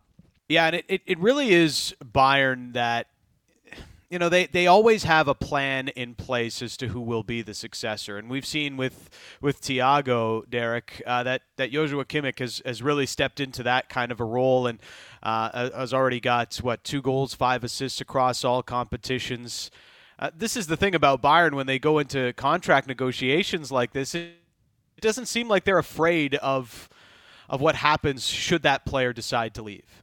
Yeah, 0.48 0.66
and 0.66 0.82
it, 0.88 1.02
it 1.04 1.18
really 1.18 1.52
is 1.52 1.94
Bayern 2.02 2.72
that 2.72 3.08
you 4.08 4.18
know 4.18 4.30
they, 4.30 4.46
they 4.46 4.66
always 4.66 5.04
have 5.04 5.28
a 5.28 5.34
plan 5.34 5.88
in 5.88 6.14
place 6.14 6.62
as 6.62 6.78
to 6.78 6.88
who 6.88 7.02
will 7.02 7.22
be 7.22 7.42
the 7.42 7.52
successor, 7.52 8.16
and 8.16 8.30
we've 8.30 8.46
seen 8.46 8.78
with 8.78 9.10
with 9.42 9.60
Thiago 9.60 10.48
Derek 10.48 11.02
uh, 11.06 11.22
that 11.24 11.42
that 11.56 11.70
Joshua 11.70 12.06
Kimmich 12.06 12.38
has, 12.38 12.62
has 12.64 12.82
really 12.82 13.04
stepped 13.04 13.40
into 13.40 13.62
that 13.64 13.90
kind 13.90 14.10
of 14.10 14.20
a 14.20 14.24
role 14.24 14.66
and 14.66 14.78
uh, 15.22 15.68
has 15.76 15.92
already 15.92 16.18
got 16.18 16.56
what 16.56 16.82
two 16.82 17.02
goals, 17.02 17.34
five 17.34 17.62
assists 17.62 18.00
across 18.00 18.42
all 18.42 18.62
competitions. 18.62 19.70
Uh, 20.18 20.30
this 20.34 20.56
is 20.56 20.66
the 20.66 20.78
thing 20.78 20.94
about 20.94 21.20
Bayern 21.20 21.52
when 21.52 21.66
they 21.66 21.78
go 21.78 21.98
into 21.98 22.32
contract 22.32 22.88
negotiations 22.88 23.70
like 23.70 23.92
this. 23.92 24.14
It, 24.14 24.32
it 24.96 25.02
doesn't 25.02 25.26
seem 25.26 25.46
like 25.46 25.64
they're 25.64 25.78
afraid 25.78 26.36
of 26.36 26.88
of 27.50 27.60
what 27.60 27.74
happens 27.74 28.26
should 28.26 28.62
that 28.62 28.86
player 28.86 29.12
decide 29.12 29.54
to 29.54 29.62
leave. 29.62 30.02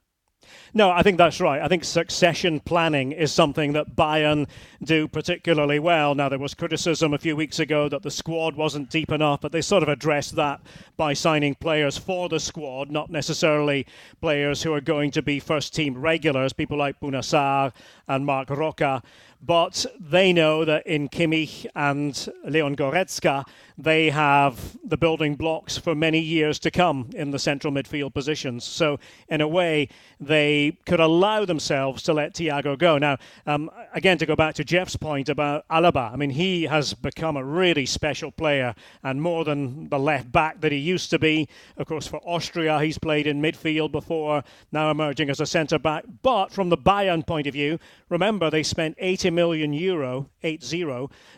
No, 0.78 0.92
I 0.92 1.04
think 1.04 1.18
that's 1.18 1.40
right. 1.40 1.62
I 1.62 1.70
think 1.70 1.86
succession 1.86 2.60
planning 2.60 3.14
is 3.14 3.32
something 3.32 3.72
that 3.72 3.96
Bayern 3.96 4.46
do 4.84 5.08
particularly 5.08 5.80
well. 5.80 6.14
Now, 6.16 6.28
there 6.28 6.38
was 6.38 6.54
criticism 6.54 7.14
a 7.14 7.18
few 7.18 7.34
weeks 7.34 7.60
ago 7.60 7.88
that 7.88 8.04
the 8.04 8.12
squad 8.12 8.58
wasn't 8.58 8.90
deep 8.90 9.10
enough, 9.10 9.40
but 9.40 9.54
they 9.54 9.62
sort 9.62 9.84
of 9.84 9.88
addressed 9.90 10.36
that 10.36 10.60
by 10.98 11.14
signing 11.14 11.56
players 11.56 11.98
for 11.98 12.28
the 12.28 12.42
squad, 12.42 12.92
not 12.92 13.10
necessarily 13.10 13.88
players 14.20 14.64
who 14.64 14.74
are 14.74 14.82
going 14.82 15.12
to 15.12 15.22
be 15.22 15.40
first 15.40 15.74
team 15.74 15.98
regulars, 15.98 16.52
people 16.52 16.78
like 16.78 17.00
Bouna 17.00 17.24
Sarr 17.24 17.72
and 18.10 18.26
Marc 18.26 18.50
Roca. 18.50 19.02
But 19.46 19.86
they 20.00 20.34
know 20.34 20.66
that 20.66 20.88
in 20.88 21.08
Kimmich 21.08 21.68
and 21.76 22.28
Leon 22.46 22.76
Goretzka, 22.76 23.46
they 23.78 24.10
have 24.10 24.78
the 24.84 24.98
building 24.98 25.36
blocks 25.36 25.78
for 25.78 25.94
many 25.94 26.20
years 26.20 26.58
to 26.60 26.72
come 26.72 27.10
in 27.14 27.32
the 27.32 27.40
central 27.40 27.74
midfield 27.74 28.14
positions. 28.14 28.64
So, 28.64 29.00
in 29.28 29.42
a 29.42 29.48
way, 29.48 29.90
they 30.20 30.78
could 30.86 31.02
allow 31.02 31.46
themselves 31.46 32.02
to 32.04 32.14
let 32.14 32.34
Thiago 32.34 32.78
go. 32.78 32.98
Now, 32.98 33.18
um, 33.46 33.70
again, 33.94 34.18
to 34.20 34.26
go 34.26 34.36
back 34.36 34.56
to 34.56 34.64
Jeff's 34.64 34.96
point 34.96 35.28
about 35.28 35.68
Alaba, 35.68 36.14
I 36.14 36.16
mean, 36.16 36.30
he 36.30 36.64
has 36.64 36.94
become 36.94 37.36
a 37.36 37.44
really 37.44 37.86
special 37.86 38.32
player 38.32 38.74
and 39.04 39.22
more 39.22 39.44
than 39.44 39.90
the 39.90 40.00
left 40.00 40.32
back 40.32 40.62
that 40.62 40.72
he 40.72 40.78
used 40.78 41.10
to 41.10 41.20
be. 41.20 41.50
Of 41.78 41.88
course, 41.88 42.08
for 42.08 42.22
Austria, 42.26 42.80
he's 42.80 42.98
played 42.98 43.28
in 43.28 43.42
midfield 43.42 43.92
before, 43.92 44.44
now 44.72 44.90
emerging 44.90 45.30
as 45.30 45.42
a 45.42 45.46
centre 45.46 45.80
back. 45.80 46.06
But 46.22 46.52
from 46.52 46.70
the 46.70 46.78
Bayern 46.78 47.28
point 47.28 47.46
of 47.46 47.54
view, 47.54 47.78
remember 48.10 48.50
they 48.50 48.64
spent 48.64 48.96
80 49.00 49.32
million 49.36 49.74
euro, 49.74 50.30
8 50.44 50.74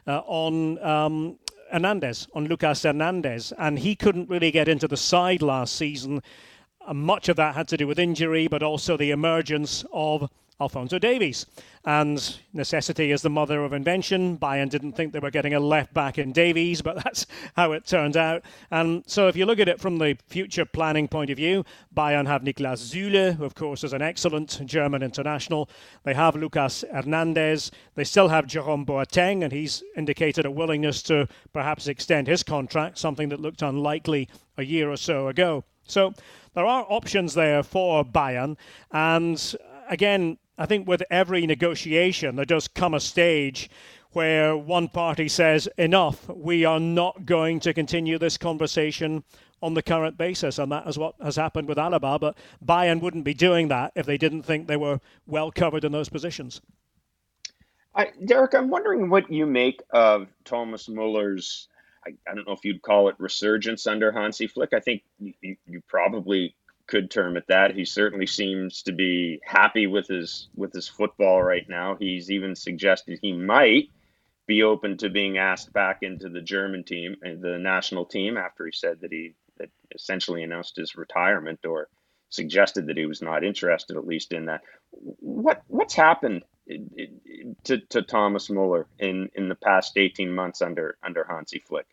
uh, 0.08 0.22
on. 0.26 0.84
Um, 0.84 1.40
Hernandez, 1.72 2.30
on 2.34 2.48
Lucas 2.48 2.84
Hernandez, 2.84 3.52
and 3.58 3.80
he 3.80 3.94
couldn't 3.94 4.30
really 4.30 4.52
get 4.52 4.70
into 4.70 4.88
the 4.88 4.96
side 4.96 5.42
last 5.42 5.76
season. 5.76 6.24
Uh, 6.86 6.94
much 6.94 7.28
of 7.28 7.36
that 7.36 7.56
had 7.56 7.68
to 7.68 7.76
do 7.76 7.86
with 7.88 8.00
injury, 8.00 8.48
but 8.48 8.64
also 8.64 8.96
the 8.96 9.12
emergence 9.12 9.84
of 9.92 10.30
Alphonso 10.60 10.98
Davies. 10.98 11.46
And 11.86 12.40
necessity 12.52 13.12
is 13.12 13.22
the 13.22 13.30
mother 13.30 13.64
of 13.64 13.74
invention. 13.74 14.38
Bayern 14.38 14.70
didn't 14.70 14.94
think 14.94 15.14
they 15.14 15.20
were 15.20 15.32
getting 15.32 15.54
a 15.54 15.60
left 15.60 15.94
back 15.94 16.18
in 16.18 16.34
Davies, 16.34 16.82
but 16.82 16.96
that's 17.04 17.28
how 17.56 17.72
it 17.72 17.86
turned 17.86 18.18
out. 18.18 18.44
And 18.72 19.04
so 19.08 19.28
if 19.28 19.36
you 19.36 19.46
look 19.46 19.60
at 19.60 19.70
it 19.70 19.80
from 19.80 19.98
the 19.98 20.18
future 20.28 20.66
planning 20.66 21.08
point 21.08 21.30
of 21.30 21.38
view, 21.38 21.64
Bayern 21.96 22.28
have 22.28 22.42
Niklas 22.42 22.82
Süle, 22.92 23.36
who 23.36 23.46
of 23.46 23.56
course 23.56 23.84
is 23.84 23.94
an 23.94 24.02
excellent 24.02 24.60
German 24.66 25.04
international. 25.04 25.70
They 26.04 26.14
have 26.14 26.36
Lucas 26.36 26.84
Hernandez. 26.92 27.72
They 27.96 28.04
still 28.04 28.28
have 28.28 28.48
Jerome 28.48 28.86
Boateng, 28.86 29.44
and 29.44 29.54
he's 29.54 29.84
indicated 29.96 30.46
a 30.46 30.52
willingness 30.52 31.02
to 31.04 31.28
perhaps 31.54 31.88
extend 31.88 32.28
his 32.28 32.44
contract, 32.44 32.98
something 32.98 33.30
that 33.30 33.40
looked 33.40 33.62
unlikely 33.62 34.28
a 34.58 34.64
year 34.64 34.92
or 34.92 34.98
so 34.98 35.28
ago. 35.28 35.64
So 35.84 36.14
there 36.54 36.66
are 36.66 36.86
options 36.90 37.34
there 37.34 37.64
for 37.64 38.04
Bayern. 38.04 38.58
And 38.92 39.56
uh, 39.60 39.82
again, 39.90 40.38
I 40.58 40.66
think 40.66 40.88
with 40.88 41.04
every 41.12 41.46
negotiation, 41.46 42.36
there 42.36 42.46
does 42.46 42.68
come 42.68 42.94
a 42.94 43.00
stage 43.00 43.70
where 44.12 44.58
one 44.58 44.88
party 44.88 45.28
says, 45.28 45.68
enough, 45.78 46.28
we 46.30 46.66
are 46.66 46.80
not 46.80 47.26
going 47.26 47.60
to 47.60 47.74
continue 47.74 48.18
this 48.18 48.38
conversation 48.38 49.24
on 49.62 49.74
the 49.74 49.84
current 49.84 50.18
basis. 50.18 50.58
And 50.58 50.72
that 50.72 50.88
is 50.88 50.98
what 50.98 51.16
has 51.22 51.36
happened 51.36 51.68
with 51.68 51.78
Alaba. 51.78 52.20
But 52.20 52.38
Bayern 52.66 53.02
wouldn't 53.02 53.26
be 53.26 53.34
doing 53.34 53.68
that 53.68 53.92
if 53.96 54.06
they 54.06 54.18
didn't 54.18 54.44
think 54.44 54.68
they 54.68 54.78
were 54.78 55.00
well 55.28 55.52
covered 55.52 55.84
in 55.84 55.92
those 55.92 56.10
positions. 56.10 56.62
I, 57.94 58.12
Derek, 58.26 58.54
I'm 58.54 58.70
wondering 58.70 59.10
what 59.10 59.32
you 59.32 59.46
make 59.46 59.82
of 59.92 60.28
Thomas 60.46 60.88
Muller's, 60.88 61.68
I, 62.06 62.12
don't 62.34 62.48
know 62.48 62.54
if 62.54 62.64
you'd 62.64 62.82
call 62.82 63.10
it 63.10 63.16
resurgence 63.18 63.88
under 63.88 64.12
Hansi 64.12 64.48
Flick. 64.48 64.74
I 64.74 64.80
think 64.80 65.04
you, 65.20 65.58
you 65.66 65.82
probably 65.88 66.56
could 66.88 67.12
term 67.12 67.38
it 67.38 67.46
that. 67.48 67.76
He 67.76 67.86
certainly 67.86 68.28
seems 68.28 68.82
to 68.84 68.94
be 68.94 69.40
happy 69.44 69.88
with 69.88 70.08
his 70.08 70.50
with 70.56 70.74
his 70.74 70.88
football 70.88 71.44
right 71.44 71.68
now. 71.70 71.96
He's 72.00 72.32
even 72.32 72.56
suggested 72.56 73.20
he 73.22 73.34
might 73.34 73.90
be 74.48 74.64
open 74.64 74.98
to 74.98 75.10
being 75.10 75.38
asked 75.38 75.74
back 75.74 76.00
into 76.02 76.30
the 76.30 76.42
German 76.42 76.84
team, 76.84 77.18
uh, 77.26 77.32
the 77.40 77.60
national 77.60 78.06
team, 78.06 78.38
after 78.38 78.66
he 78.66 78.72
said 78.72 79.02
that 79.02 79.12
he 79.12 79.34
that 79.58 79.70
essentially 79.94 80.44
announced 80.44 80.78
his 80.78 80.96
retirement 80.96 81.66
or 81.66 81.90
suggested 82.30 82.88
that 82.88 82.98
he 82.98 83.06
was 83.06 83.22
not 83.22 83.44
interested, 83.44 83.98
at 83.98 84.08
least 84.08 84.32
in 84.34 84.46
that. 84.46 84.62
What 84.92 85.64
what's 85.68 85.96
happened 85.96 86.44
to, 87.66 87.78
to 87.78 88.02
Thomas 88.02 88.50
Muller 88.50 88.88
in, 89.00 89.30
in 89.36 89.50
the 89.50 89.56
past 89.56 89.98
eighteen 89.98 90.34
months 90.34 90.62
under 90.62 90.98
under 91.04 91.26
Hansi 91.26 91.60
Flick? 91.60 91.88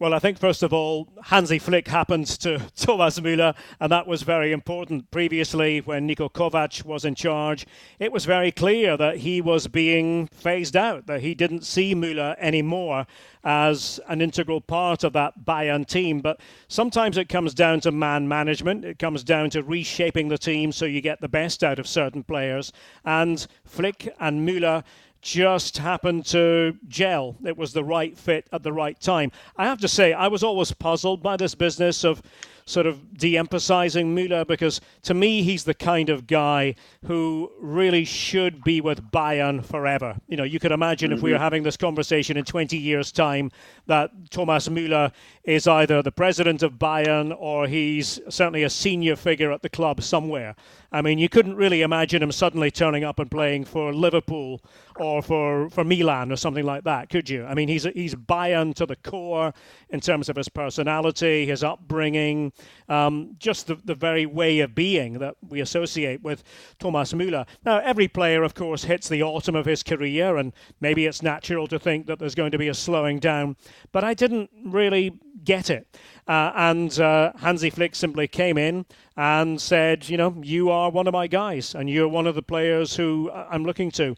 Well, 0.00 0.12
I 0.12 0.18
think 0.18 0.38
first 0.38 0.64
of 0.64 0.72
all, 0.72 1.08
Hansi 1.22 1.60
Flick 1.60 1.86
happened 1.86 2.26
to 2.40 2.58
Thomas 2.76 3.20
Müller, 3.20 3.54
and 3.78 3.92
that 3.92 4.08
was 4.08 4.22
very 4.22 4.50
important. 4.50 5.08
Previously, 5.12 5.80
when 5.82 6.08
Niko 6.08 6.28
Kovac 6.28 6.84
was 6.84 7.04
in 7.04 7.14
charge, 7.14 7.64
it 8.00 8.10
was 8.10 8.24
very 8.24 8.50
clear 8.50 8.96
that 8.96 9.18
he 9.18 9.40
was 9.40 9.68
being 9.68 10.26
phased 10.26 10.76
out, 10.76 11.06
that 11.06 11.20
he 11.20 11.32
didn't 11.34 11.64
see 11.64 11.94
Müller 11.94 12.34
anymore 12.40 13.06
as 13.44 14.00
an 14.08 14.20
integral 14.20 14.60
part 14.60 15.04
of 15.04 15.12
that 15.12 15.44
Bayern 15.44 15.86
team. 15.86 16.18
But 16.18 16.40
sometimes 16.66 17.16
it 17.16 17.28
comes 17.28 17.54
down 17.54 17.78
to 17.82 17.92
man 17.92 18.26
management, 18.26 18.84
it 18.84 18.98
comes 18.98 19.22
down 19.22 19.50
to 19.50 19.62
reshaping 19.62 20.28
the 20.28 20.38
team 20.38 20.72
so 20.72 20.86
you 20.86 21.00
get 21.00 21.20
the 21.20 21.28
best 21.28 21.62
out 21.62 21.78
of 21.78 21.86
certain 21.86 22.24
players. 22.24 22.72
And 23.04 23.46
Flick 23.64 24.12
and 24.18 24.46
Müller 24.46 24.82
just 25.24 25.78
happened 25.78 26.26
to 26.26 26.76
gel. 26.86 27.34
It 27.44 27.56
was 27.56 27.72
the 27.72 27.82
right 27.82 28.16
fit 28.16 28.46
at 28.52 28.62
the 28.62 28.72
right 28.72 29.00
time. 29.00 29.32
I 29.56 29.64
have 29.64 29.80
to 29.80 29.88
say, 29.88 30.12
I 30.12 30.28
was 30.28 30.44
always 30.44 30.70
puzzled 30.70 31.22
by 31.22 31.38
this 31.38 31.54
business 31.54 32.04
of 32.04 32.22
sort 32.66 32.86
of 32.86 33.16
de 33.18 33.36
emphasizing 33.36 34.14
Müller 34.14 34.46
because 34.46 34.80
to 35.02 35.14
me, 35.14 35.42
he's 35.42 35.64
the 35.64 35.74
kind 35.74 36.08
of 36.08 36.26
guy 36.26 36.74
who 37.06 37.50
really 37.60 38.04
should 38.04 38.64
be 38.64 38.80
with 38.80 39.10
Bayern 39.10 39.64
forever. 39.64 40.16
You 40.28 40.36
know, 40.36 40.44
you 40.44 40.58
could 40.58 40.72
imagine 40.72 41.10
mm-hmm. 41.10 41.18
if 41.18 41.22
we 41.22 41.30
were 41.30 41.36
mm-hmm. 41.36 41.42
having 41.42 41.62
this 41.62 41.76
conversation 41.76 42.36
in 42.36 42.44
20 42.44 42.76
years' 42.76 43.12
time 43.12 43.50
that 43.86 44.10
Thomas 44.30 44.68
Müller 44.68 45.12
is 45.44 45.66
either 45.66 46.02
the 46.02 46.12
president 46.12 46.62
of 46.62 46.74
Bayern 46.74 47.34
or 47.38 47.66
he's 47.66 48.20
certainly 48.28 48.62
a 48.62 48.70
senior 48.70 49.16
figure 49.16 49.52
at 49.52 49.62
the 49.62 49.68
club 49.68 50.02
somewhere. 50.02 50.54
I 50.90 51.02
mean, 51.02 51.18
you 51.18 51.28
couldn't 51.28 51.56
really 51.56 51.82
imagine 51.82 52.22
him 52.22 52.32
suddenly 52.32 52.70
turning 52.70 53.04
up 53.04 53.18
and 53.18 53.30
playing 53.30 53.64
for 53.64 53.92
Liverpool 53.92 54.62
or 55.00 55.22
for, 55.22 55.68
for 55.70 55.84
Milan 55.84 56.30
or 56.32 56.36
something 56.36 56.64
like 56.64 56.84
that, 56.84 57.08
could 57.10 57.28
you? 57.28 57.44
I 57.44 57.54
mean, 57.54 57.68
he's 57.68 57.84
he's 57.84 58.14
Bayern 58.14 58.74
to 58.74 58.86
the 58.86 58.96
core 58.96 59.52
in 59.90 60.00
terms 60.00 60.28
of 60.28 60.36
his 60.36 60.48
personality, 60.48 61.46
his 61.46 61.62
upbringing, 61.62 62.52
um, 62.88 63.36
just 63.38 63.66
the, 63.66 63.76
the 63.84 63.94
very 63.94 64.26
way 64.26 64.60
of 64.60 64.74
being 64.74 65.18
that 65.18 65.36
we 65.48 65.60
associate 65.60 66.22
with 66.22 66.42
Thomas 66.78 67.12
Müller. 67.12 67.46
Now, 67.64 67.78
every 67.78 68.08
player, 68.08 68.42
of 68.42 68.54
course, 68.54 68.84
hits 68.84 69.08
the 69.08 69.22
autumn 69.22 69.56
of 69.56 69.66
his 69.66 69.82
career, 69.82 70.36
and 70.36 70.52
maybe 70.80 71.06
it's 71.06 71.22
natural 71.22 71.66
to 71.68 71.78
think 71.78 72.06
that 72.06 72.18
there's 72.18 72.34
going 72.34 72.52
to 72.52 72.58
be 72.58 72.68
a 72.68 72.74
slowing 72.74 73.18
down, 73.18 73.56
but 73.92 74.04
I 74.04 74.14
didn't 74.14 74.50
really 74.64 75.18
get 75.44 75.70
it. 75.70 75.86
Uh, 76.26 76.52
and 76.54 76.98
uh, 77.00 77.32
Hansi 77.36 77.70
Flick 77.70 77.94
simply 77.94 78.26
came 78.26 78.56
in 78.56 78.86
and 79.16 79.60
said, 79.60 80.08
you 80.08 80.16
know, 80.16 80.34
you 80.42 80.70
are 80.70 80.90
one 80.90 81.06
of 81.06 81.12
my 81.12 81.26
guys, 81.26 81.74
and 81.74 81.88
you're 81.90 82.08
one 82.08 82.26
of 82.26 82.34
the 82.34 82.42
players 82.42 82.96
who 82.96 83.30
I'm 83.32 83.64
looking 83.64 83.90
to. 83.92 84.16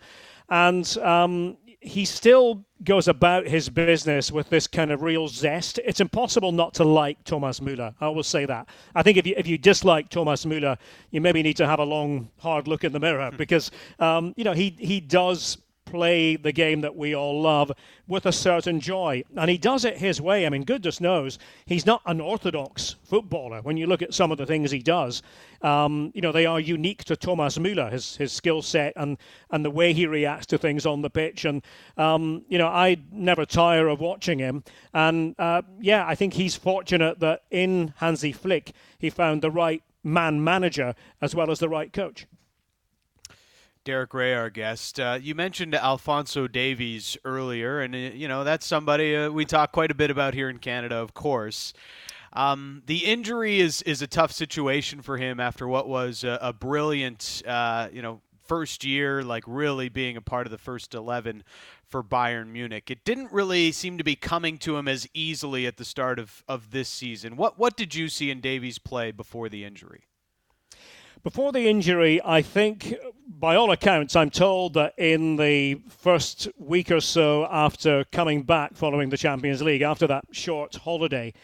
And 0.49 0.97
um, 0.99 1.57
he 1.81 2.05
still 2.05 2.65
goes 2.85 3.09
about 3.09 3.47
his 3.47 3.69
business 3.69 4.31
with 4.33 4.51
this 4.51 4.67
kind 4.67 4.91
of 4.91 5.03
real 5.03 5.29
zest. 5.29 5.79
It's 5.85 6.01
impossible 6.01 6.53
not 6.53 6.75
to 6.75 6.85
like 6.85 7.23
Thomas 7.25 7.61
Müller. 7.61 7.95
I 8.01 8.09
will 8.09 8.23
say 8.23 8.45
that. 8.45 8.69
I 8.95 9.03
think 9.03 9.17
if 9.17 9.27
you 9.27 9.35
if 9.37 9.47
you 9.47 9.57
dislike 9.57 10.11
Thomas 10.11 10.45
Müller, 10.45 10.77
you 11.11 11.21
maybe 11.21 11.43
need 11.43 11.57
to 11.57 11.67
have 11.67 11.79
a 11.79 11.85
long, 11.85 12.29
hard 12.39 12.69
look 12.69 12.85
in 12.85 12.93
the 12.93 13.01
mirror 13.01 13.31
because 13.37 13.71
um, 13.99 14.35
you 14.37 14.45
know 14.45 14.53
he 14.53 14.75
he 14.79 15.01
does 15.01 15.59
play 15.87 16.37
the 16.37 16.53
game 16.53 16.83
that 16.83 16.95
we 16.95 17.15
all 17.15 17.41
love 17.41 17.73
with 18.07 18.27
a 18.27 18.33
certain 18.33 18.81
joy. 18.81 19.25
And 19.37 19.49
he 19.49 19.57
does 19.57 19.85
it 19.85 19.97
his 19.97 20.21
way. 20.21 20.45
I 20.45 20.51
mean, 20.51 20.65
goodness 20.65 21.01
knows, 21.01 21.39
he's 21.65 21.87
not 21.87 22.03
an 22.05 22.21
orthodox 22.21 22.97
footballer. 23.05 23.63
When 23.63 23.79
you 23.79 23.87
look 23.87 24.03
at 24.03 24.13
some 24.13 24.31
of 24.31 24.37
the 24.37 24.45
things 24.45 24.71
he 24.71 24.81
does, 24.81 25.23
um, 25.63 26.13
you 26.15 26.21
know, 26.21 26.33
they 26.33 26.45
are 26.45 26.61
unique 26.61 27.05
to 27.05 27.17
Thomas 27.17 27.57
Müller, 27.57 27.91
his, 27.91 28.17
his 28.17 28.33
skill 28.33 28.61
set 28.61 28.93
and, 28.97 29.17
and 29.51 29.65
the 29.65 29.71
way 29.71 29.95
he 29.95 30.07
reacts 30.07 30.47
to 30.47 30.59
things 30.59 30.85
on 30.85 31.01
the 31.01 31.11
pitch. 31.11 31.47
And, 31.47 31.63
um, 31.97 32.45
you 32.49 32.59
know, 32.59 32.69
I 32.69 32.99
never 33.11 33.47
tire 33.47 33.89
of 33.89 34.01
watching 34.01 34.39
him. 34.39 34.65
And, 34.93 35.35
uh, 35.39 35.63
yeah, 35.81 36.07
I 36.07 36.15
think 36.15 36.35
he's 36.35 36.57
fortunate 36.57 37.21
that 37.21 37.45
in 37.51 37.95
Hansi 37.97 38.33
Flick, 38.33 38.73
he 38.99 39.09
found 39.09 39.41
the 39.41 39.51
right 39.51 39.83
man 40.03 40.43
manager 40.43 40.95
as 41.21 41.35
well 41.35 41.51
as 41.51 41.59
the 41.59 41.69
right 41.69 41.93
coach. 41.93 42.27
Derek 43.87 44.13
Ray, 44.15 44.35
our 44.35 44.51
guest. 44.51 44.99
Uh, 44.99 45.17
you 45.23 45.37
mentioned 45.37 45.73
Alphonso 45.73 46.49
Davies 46.49 47.17
earlier, 47.25 47.81
and 47.81 47.95
uh, 47.95 47.99
you 47.99 48.27
know 48.27 48.43
that's 48.43 48.67
somebody 48.67 49.15
uh, 49.15 49.31
we 49.31 49.45
talk 49.45 49.71
quite 49.71 49.93
a 49.93 49.95
bit 49.95 50.11
about 50.11 50.35
here 50.35 50.51
in 50.51 50.59
Canada, 50.59 50.97
of 50.97 51.15
course. 51.15 51.73
Um, 52.33 52.83
the 52.87 53.05
injury 53.05 53.61
is 53.61 53.83
is 53.83 54.03
a 54.03 54.09
tough 54.09 54.33
situation 54.33 55.03
for 55.03 55.19
him 55.19 55.39
after 55.39 55.69
what 55.69 55.89
was 55.89 56.25
a, 56.25 56.37
a 56.43 56.53
brilliant, 56.53 57.45
uh, 57.47 57.87
you 57.93 58.03
know, 58.03 58.21
first 58.45 58.83
year, 58.83 59.23
like 59.23 59.45
really 59.47 59.89
being 59.89 60.17
a 60.17 60.21
part 60.21 60.49
of 60.49 60.51
the 60.51 60.59
first 60.59 60.93
eleven 60.93 61.45
for 61.85 62.03
Bayern 62.03 62.49
Munich. 62.49 62.91
It 62.91 63.05
didn't 63.05 63.31
really 63.31 63.71
seem 63.71 63.99
to 63.99 64.05
be 64.05 64.17
coming 64.17 64.59
to 64.59 64.77
him 64.77 64.89
as 64.89 65.09
easily 65.15 65.65
at 65.65 65.77
the 65.77 65.85
start 65.85 66.19
of, 66.19 66.43
of 66.49 66.73
this 66.73 66.89
season. 66.89 67.37
What 67.37 67.57
what 67.57 67.77
did 67.77 67.95
you 67.95 68.09
see 68.09 68.33
in 68.33 68.41
Davies' 68.41 68.81
play 68.81 69.13
before 69.13 69.49
the 69.49 69.65
injury? 69.65 70.03
Before 71.23 71.51
the 71.51 71.69
injury, 71.69 72.21
I 72.25 72.41
think, 72.41 72.95
by 73.39 73.55
all 73.55 73.71
accounts, 73.71 74.17
I'm 74.17 74.31
told 74.31 74.75
that 74.75 74.95
in 74.97 75.37
the 75.37 75.83
first 75.89 76.49
week 76.59 76.91
or 76.91 77.01
so 77.01 77.47
after 77.51 78.05
coming 78.05 78.43
back 78.43 78.75
following 78.75 79.11
the 79.11 79.19
Champions 79.19 79.61
League, 79.61 79.83
after 79.83 80.07
that 80.07 80.25
short 80.31 80.77
holiday, 80.77 81.35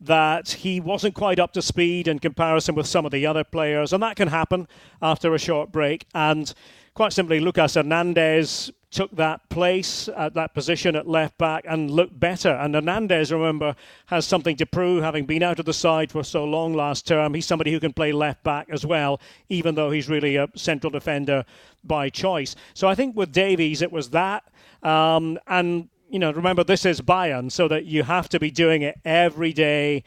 that 0.00 0.50
he 0.50 0.80
wasn't 0.80 1.14
quite 1.14 1.38
up 1.38 1.52
to 1.52 1.60
speed 1.60 2.08
in 2.08 2.18
comparison 2.18 2.74
with 2.74 2.86
some 2.86 3.04
of 3.04 3.12
the 3.12 3.26
other 3.26 3.44
players, 3.44 3.92
and 3.92 4.02
that 4.02 4.16
can 4.16 4.28
happen 4.28 4.66
after 5.02 5.34
a 5.34 5.38
short 5.38 5.70
break. 5.70 6.06
And 6.14 6.52
quite 6.94 7.12
simply, 7.12 7.40
Lucas 7.40 7.74
Hernandez 7.74 8.70
took 8.90 9.10
that 9.16 9.48
place 9.48 10.08
at 10.16 10.34
that 10.34 10.54
position 10.54 10.94
at 10.94 11.08
left 11.08 11.36
back 11.36 11.64
and 11.66 11.90
looked 11.90 12.18
better. 12.20 12.50
And 12.50 12.76
Hernandez, 12.76 13.32
remember, 13.32 13.74
has 14.06 14.24
something 14.24 14.56
to 14.56 14.66
prove, 14.66 15.02
having 15.02 15.26
been 15.26 15.42
out 15.42 15.58
of 15.58 15.64
the 15.64 15.72
side 15.72 16.12
for 16.12 16.22
so 16.22 16.44
long 16.44 16.74
last 16.74 17.04
term. 17.04 17.34
He's 17.34 17.44
somebody 17.44 17.72
who 17.72 17.80
can 17.80 17.92
play 17.92 18.12
left 18.12 18.44
back 18.44 18.68
as 18.70 18.86
well, 18.86 19.20
even 19.48 19.74
though 19.74 19.90
he's 19.90 20.08
really 20.08 20.36
a 20.36 20.48
central 20.54 20.92
defender 20.92 21.44
by 21.82 22.08
choice. 22.08 22.54
So 22.74 22.86
I 22.86 22.94
think 22.94 23.16
with 23.16 23.32
Davies, 23.32 23.82
it 23.82 23.90
was 23.90 24.10
that. 24.10 24.44
Um, 24.84 25.40
and, 25.48 25.88
you 26.08 26.20
know, 26.20 26.30
remember, 26.30 26.62
this 26.62 26.86
is 26.86 27.00
Bayern, 27.00 27.50
so 27.50 27.66
that 27.66 27.86
you 27.86 28.04
have 28.04 28.28
to 28.28 28.38
be 28.38 28.52
doing 28.52 28.82
it 28.82 29.00
every 29.04 29.52
day 29.52 30.04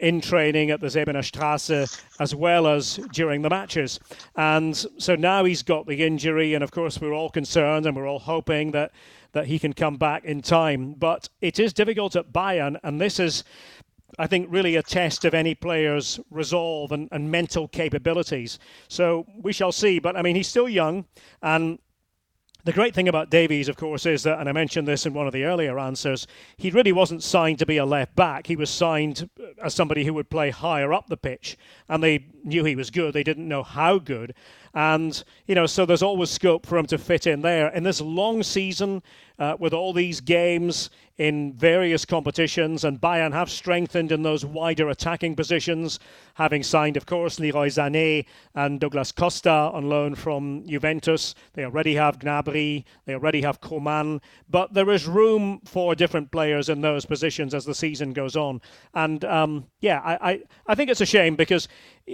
in 0.00 0.20
training 0.20 0.70
at 0.70 0.80
the 0.80 0.86
Straße 0.86 2.02
as 2.18 2.34
well 2.34 2.66
as 2.66 2.96
during 3.12 3.42
the 3.42 3.50
matches. 3.50 4.00
And 4.36 4.76
so 4.98 5.14
now 5.14 5.44
he's 5.44 5.62
got 5.62 5.86
the 5.86 6.04
injury, 6.04 6.54
and 6.54 6.64
of 6.64 6.70
course, 6.70 7.00
we're 7.00 7.12
all 7.12 7.30
concerned 7.30 7.86
and 7.86 7.96
we're 7.96 8.08
all 8.08 8.18
hoping 8.18 8.72
that, 8.72 8.92
that 9.32 9.46
he 9.46 9.58
can 9.58 9.72
come 9.72 9.96
back 9.96 10.24
in 10.24 10.42
time. 10.42 10.94
But 10.94 11.28
it 11.40 11.58
is 11.58 11.72
difficult 11.72 12.16
at 12.16 12.32
Bayern, 12.32 12.78
and 12.82 13.00
this 13.00 13.20
is. 13.20 13.44
I 14.18 14.26
think 14.26 14.48
really 14.50 14.74
a 14.74 14.82
test 14.82 15.24
of 15.24 15.34
any 15.34 15.54
player's 15.54 16.18
resolve 16.30 16.90
and, 16.90 17.08
and 17.12 17.30
mental 17.30 17.68
capabilities. 17.68 18.58
So 18.88 19.24
we 19.40 19.52
shall 19.52 19.70
see. 19.70 20.00
But 20.00 20.16
I 20.16 20.22
mean, 20.22 20.34
he's 20.34 20.48
still 20.48 20.68
young, 20.68 21.06
and 21.42 21.78
the 22.64 22.72
great 22.72 22.94
thing 22.94 23.08
about 23.08 23.30
Davies, 23.30 23.68
of 23.68 23.76
course, 23.76 24.06
is 24.06 24.22
that, 24.24 24.38
and 24.38 24.48
I 24.48 24.52
mentioned 24.52 24.86
this 24.86 25.06
in 25.06 25.14
one 25.14 25.26
of 25.26 25.32
the 25.32 25.44
earlier 25.44 25.78
answers, 25.78 26.26
he 26.56 26.70
really 26.70 26.92
wasn't 26.92 27.22
signed 27.22 27.58
to 27.60 27.66
be 27.66 27.78
a 27.78 27.84
left 27.84 28.14
back. 28.16 28.46
He 28.46 28.56
was 28.56 28.70
signed 28.70 29.28
uh, 29.40 29.64
as 29.64 29.74
somebody 29.74 30.04
who 30.04 30.14
would 30.14 30.30
play 30.30 30.50
higher 30.50 30.92
up 30.92 31.08
the 31.08 31.16
pitch. 31.16 31.56
And 31.88 32.02
they 32.02 32.26
knew 32.44 32.64
he 32.64 32.76
was 32.76 32.90
good. 32.90 33.14
They 33.14 33.22
didn't 33.22 33.48
know 33.48 33.62
how 33.62 33.98
good. 33.98 34.34
And, 34.74 35.22
you 35.46 35.54
know, 35.54 35.66
so 35.66 35.84
there's 35.84 36.02
always 36.02 36.30
scope 36.30 36.66
for 36.66 36.78
him 36.78 36.86
to 36.86 36.98
fit 36.98 37.26
in 37.26 37.42
there. 37.42 37.68
In 37.68 37.82
this 37.82 38.00
long 38.00 38.42
season, 38.42 39.02
uh, 39.40 39.56
with 39.58 39.72
all 39.72 39.92
these 39.92 40.20
games 40.20 40.90
in 41.16 41.52
various 41.52 42.06
competitions, 42.06 42.84
and 42.84 42.98
Bayern 42.98 43.32
have 43.32 43.50
strengthened 43.50 44.10
in 44.10 44.22
those 44.22 44.42
wider 44.42 44.88
attacking 44.88 45.36
positions, 45.36 45.98
having 46.34 46.62
signed, 46.62 46.96
of 46.96 47.04
course, 47.04 47.38
Leroy 47.38 47.68
Sané 47.68 48.24
and 48.54 48.80
Douglas 48.80 49.12
Costa 49.12 49.50
on 49.50 49.90
loan 49.90 50.14
from 50.14 50.66
Juventus. 50.66 51.34
They 51.52 51.64
already 51.64 51.94
have 51.94 52.20
Gnabry, 52.20 52.84
they 53.04 53.12
already 53.12 53.42
have 53.42 53.60
Coman, 53.60 54.22
but 54.48 54.72
there 54.72 54.90
is 54.90 55.06
room 55.06 55.60
for 55.66 55.94
different 55.94 56.30
players 56.30 56.70
in 56.70 56.80
those 56.80 57.04
positions 57.04 57.52
as 57.52 57.66
the 57.66 57.74
season 57.74 58.14
goes 58.14 58.34
on. 58.34 58.62
And 58.94 59.22
um, 59.26 59.66
yeah, 59.80 60.00
I, 60.02 60.30
I, 60.30 60.42
I 60.68 60.74
think 60.74 60.88
it's 60.88 61.02
a 61.02 61.06
shame 61.06 61.36
because 61.36 61.68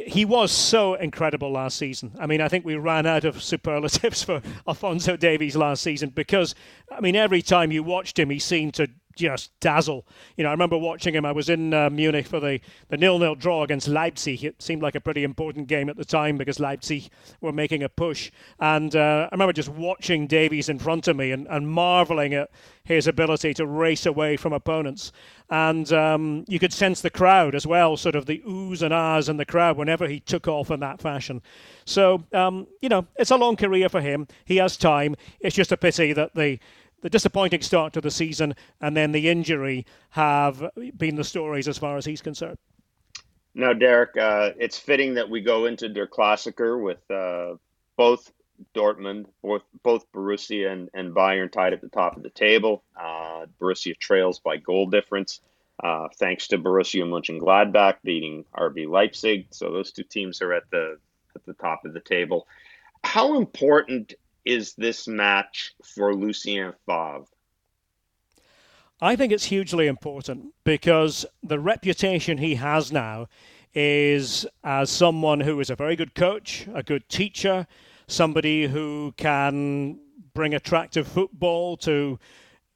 he 0.06 0.24
was 0.24 0.52
so 0.52 0.94
incredible 0.94 1.50
last 1.50 1.78
season. 1.78 2.12
I 2.18 2.26
mean, 2.26 2.40
I 2.40 2.48
think 2.48 2.64
we 2.64 2.76
ran 2.76 3.06
out 3.06 3.24
of 3.24 3.42
superlatives 3.42 4.22
for 4.24 4.42
Alphonso 4.66 5.16
Davies 5.16 5.56
last 5.56 5.82
season 5.82 6.10
because, 6.10 6.54
I 6.90 7.00
mean, 7.00 7.16
every 7.16 7.42
time 7.42 7.72
you 7.72 7.82
watched 7.82 8.18
him, 8.18 8.30
he 8.30 8.38
seemed 8.38 8.74
to 8.74 8.88
just 9.16 9.58
dazzle. 9.60 10.06
You 10.36 10.44
know, 10.44 10.50
I 10.50 10.52
remember 10.52 10.78
watching 10.78 11.14
him. 11.14 11.24
I 11.24 11.32
was 11.32 11.48
in 11.48 11.74
uh, 11.74 11.90
Munich 11.90 12.26
for 12.26 12.38
the, 12.38 12.60
the 12.88 12.96
nil-nil 12.96 13.34
draw 13.34 13.64
against 13.64 13.88
Leipzig. 13.88 14.44
It 14.44 14.62
seemed 14.62 14.82
like 14.82 14.94
a 14.94 15.00
pretty 15.00 15.24
important 15.24 15.66
game 15.66 15.88
at 15.88 15.96
the 15.96 16.04
time 16.04 16.36
because 16.36 16.60
Leipzig 16.60 17.08
were 17.40 17.52
making 17.52 17.82
a 17.82 17.88
push. 17.88 18.30
And 18.60 18.94
uh, 18.94 19.28
I 19.30 19.34
remember 19.34 19.52
just 19.52 19.70
watching 19.70 20.26
Davies 20.26 20.68
in 20.68 20.78
front 20.78 21.08
of 21.08 21.16
me 21.16 21.32
and, 21.32 21.46
and 21.48 21.68
marveling 21.68 22.34
at 22.34 22.50
his 22.84 23.08
ability 23.08 23.52
to 23.54 23.66
race 23.66 24.06
away 24.06 24.36
from 24.36 24.52
opponents. 24.52 25.12
And 25.50 25.92
um, 25.92 26.44
you 26.46 26.58
could 26.58 26.72
sense 26.72 27.00
the 27.00 27.10
crowd 27.10 27.54
as 27.54 27.66
well, 27.66 27.96
sort 27.96 28.14
of 28.14 28.26
the 28.26 28.42
oohs 28.46 28.82
and 28.82 28.92
ahs 28.92 29.28
in 29.28 29.36
the 29.36 29.44
crowd 29.44 29.76
whenever 29.76 30.06
he 30.06 30.20
took 30.20 30.46
off 30.46 30.70
in 30.70 30.80
that 30.80 31.00
fashion. 31.00 31.42
So, 31.84 32.24
um, 32.32 32.66
you 32.80 32.88
know, 32.88 33.06
it's 33.16 33.30
a 33.30 33.36
long 33.36 33.56
career 33.56 33.88
for 33.88 34.00
him. 34.00 34.26
He 34.44 34.56
has 34.56 34.76
time. 34.76 35.16
It's 35.40 35.56
just 35.56 35.72
a 35.72 35.76
pity 35.76 36.12
that 36.12 36.34
the 36.34 36.58
the 37.06 37.10
disappointing 37.10 37.62
start 37.62 37.92
to 37.92 38.00
the 38.00 38.10
season 38.10 38.52
and 38.80 38.96
then 38.96 39.12
the 39.12 39.28
injury 39.28 39.86
have 40.10 40.68
been 40.96 41.14
the 41.14 41.22
stories 41.22 41.68
as 41.68 41.78
far 41.78 41.96
as 41.96 42.04
he's 42.04 42.20
concerned. 42.20 42.58
Now, 43.54 43.72
Derek, 43.72 44.16
uh, 44.16 44.50
it's 44.58 44.76
fitting 44.76 45.14
that 45.14 45.30
we 45.30 45.40
go 45.40 45.66
into 45.66 45.88
Der 45.88 46.08
Klassiker 46.08 46.82
with 46.82 47.08
uh, 47.08 47.58
both 47.96 48.32
Dortmund, 48.74 49.26
both 49.40 49.62
both 49.84 50.10
Borussia 50.10 50.72
and, 50.72 50.90
and 50.94 51.14
Bayern 51.14 51.52
tied 51.52 51.72
at 51.72 51.80
the 51.80 51.88
top 51.88 52.16
of 52.16 52.24
the 52.24 52.30
table. 52.30 52.82
Uh, 53.00 53.46
Borussia 53.60 53.96
trails 53.96 54.40
by 54.40 54.56
goal 54.56 54.86
difference, 54.86 55.42
uh, 55.84 56.08
thanks 56.16 56.48
to 56.48 56.58
Borussia 56.58 57.04
Mönchengladbach 57.04 57.98
beating 58.02 58.44
RB 58.52 58.88
Leipzig. 58.88 59.46
So 59.52 59.70
those 59.70 59.92
two 59.92 60.02
teams 60.02 60.42
are 60.42 60.52
at 60.52 60.64
the 60.72 60.98
at 61.36 61.46
the 61.46 61.54
top 61.54 61.84
of 61.84 61.94
the 61.94 62.00
table. 62.00 62.48
How 63.04 63.36
important 63.36 64.14
is 64.46 64.74
this 64.74 65.06
match 65.08 65.74
for 65.84 66.14
Lucien 66.14 66.72
Favre? 66.86 67.24
I 69.00 69.14
think 69.14 69.32
it's 69.32 69.44
hugely 69.44 69.88
important 69.88 70.54
because 70.64 71.26
the 71.42 71.58
reputation 71.58 72.38
he 72.38 72.54
has 72.54 72.90
now 72.90 73.26
is 73.74 74.46
as 74.64 74.88
someone 74.88 75.40
who 75.40 75.60
is 75.60 75.68
a 75.68 75.76
very 75.76 75.96
good 75.96 76.14
coach, 76.14 76.66
a 76.72 76.82
good 76.82 77.06
teacher, 77.10 77.66
somebody 78.06 78.66
who 78.66 79.12
can 79.18 79.98
bring 80.32 80.54
attractive 80.54 81.06
football 81.06 81.76
to 81.76 82.18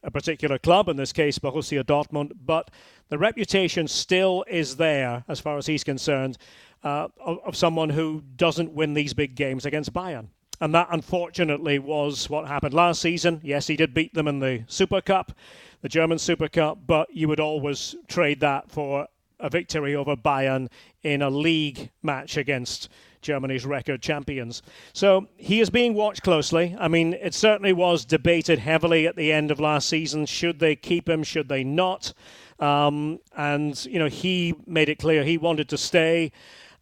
a 0.03 0.11
particular 0.11 0.59
club, 0.59 0.89
in 0.89 0.97
this 0.97 1.13
case 1.13 1.39
Borussia 1.39 1.85
Dortmund, 1.85 2.33
but 2.45 2.71
the 3.09 3.17
reputation 3.17 3.89
still 3.89 4.45
is 4.49 4.77
there, 4.77 5.25
as 5.29 5.41
far 5.41 5.57
as 5.57 5.67
he's 5.67 5.85
concerned, 5.85 6.37
uh, 6.85 7.09
of, 7.19 7.39
of 7.47 7.57
someone 7.57 7.91
who 7.91 8.23
doesn't 8.37 8.73
win 8.73 8.93
these 8.93 9.15
big 9.15 9.35
games 9.35 9.65
against 9.65 9.93
Bayern. 9.93 10.29
And 10.61 10.75
that, 10.75 10.89
unfortunately, 10.91 11.79
was 11.79 12.29
what 12.29 12.47
happened 12.47 12.75
last 12.75 13.01
season. 13.01 13.41
Yes, 13.43 13.67
he 13.67 13.77
did 13.77 13.95
beat 13.95 14.13
them 14.13 14.29
in 14.29 14.41
the 14.41 14.65
Super 14.67 15.01
Cup, 15.01 15.33
the 15.81 15.89
German 15.89 16.19
Super 16.19 16.49
Cup, 16.49 16.79
but 16.87 17.09
you 17.15 17.29
would 17.29 17.41
always 17.41 17.97
trade 18.09 18.41
that 18.41 18.71
for 18.71 19.09
a 19.39 19.49
victory 19.49 19.95
over 19.97 20.17
Bayern 20.17 20.69
in 21.03 21.23
a 21.23 21.31
league 21.31 21.91
match 22.03 22.37
against 22.37 22.91
Germany's 23.23 23.65
record 23.65 24.03
champions. 24.03 24.63
So 24.93 25.29
he 25.37 25.61
is 25.61 25.71
being 25.71 25.95
watched 25.95 26.23
closely. 26.23 26.77
I 26.79 26.89
mean, 26.89 27.15
it 27.15 27.35
certainly 27.35 27.73
was 27.73 28.05
debated 28.05 28.59
heavily 28.59 29.07
at 29.07 29.17
the 29.17 29.33
end 29.33 29.51
of 29.51 29.61
last 29.61 29.89
season. 29.89 30.27
Should 30.27 30.59
they 30.59 30.77
keep 30.77 31.09
him? 31.09 31.23
Should 31.23 31.49
they 31.49 31.65
not? 31.65 32.13
Um, 32.59 33.21
and, 33.35 33.83
you 33.87 33.99
know, 33.99 34.09
he 34.09 34.55
made 34.67 34.91
it 34.91 34.99
clear 34.99 35.25
he 35.25 35.39
wanted 35.39 35.71
to 35.71 35.79
stay. 35.79 36.33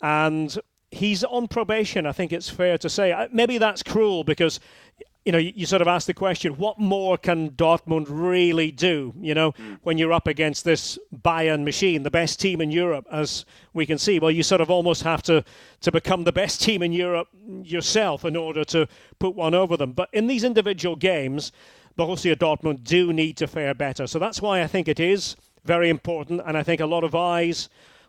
And 0.00 0.56
he's 0.90 1.24
on 1.24 1.48
probation. 1.48 2.06
I 2.06 2.12
think 2.12 2.32
it's 2.32 2.48
fair 2.48 2.78
to 2.78 2.88
say. 2.88 3.12
Uh, 3.12 3.28
maybe 3.32 3.58
that's 3.58 3.82
cruel 3.82 4.24
because 4.24 4.60
you 5.28 5.32
know, 5.32 5.38
you, 5.38 5.66
sort 5.66 5.82
of 5.82 5.88
ask 5.88 6.06
the 6.06 6.14
question, 6.14 6.54
what 6.54 6.78
more 6.78 7.18
can 7.18 7.50
Dortmund 7.50 8.06
really 8.08 8.70
do? 8.70 9.12
You 9.20 9.34
know, 9.34 9.52
mm. 9.52 9.78
when 9.82 9.98
you're 9.98 10.14
up 10.14 10.26
against 10.26 10.64
this 10.64 10.98
Bayern 11.14 11.64
machine, 11.64 12.02
the 12.02 12.10
best 12.10 12.40
team 12.40 12.62
in 12.62 12.70
Europe, 12.70 13.06
as 13.12 13.44
we 13.74 13.84
can 13.84 13.98
see. 13.98 14.18
Well, 14.18 14.30
you 14.30 14.42
sort 14.42 14.62
of 14.62 14.70
almost 14.70 15.02
have 15.02 15.22
to 15.24 15.44
to 15.82 15.92
become 15.92 16.24
the 16.24 16.32
best 16.32 16.62
team 16.62 16.82
in 16.82 16.94
Europe 16.94 17.28
yourself 17.62 18.24
in 18.24 18.36
order 18.36 18.64
to 18.64 18.88
put 19.18 19.34
one 19.34 19.52
over 19.52 19.76
them. 19.76 19.92
But 19.92 20.08
in 20.14 20.28
these 20.28 20.44
individual 20.44 20.96
games, 20.96 21.52
Borussia 21.98 22.34
Dortmund 22.34 22.84
do 22.84 23.12
need 23.12 23.36
to 23.36 23.46
fare 23.46 23.74
better. 23.74 24.06
So 24.06 24.18
that's 24.18 24.40
why 24.40 24.62
I 24.62 24.66
think 24.66 24.88
it 24.88 24.98
is 24.98 25.36
very 25.62 25.90
important, 25.90 26.40
and 26.46 26.56
I 26.56 26.62
think 26.62 26.80
a 26.80 26.86
lot 26.86 27.04
of 27.04 27.14
eyes 27.14 27.68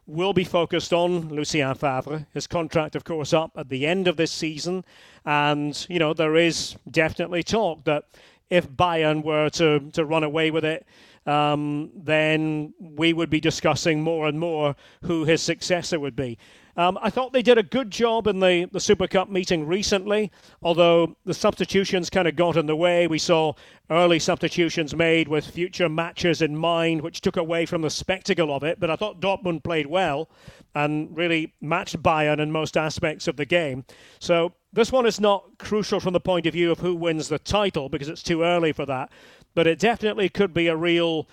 will 0.10 0.34
be 0.34 0.44
focused 0.44 0.92
on 0.92 1.30
Lucien 1.30 1.76
Favre. 1.76 2.26
His 2.34 2.48
contract, 2.48 2.96
of 2.96 3.04
course, 3.04 3.32
up 3.32 3.52
at 3.56 3.70
the 3.70 3.86
end 3.86 4.08
of 4.08 4.18
this 4.18 4.32
season. 4.32 4.84
And, 5.26 5.86
you 5.90 6.00
know, 6.00 6.14
there 6.14 6.36
is 6.36 6.76
definitely 6.90 7.44
talk 7.44 7.84
that 7.84 8.06
if 8.50 8.68
Bayern 8.70 9.24
were 9.24 9.50
to, 9.52 9.80
to 9.92 10.06
run 10.06 10.24
away 10.24 10.50
with 10.50 10.66
it, 10.66 10.86
um, 11.28 11.92
then 11.96 12.74
we 12.80 13.14
would 13.14 13.30
be 13.30 13.40
discussing 13.40 14.02
more 14.02 14.28
and 14.28 14.40
more 14.40 14.76
who 15.04 15.26
his 15.26 15.42
successor 15.42 16.00
would 16.00 16.16
be. 16.16 16.38
Um, 16.78 16.98
I 17.02 17.10
thought 17.10 17.34
they 17.34 17.42
did 17.42 17.58
a 17.58 17.64
good 17.64 17.92
job 17.92 18.28
in 18.28 18.40
the, 18.40 18.70
the 18.72 18.80
Super 18.80 19.08
Cup 19.08 19.30
meeting 19.30 19.68
recently, 19.68 20.32
although 20.62 21.16
the 21.26 21.34
substitutions 21.34 22.10
kind 22.10 22.28
of 22.28 22.36
got 22.36 22.58
in 22.58 22.68
the 22.68 22.76
way. 22.76 23.08
We 23.08 23.20
saw 23.20 23.54
early 23.90 24.20
substitutions 24.20 24.96
made 24.96 25.28
with 25.28 25.48
future 25.48 25.90
matches 25.90 26.42
in 26.42 26.56
mind, 26.56 27.02
which 27.02 27.22
took 27.22 27.38
away 27.38 27.66
from 27.66 27.82
the 27.82 27.90
spectacle 27.90 28.54
of 28.54 28.64
it. 28.64 28.80
But 28.80 28.90
I 28.90 28.96
thought 28.96 29.20
Dortmund 29.20 29.64
played 29.64 29.88
well 29.88 30.30
and 30.76 31.16
really 31.16 31.54
matched 31.62 32.02
Bayern 32.02 32.40
in 32.40 32.52
most 32.52 32.78
aspects 32.78 33.28
of 33.28 33.36
the 33.36 33.46
game. 33.46 33.86
So 34.20 34.54
this 34.72 34.92
one 34.92 35.06
is 35.06 35.20
not 35.20 35.58
crucial 35.58 36.00
from 36.00 36.14
the 36.14 36.20
point 36.20 36.46
of 36.46 36.54
view 36.54 36.72
of 36.72 36.80
who 36.80 36.96
wins 36.96 37.28
the 37.28 37.40
title 37.40 37.90
because 37.90 38.10
it's 38.10 38.24
too 38.24 38.44
early 38.44 38.72
for 38.72 38.86
that. 38.86 39.12
But 39.56 39.68
it 39.68 39.80
definitely 39.80 40.30
could 40.30 40.54
be 40.54 40.68
a 40.68 40.76
real 40.76 41.28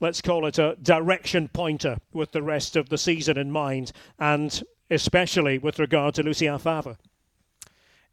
let's 0.00 0.22
call 0.22 0.46
it 0.46 0.58
a 0.58 0.76
direction 0.80 1.48
pointer 1.48 1.98
with 2.12 2.32
the 2.32 2.42
rest 2.42 2.76
of 2.76 2.88
the 2.88 2.98
season 2.98 3.36
in 3.36 3.50
mind. 3.50 3.92
And 4.18 4.62
especially 4.90 5.58
with 5.58 5.78
regard 5.78 6.14
to 6.14 6.22
Lucien 6.22 6.58
Favre. 6.58 6.96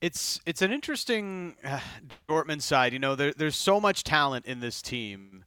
It's 0.02 0.40
it's 0.46 0.62
an 0.62 0.72
interesting 0.72 1.56
uh, 1.64 1.80
Dortmund 2.30 2.62
side. 2.62 2.94
You 2.94 3.00
know, 3.00 3.16
there, 3.16 3.34
there's 3.34 3.56
so 3.56 3.80
much 3.80 4.04
talent 4.04 4.46
in 4.46 4.60
this 4.60 4.82
team, 4.82 5.46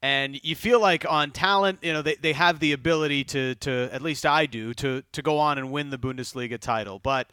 and 0.00 0.42
you 0.42 0.56
feel 0.56 0.80
like 0.80 1.04
on 1.08 1.30
talent, 1.30 1.80
you 1.82 1.92
know, 1.92 2.02
they, 2.02 2.16
they 2.16 2.32
have 2.32 2.58
the 2.58 2.72
ability 2.72 3.24
to 3.24 3.54
to 3.56 3.90
at 3.92 4.02
least 4.02 4.24
I 4.24 4.46
do 4.46 4.72
to 4.74 5.02
to 5.12 5.22
go 5.22 5.38
on 5.38 5.58
and 5.58 5.70
win 5.70 5.90
the 5.90 5.98
Bundesliga 5.98 6.58
title, 6.58 6.98
but 6.98 7.28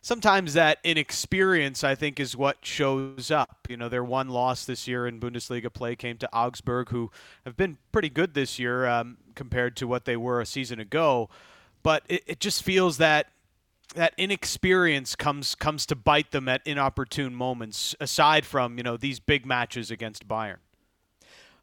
sometimes 0.00 0.54
that 0.54 0.78
inexperience, 0.84 1.82
I 1.82 1.96
think, 1.96 2.20
is 2.20 2.36
what 2.36 2.58
shows 2.62 3.32
up. 3.32 3.66
You 3.68 3.76
know, 3.76 3.88
their 3.88 4.04
one 4.04 4.28
loss 4.28 4.64
this 4.64 4.86
year 4.86 5.06
in 5.06 5.18
Bundesliga 5.18 5.70
play 5.70 5.96
came 5.96 6.16
to 6.18 6.28
Augsburg, 6.32 6.90
who 6.90 7.10
have 7.44 7.56
been 7.56 7.76
pretty 7.90 8.08
good 8.08 8.34
this 8.34 8.58
year 8.58 8.86
um, 8.86 9.18
compared 9.34 9.76
to 9.76 9.88
what 9.88 10.04
they 10.04 10.16
were 10.16 10.40
a 10.40 10.46
season 10.46 10.78
ago 10.78 11.28
but 11.88 12.02
it, 12.06 12.22
it 12.26 12.38
just 12.38 12.62
feels 12.62 12.98
that 12.98 13.28
that 13.94 14.12
inexperience 14.18 15.16
comes 15.16 15.54
comes 15.54 15.86
to 15.86 15.96
bite 15.96 16.32
them 16.32 16.46
at 16.46 16.60
inopportune 16.66 17.34
moments. 17.34 17.94
Aside 17.98 18.44
from 18.44 18.76
you 18.76 18.82
know 18.82 18.98
these 18.98 19.20
big 19.20 19.46
matches 19.46 19.90
against 19.90 20.28
Bayern. 20.28 20.58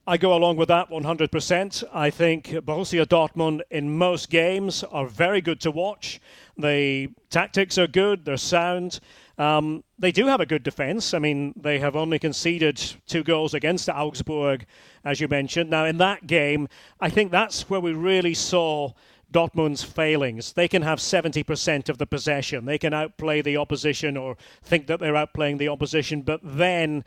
I 0.08 0.18
go 0.18 0.36
along 0.36 0.58
with 0.58 0.70
that 0.70 0.90
100%. 0.90 1.84
I 1.94 2.10
think 2.10 2.48
Borussia 2.48 3.06
Dortmund 3.06 3.62
in 3.70 3.98
most 3.98 4.32
games 4.32 4.84
are 4.84 5.08
very 5.08 5.42
good 5.42 5.60
to 5.62 5.72
watch. 5.72 6.20
The 6.58 7.10
tactics 7.30 7.78
are 7.78 7.88
good, 7.88 8.26
they're 8.26 8.38
sound. 8.38 9.00
Um, 9.38 9.84
they 9.98 10.12
do 10.12 10.28
have 10.28 10.42
a 10.42 10.46
good 10.46 10.64
defence. 10.64 11.14
I 11.14 11.20
mean, 11.20 11.54
they 11.56 11.80
have 11.80 11.96
only 11.96 12.20
conceded 12.20 12.78
two 13.08 13.24
goals 13.24 13.54
against 13.54 13.90
Augsburg, 13.90 14.66
as 15.04 15.20
you 15.20 15.28
mentioned. 15.28 15.70
Now, 15.72 15.86
in 15.86 15.98
that 15.98 16.28
game, 16.28 16.68
I 17.00 17.10
think 17.10 17.32
that's 17.32 17.68
where 17.70 17.80
we 17.80 17.94
really 17.94 18.36
saw 18.36 18.92
Dortmund's 19.32 19.84
failings. 19.84 20.54
They 20.54 20.68
can 20.68 20.82
have 20.82 21.00
70% 21.00 21.90
of 21.90 21.98
the 21.98 22.06
possession. 22.06 22.66
They 22.66 22.78
can 22.78 22.94
outplay 22.94 23.42
the 23.42 23.58
opposition 23.58 24.18
or 24.18 24.38
think 24.64 24.88
that 24.88 25.00
they're 25.00 25.14
outplaying 25.14 25.58
the 25.58 25.68
opposition, 25.68 26.22
but 26.22 26.40
then 26.44 27.04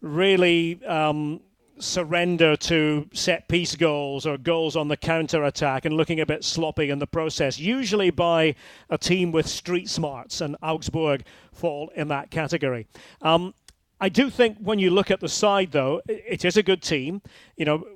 really 0.00 0.84
um, 0.84 1.40
surrender 1.78 2.56
to 2.56 3.08
set 3.12 3.48
piece 3.48 3.76
goals 3.76 4.26
or 4.26 4.38
goals 4.38 4.76
on 4.76 4.88
the 4.88 4.96
counter 4.96 5.44
attack 5.44 5.84
and 5.84 5.96
looking 5.96 6.20
a 6.20 6.26
bit 6.26 6.44
sloppy 6.44 6.90
in 6.90 6.98
the 6.98 7.06
process, 7.06 7.58
usually 7.58 8.10
by 8.10 8.54
a 8.90 8.98
team 8.98 9.32
with 9.32 9.46
street 9.46 9.88
smarts, 9.88 10.40
and 10.40 10.56
Augsburg 10.62 11.24
fall 11.52 11.90
in 11.94 12.08
that 12.08 12.30
category. 12.30 12.86
Um, 13.22 13.54
I 14.00 14.08
do 14.08 14.28
think 14.28 14.58
when 14.58 14.78
you 14.78 14.90
look 14.90 15.10
at 15.10 15.20
the 15.20 15.28
side, 15.28 15.72
though, 15.72 16.02
it 16.06 16.44
is 16.44 16.56
a 16.56 16.62
good 16.62 16.82
team. 16.82 17.22
You 17.56 17.64
know, 17.64 17.86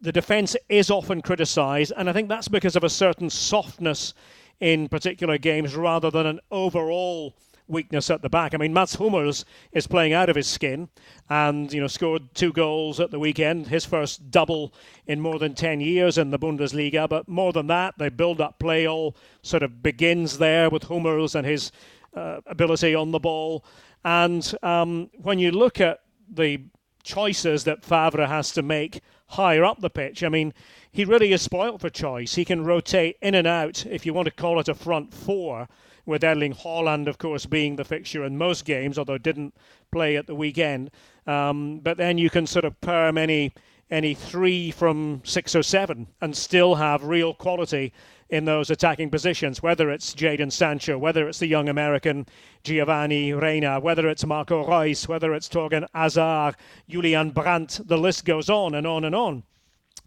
the 0.00 0.12
defence 0.12 0.56
is 0.68 0.90
often 0.90 1.22
criticised, 1.22 1.92
and 1.96 2.08
I 2.08 2.12
think 2.12 2.28
that's 2.28 2.48
because 2.48 2.76
of 2.76 2.84
a 2.84 2.90
certain 2.90 3.30
softness 3.30 4.14
in 4.60 4.88
particular 4.88 5.38
games 5.38 5.74
rather 5.74 6.10
than 6.10 6.26
an 6.26 6.40
overall 6.50 7.34
weakness 7.68 8.10
at 8.10 8.22
the 8.22 8.28
back. 8.28 8.54
I 8.54 8.56
mean, 8.56 8.72
Mats 8.72 8.94
Hummels 8.94 9.44
is 9.72 9.86
playing 9.86 10.14
out 10.14 10.28
of 10.28 10.36
his 10.36 10.46
skin 10.46 10.88
and, 11.28 11.72
you 11.72 11.80
know, 11.80 11.86
scored 11.86 12.34
two 12.34 12.52
goals 12.52 12.98
at 12.98 13.10
the 13.10 13.18
weekend, 13.18 13.68
his 13.68 13.84
first 13.84 14.30
double 14.30 14.72
in 15.06 15.20
more 15.20 15.38
than 15.38 15.54
10 15.54 15.80
years 15.80 16.18
in 16.18 16.30
the 16.30 16.38
Bundesliga. 16.38 17.08
But 17.08 17.28
more 17.28 17.52
than 17.52 17.66
that, 17.68 17.94
the 17.98 18.10
build 18.10 18.40
up 18.40 18.58
play 18.58 18.88
all 18.88 19.16
sort 19.42 19.62
of 19.62 19.82
begins 19.82 20.38
there 20.38 20.70
with 20.70 20.84
Hummels 20.84 21.34
and 21.34 21.46
his 21.46 21.70
uh, 22.14 22.40
ability 22.46 22.94
on 22.94 23.10
the 23.10 23.20
ball. 23.20 23.64
And 24.04 24.54
um, 24.62 25.10
when 25.20 25.38
you 25.38 25.50
look 25.50 25.80
at 25.80 26.00
the 26.32 26.62
choices 27.08 27.64
that 27.64 27.82
Favre 27.82 28.26
has 28.26 28.52
to 28.52 28.62
make 28.62 29.00
higher 29.28 29.64
up 29.64 29.80
the 29.80 29.90
pitch. 29.90 30.22
I 30.22 30.28
mean, 30.28 30.52
he 30.92 31.04
really 31.06 31.32
is 31.32 31.40
spoilt 31.40 31.80
for 31.80 31.88
choice. 31.88 32.34
He 32.34 32.44
can 32.44 32.64
rotate 32.64 33.16
in 33.22 33.34
and 33.34 33.46
out, 33.46 33.86
if 33.86 34.04
you 34.04 34.12
want 34.12 34.26
to 34.26 34.42
call 34.42 34.60
it 34.60 34.68
a 34.68 34.74
front 34.74 35.14
four, 35.14 35.68
with 36.04 36.22
Erling 36.22 36.54
Haaland, 36.54 37.06
of 37.06 37.18
course, 37.18 37.46
being 37.46 37.76
the 37.76 37.84
fixture 37.84 38.24
in 38.24 38.36
most 38.36 38.64
games, 38.64 38.98
although 38.98 39.18
didn't 39.18 39.54
play 39.90 40.16
at 40.16 40.26
the 40.26 40.34
weekend. 40.34 40.90
Um, 41.26 41.80
but 41.80 41.96
then 41.96 42.18
you 42.18 42.30
can 42.30 42.46
sort 42.46 42.64
of 42.64 42.78
perm 42.80 43.18
any 43.18 43.52
any 43.90 44.12
three 44.12 44.70
from 44.70 45.22
six 45.24 45.56
or 45.56 45.62
seven 45.62 46.06
and 46.20 46.36
still 46.36 46.74
have 46.74 47.04
real 47.04 47.32
quality 47.32 47.90
in 48.30 48.44
those 48.44 48.70
attacking 48.70 49.10
positions, 49.10 49.62
whether 49.62 49.90
it's 49.90 50.14
Jadon 50.14 50.52
Sancho, 50.52 50.98
whether 50.98 51.28
it's 51.28 51.38
the 51.38 51.46
young 51.46 51.68
American 51.68 52.26
Giovanni 52.62 53.32
Reyna, 53.32 53.80
whether 53.80 54.08
it's 54.08 54.26
Marco 54.26 54.66
Reus, 54.66 55.08
whether 55.08 55.34
it's 55.34 55.48
Thorgan 55.48 55.86
Hazard, 55.94 56.56
Julian 56.88 57.30
Brandt, 57.30 57.80
the 57.84 57.96
list 57.96 58.24
goes 58.24 58.50
on 58.50 58.74
and 58.74 58.86
on 58.86 59.04
and 59.04 59.14
on. 59.14 59.44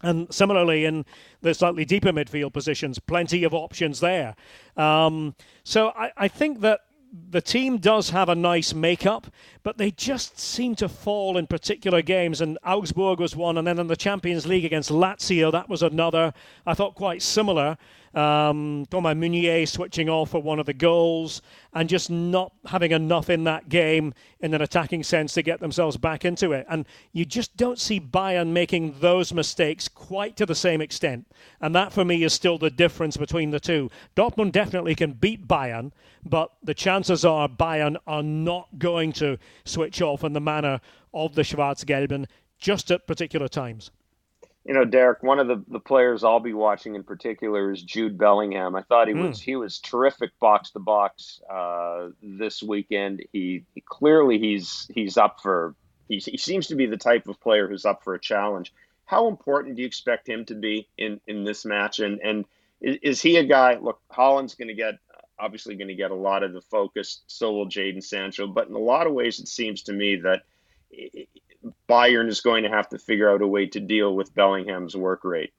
And 0.02 0.32
similarly, 0.32 0.84
in 0.84 1.04
the 1.40 1.54
slightly 1.54 1.84
deeper 1.84 2.12
midfield 2.12 2.52
positions, 2.52 2.98
plenty 2.98 3.44
of 3.44 3.54
options 3.54 4.00
there. 4.00 4.34
Um, 4.76 5.34
so 5.64 5.88
I, 5.90 6.10
I 6.16 6.28
think 6.28 6.60
that 6.60 6.80
the 7.30 7.40
team 7.40 7.78
does 7.78 8.10
have 8.10 8.28
a 8.28 8.34
nice 8.34 8.74
makeup, 8.74 9.26
but 9.62 9.78
they 9.78 9.90
just 9.90 10.38
seem 10.38 10.74
to 10.76 10.88
fall 10.88 11.36
in 11.36 11.46
particular 11.46 12.02
games. 12.02 12.40
And 12.40 12.58
Augsburg 12.64 13.20
was 13.20 13.36
one, 13.36 13.58
and 13.58 13.66
then 13.66 13.78
in 13.78 13.86
the 13.86 13.96
Champions 13.96 14.46
League 14.46 14.64
against 14.64 14.90
Lazio, 14.90 15.52
that 15.52 15.68
was 15.68 15.82
another. 15.82 16.32
I 16.66 16.74
thought 16.74 16.94
quite 16.94 17.22
similar. 17.22 17.76
Um, 18.14 18.86
Thomas 18.90 19.16
Meunier 19.16 19.64
switching 19.64 20.10
off 20.10 20.30
for 20.30 20.42
one 20.42 20.58
of 20.58 20.66
the 20.66 20.74
goals 20.74 21.40
and 21.72 21.88
just 21.88 22.10
not 22.10 22.52
having 22.66 22.92
enough 22.92 23.30
in 23.30 23.44
that 23.44 23.70
game 23.70 24.12
in 24.40 24.52
an 24.52 24.60
attacking 24.60 25.02
sense 25.02 25.32
to 25.34 25.42
get 25.42 25.60
themselves 25.60 25.96
back 25.96 26.26
into 26.26 26.52
it. 26.52 26.66
And 26.68 26.84
you 27.12 27.24
just 27.24 27.56
don't 27.56 27.78
see 27.78 28.00
Bayern 28.00 28.48
making 28.48 28.96
those 29.00 29.32
mistakes 29.32 29.88
quite 29.88 30.36
to 30.36 30.44
the 30.44 30.54
same 30.54 30.82
extent. 30.82 31.26
And 31.62 31.74
that 31.74 31.92
for 31.92 32.04
me 32.04 32.22
is 32.22 32.34
still 32.34 32.58
the 32.58 32.70
difference 32.70 33.16
between 33.16 33.50
the 33.50 33.60
two. 33.60 33.90
Dortmund 34.14 34.52
definitely 34.52 34.94
can 34.94 35.12
beat 35.14 35.48
Bayern, 35.48 35.92
but 36.24 36.52
the 36.62 36.74
chances 36.74 37.24
are 37.24 37.48
Bayern 37.48 37.96
are 38.06 38.22
not 38.22 38.68
going 38.78 39.12
to 39.14 39.38
switch 39.64 40.00
off 40.02 40.24
in 40.24 40.32
the 40.32 40.40
manner 40.40 40.80
of 41.12 41.34
the 41.34 41.42
Schwarzgelben 41.42 42.26
just 42.58 42.90
at 42.90 43.06
particular 43.06 43.48
times 43.48 43.90
you 44.64 44.74
know, 44.74 44.84
Derek, 44.84 45.22
one 45.22 45.40
of 45.40 45.48
the, 45.48 45.62
the 45.68 45.80
players 45.80 46.22
I'll 46.22 46.40
be 46.40 46.52
watching 46.52 46.94
in 46.94 47.02
particular 47.02 47.72
is 47.72 47.82
Jude 47.82 48.16
Bellingham. 48.16 48.76
I 48.76 48.82
thought 48.82 49.08
he 49.08 49.14
mm. 49.14 49.28
was 49.28 49.40
he 49.40 49.56
was 49.56 49.78
terrific 49.78 50.38
box 50.38 50.70
to 50.70 50.78
box 50.78 51.40
uh, 51.50 52.10
this 52.22 52.62
weekend. 52.62 53.24
He, 53.32 53.64
he, 53.74 53.80
clearly 53.80 54.38
he's 54.38 54.88
he's 54.94 55.16
up 55.16 55.40
for 55.40 55.74
he, 56.08 56.18
he 56.18 56.36
seems 56.36 56.68
to 56.68 56.76
be 56.76 56.86
the 56.86 56.96
type 56.96 57.26
of 57.26 57.40
player 57.40 57.66
who's 57.66 57.84
up 57.84 58.04
for 58.04 58.14
a 58.14 58.20
challenge. 58.20 58.72
How 59.04 59.26
important 59.26 59.76
do 59.76 59.82
you 59.82 59.86
expect 59.86 60.28
him 60.28 60.44
to 60.44 60.54
be 60.54 60.88
in, 60.96 61.20
in 61.26 61.42
this 61.42 61.64
match? 61.64 61.98
And 61.98 62.20
and 62.20 62.44
is, 62.80 62.98
is 63.02 63.22
he 63.22 63.38
a 63.38 63.44
guy? 63.44 63.78
Look, 63.80 64.00
Haaland's 64.12 64.54
going 64.54 64.68
to 64.68 64.74
get 64.74 64.94
obviously 65.42 65.74
going 65.74 65.88
to 65.88 65.94
get 65.94 66.12
a 66.12 66.14
lot 66.14 66.42
of 66.42 66.52
the 66.52 66.60
focus. 66.60 67.22
So 67.26 67.52
will 67.52 67.66
Jadon 67.66 68.02
Sancho. 68.02 68.46
But 68.46 68.68
in 68.68 68.74
a 68.74 68.78
lot 68.78 69.06
of 69.06 69.12
ways, 69.12 69.40
it 69.40 69.48
seems 69.48 69.82
to 69.82 69.92
me 69.92 70.16
that 70.16 70.42
eh, 70.96 71.08
eh, 71.18 71.68
Bayern 71.88 72.28
is 72.28 72.40
going 72.40 72.62
to 72.62 72.70
have 72.70 72.88
to 72.90 72.98
figure 72.98 73.30
out 73.30 73.42
a 73.42 73.46
way 73.46 73.66
to 73.66 73.80
deal 73.80 74.14
with 74.14 74.34
Bellingham's 74.34 74.96
work 74.96 75.24
rate. 75.24 75.52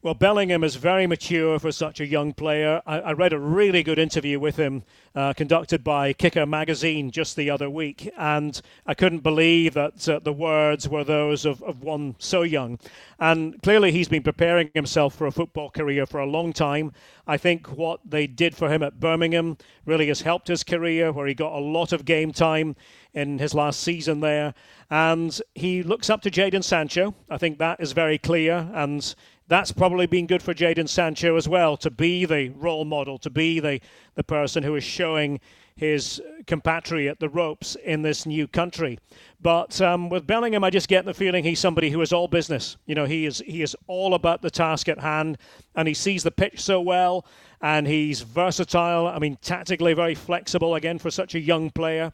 Well, 0.00 0.14
Bellingham 0.14 0.62
is 0.62 0.76
very 0.76 1.08
mature 1.08 1.58
for 1.58 1.72
such 1.72 1.98
a 1.98 2.06
young 2.06 2.32
player. 2.32 2.80
I, 2.86 3.00
I 3.00 3.12
read 3.14 3.32
a 3.32 3.38
really 3.38 3.82
good 3.82 3.98
interview 3.98 4.38
with 4.38 4.54
him 4.54 4.84
uh, 5.12 5.32
conducted 5.32 5.82
by 5.82 6.12
Kicker 6.12 6.46
magazine 6.46 7.10
just 7.10 7.34
the 7.34 7.50
other 7.50 7.68
week, 7.68 8.08
and 8.16 8.60
I 8.86 8.94
couldn't 8.94 9.24
believe 9.24 9.74
that 9.74 10.08
uh, 10.08 10.20
the 10.20 10.32
words 10.32 10.88
were 10.88 11.02
those 11.02 11.44
of, 11.44 11.64
of 11.64 11.82
one 11.82 12.14
so 12.20 12.42
young. 12.42 12.78
And 13.18 13.60
clearly, 13.60 13.90
he's 13.90 14.06
been 14.06 14.22
preparing 14.22 14.70
himself 14.72 15.16
for 15.16 15.26
a 15.26 15.32
football 15.32 15.68
career 15.68 16.06
for 16.06 16.20
a 16.20 16.26
long 16.26 16.52
time. 16.52 16.92
I 17.26 17.36
think 17.36 17.66
what 17.66 17.98
they 18.08 18.28
did 18.28 18.54
for 18.54 18.72
him 18.72 18.84
at 18.84 19.00
Birmingham 19.00 19.58
really 19.84 20.06
has 20.06 20.20
helped 20.20 20.46
his 20.46 20.62
career, 20.62 21.10
where 21.10 21.26
he 21.26 21.34
got 21.34 21.54
a 21.54 21.58
lot 21.58 21.92
of 21.92 22.04
game 22.04 22.30
time 22.30 22.76
in 23.14 23.40
his 23.40 23.52
last 23.52 23.80
season 23.80 24.20
there. 24.20 24.54
And 24.90 25.38
he 25.56 25.82
looks 25.82 26.08
up 26.08 26.22
to 26.22 26.30
Jadon 26.30 26.62
Sancho. 26.62 27.16
I 27.28 27.36
think 27.36 27.58
that 27.58 27.80
is 27.80 27.92
very 27.92 28.16
clear. 28.16 28.70
And 28.72 29.12
that's 29.48 29.72
probably 29.72 30.06
been 30.06 30.26
good 30.26 30.42
for 30.42 30.54
Jadon 30.54 30.88
Sancho 30.88 31.36
as 31.36 31.48
well 31.48 31.76
to 31.78 31.90
be 31.90 32.24
the 32.24 32.50
role 32.50 32.84
model, 32.84 33.18
to 33.18 33.30
be 33.30 33.60
the, 33.60 33.80
the 34.14 34.22
person 34.22 34.62
who 34.62 34.76
is 34.76 34.84
showing 34.84 35.40
his 35.74 36.20
compatriot 36.46 37.20
the 37.20 37.28
ropes 37.28 37.76
in 37.76 38.02
this 38.02 38.26
new 38.26 38.46
country. 38.48 38.98
But 39.40 39.80
um, 39.80 40.08
with 40.08 40.26
Bellingham, 40.26 40.64
I 40.64 40.70
just 40.70 40.88
get 40.88 41.04
the 41.04 41.14
feeling 41.14 41.44
he's 41.44 41.60
somebody 41.60 41.88
who 41.88 42.00
is 42.00 42.12
all 42.12 42.28
business. 42.28 42.76
You 42.86 42.96
know, 42.96 43.04
he 43.04 43.26
is 43.26 43.42
he 43.46 43.62
is 43.62 43.76
all 43.86 44.14
about 44.14 44.42
the 44.42 44.50
task 44.50 44.88
at 44.88 44.98
hand, 44.98 45.38
and 45.76 45.86
he 45.86 45.94
sees 45.94 46.24
the 46.24 46.32
pitch 46.32 46.60
so 46.60 46.80
well, 46.80 47.24
and 47.62 47.86
he's 47.86 48.22
versatile. 48.22 49.06
I 49.06 49.18
mean, 49.20 49.38
tactically 49.40 49.94
very 49.94 50.16
flexible 50.16 50.74
again 50.74 50.98
for 50.98 51.10
such 51.12 51.36
a 51.36 51.40
young 51.40 51.70
player. 51.70 52.12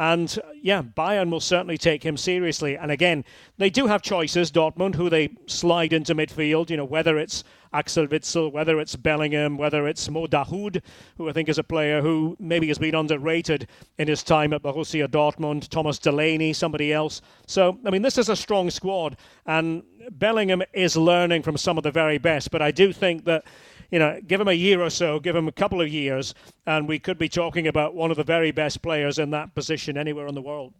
And 0.00 0.34
uh, 0.42 0.48
yeah, 0.62 0.80
Bayern 0.80 1.30
will 1.30 1.40
certainly 1.40 1.76
take 1.76 2.02
him 2.02 2.16
seriously. 2.16 2.74
And 2.74 2.90
again, 2.90 3.22
they 3.58 3.68
do 3.68 3.86
have 3.86 4.00
choices, 4.00 4.50
Dortmund, 4.50 4.94
who 4.94 5.10
they 5.10 5.28
slide 5.46 5.92
into 5.92 6.14
midfield, 6.14 6.70
you 6.70 6.78
know, 6.78 6.86
whether 6.86 7.18
it's 7.18 7.44
Axel 7.74 8.06
Witsel, 8.06 8.50
whether 8.50 8.80
it's 8.80 8.96
Bellingham, 8.96 9.58
whether 9.58 9.86
it's 9.86 10.08
Mo 10.08 10.26
Dahoud, 10.26 10.80
who 11.18 11.28
I 11.28 11.32
think 11.34 11.50
is 11.50 11.58
a 11.58 11.62
player 11.62 12.00
who 12.00 12.34
maybe 12.40 12.66
has 12.68 12.78
been 12.78 12.94
underrated 12.94 13.68
in 13.98 14.08
his 14.08 14.22
time 14.22 14.54
at 14.54 14.62
Borussia 14.62 15.06
Dortmund, 15.06 15.68
Thomas 15.68 15.98
Delaney, 15.98 16.54
somebody 16.54 16.94
else. 16.94 17.20
So, 17.46 17.78
I 17.84 17.90
mean, 17.90 18.00
this 18.00 18.16
is 18.16 18.30
a 18.30 18.36
strong 18.36 18.70
squad, 18.70 19.18
and 19.44 19.82
Bellingham 20.12 20.62
is 20.72 20.96
learning 20.96 21.42
from 21.42 21.58
some 21.58 21.76
of 21.76 21.84
the 21.84 21.90
very 21.90 22.16
best. 22.16 22.50
But 22.50 22.62
I 22.62 22.70
do 22.70 22.90
think 22.94 23.26
that 23.26 23.44
you 23.90 23.98
know, 23.98 24.20
give 24.26 24.40
him 24.40 24.48
a 24.48 24.52
year 24.52 24.80
or 24.80 24.90
so, 24.90 25.20
give 25.20 25.36
him 25.36 25.48
a 25.48 25.52
couple 25.52 25.80
of 25.80 25.88
years, 25.88 26.34
and 26.66 26.88
we 26.88 26.98
could 26.98 27.18
be 27.18 27.28
talking 27.28 27.66
about 27.66 27.94
one 27.94 28.10
of 28.10 28.16
the 28.16 28.24
very 28.24 28.50
best 28.50 28.82
players 28.82 29.18
in 29.18 29.30
that 29.30 29.54
position 29.54 29.96
anywhere 29.96 30.26
in 30.26 30.34
the 30.34 30.42
world. 30.42 30.72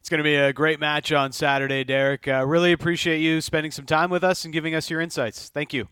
It's 0.00 0.08
going 0.08 0.18
to 0.18 0.24
be 0.24 0.36
a 0.36 0.52
great 0.52 0.80
match 0.80 1.12
on 1.12 1.30
Saturday, 1.30 1.84
Derek. 1.84 2.26
Uh, 2.26 2.44
really 2.46 2.72
appreciate 2.72 3.18
you 3.18 3.42
spending 3.42 3.70
some 3.70 3.84
time 3.84 4.08
with 4.08 4.24
us 4.24 4.44
and 4.44 4.52
giving 4.52 4.74
us 4.74 4.88
your 4.88 5.00
insights. 5.00 5.50
Thank 5.50 5.74
you. 5.74 5.88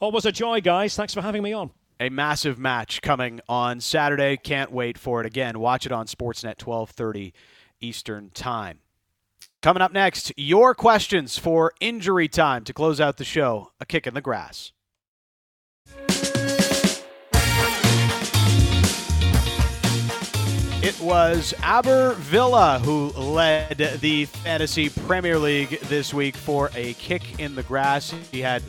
Always 0.00 0.24
a 0.24 0.32
joy, 0.32 0.60
guys. 0.60 0.96
Thanks 0.96 1.14
for 1.14 1.22
having 1.22 1.44
me 1.44 1.52
on. 1.52 1.70
A 2.00 2.08
massive 2.08 2.58
match 2.58 3.00
coming 3.02 3.40
on 3.48 3.80
Saturday. 3.80 4.36
Can't 4.36 4.72
wait 4.72 4.98
for 4.98 5.20
it 5.20 5.26
again. 5.26 5.60
Watch 5.60 5.86
it 5.86 5.92
on 5.92 6.06
Sportsnet 6.06 6.60
1230 6.60 7.32
Eastern 7.80 8.30
Time. 8.30 8.80
Coming 9.62 9.80
up 9.80 9.92
next, 9.92 10.32
your 10.36 10.74
questions 10.74 11.38
for 11.38 11.72
injury 11.78 12.26
time 12.26 12.64
to 12.64 12.74
close 12.74 13.00
out 13.00 13.16
the 13.16 13.24
show. 13.24 13.70
A 13.80 13.86
kick 13.86 14.08
in 14.08 14.14
the 14.14 14.20
grass. 14.20 14.72
It 20.82 20.98
was 21.00 21.54
Aber 21.62 22.14
Villa 22.14 22.80
who 22.80 23.10
led 23.10 23.78
the 24.00 24.24
Fantasy 24.24 24.88
Premier 24.88 25.38
League 25.38 25.78
this 25.82 26.12
week 26.12 26.34
for 26.34 26.72
a 26.74 26.94
kick 26.94 27.38
in 27.38 27.54
the 27.54 27.62
grass. 27.62 28.12
He 28.32 28.40
had 28.40 28.64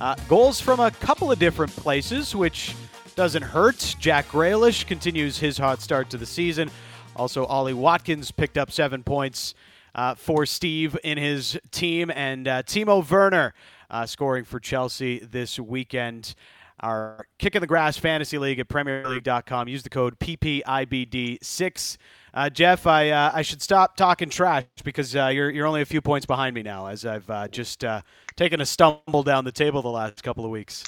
uh, 0.00 0.14
goals 0.28 0.60
from 0.60 0.78
a 0.78 0.92
couple 0.92 1.32
of 1.32 1.40
different 1.40 1.74
places, 1.74 2.36
which 2.36 2.76
doesn't 3.16 3.42
hurt. 3.42 3.96
Jack 3.98 4.28
Grealish 4.28 4.86
continues 4.86 5.38
his 5.38 5.58
hot 5.58 5.82
start 5.82 6.08
to 6.10 6.16
the 6.16 6.24
season. 6.24 6.70
Also, 7.16 7.44
Ollie 7.46 7.74
Watkins 7.74 8.30
picked 8.30 8.56
up 8.56 8.70
seven 8.70 9.02
points 9.02 9.52
uh, 9.96 10.14
for 10.14 10.46
Steve 10.46 10.96
in 11.02 11.18
his 11.18 11.58
team, 11.72 12.12
and 12.14 12.46
uh, 12.46 12.62
Timo 12.62 13.10
Werner 13.10 13.54
uh, 13.90 14.06
scoring 14.06 14.44
for 14.44 14.60
Chelsea 14.60 15.18
this 15.18 15.58
weekend 15.58 16.36
our 16.80 17.26
Kick 17.38 17.54
in 17.54 17.60
the 17.60 17.66
Grass 17.66 17.96
Fantasy 17.96 18.38
League 18.38 18.58
at 18.58 18.68
PremierLeague.com. 18.68 19.68
Use 19.68 19.82
the 19.82 19.90
code 19.90 20.18
PPIBD6. 20.18 21.96
Uh, 22.34 22.50
Jeff, 22.50 22.86
I 22.86 23.10
uh, 23.10 23.30
I 23.32 23.40
should 23.40 23.62
stop 23.62 23.96
talking 23.96 24.28
trash 24.28 24.64
because 24.84 25.16
uh, 25.16 25.28
you're 25.28 25.48
you're 25.48 25.66
only 25.66 25.80
a 25.80 25.86
few 25.86 26.02
points 26.02 26.26
behind 26.26 26.54
me 26.54 26.62
now, 26.62 26.86
as 26.86 27.06
I've 27.06 27.28
uh, 27.30 27.48
just 27.48 27.82
uh, 27.82 28.02
taken 28.36 28.60
a 28.60 28.66
stumble 28.66 29.22
down 29.22 29.46
the 29.46 29.52
table 29.52 29.80
the 29.80 29.88
last 29.88 30.22
couple 30.22 30.44
of 30.44 30.50
weeks. 30.50 30.84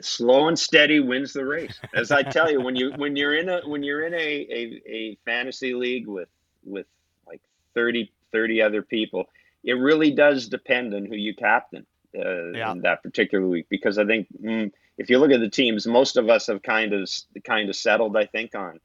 Slow 0.00 0.48
and 0.48 0.58
steady 0.58 1.00
wins 1.00 1.34
the 1.34 1.44
race. 1.44 1.78
As 1.94 2.10
I 2.10 2.22
tell 2.22 2.50
you, 2.50 2.62
when 2.62 2.76
you 2.76 2.92
when 2.96 3.14
you're 3.14 3.36
in 3.36 3.50
a 3.50 3.60
when 3.68 3.82
you're 3.82 4.06
in 4.06 4.14
a, 4.14 4.16
a, 4.16 4.82
a 4.86 5.18
fantasy 5.26 5.74
league 5.74 6.06
with 6.06 6.28
with 6.64 6.86
like 7.28 7.42
30, 7.74 8.10
30 8.32 8.62
other 8.62 8.80
people, 8.80 9.28
it 9.64 9.74
really 9.74 10.12
does 10.12 10.48
depend 10.48 10.94
on 10.94 11.04
who 11.04 11.14
you 11.14 11.34
captain 11.34 11.84
uh, 12.18 12.52
yeah. 12.52 12.72
in 12.72 12.80
that 12.80 13.02
particular 13.02 13.46
week 13.46 13.66
because 13.68 13.98
I 13.98 14.06
think. 14.06 14.28
Mm, 14.42 14.72
if 14.98 15.10
you 15.10 15.18
look 15.18 15.30
at 15.30 15.40
the 15.40 15.50
teams, 15.50 15.86
most 15.86 16.16
of 16.16 16.28
us 16.28 16.46
have 16.46 16.62
kind 16.62 16.92
of 16.92 17.10
kind 17.44 17.68
of 17.68 17.76
settled, 17.76 18.16
I 18.16 18.26
think, 18.26 18.54
on 18.54 18.80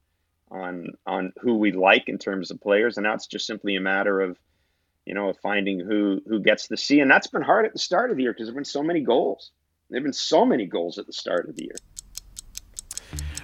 on 0.49 0.93
on 1.05 1.33
who 1.41 1.55
we 1.55 1.71
like 1.71 2.09
in 2.09 2.17
terms 2.17 2.51
of 2.51 2.61
players, 2.61 2.97
and 2.97 3.05
now 3.05 3.13
it's 3.13 3.27
just 3.27 3.47
simply 3.47 3.75
a 3.75 3.81
matter 3.81 4.21
of 4.21 4.37
you 5.05 5.13
know 5.13 5.33
finding 5.41 5.79
who 5.79 6.21
who 6.27 6.39
gets 6.41 6.67
the 6.67 6.77
C, 6.77 6.99
and 6.99 7.09
that's 7.09 7.27
been 7.27 7.41
hard 7.41 7.65
at 7.65 7.73
the 7.73 7.79
start 7.79 8.11
of 8.11 8.17
the 8.17 8.23
year 8.23 8.33
because 8.33 8.47
there've 8.47 8.55
been 8.55 8.65
so 8.65 8.83
many 8.83 9.01
goals. 9.01 9.51
There've 9.89 10.03
been 10.03 10.13
so 10.13 10.45
many 10.45 10.65
goals 10.65 10.97
at 10.97 11.07
the 11.07 11.13
start 11.13 11.49
of 11.49 11.55
the 11.55 11.63
year. 11.63 11.75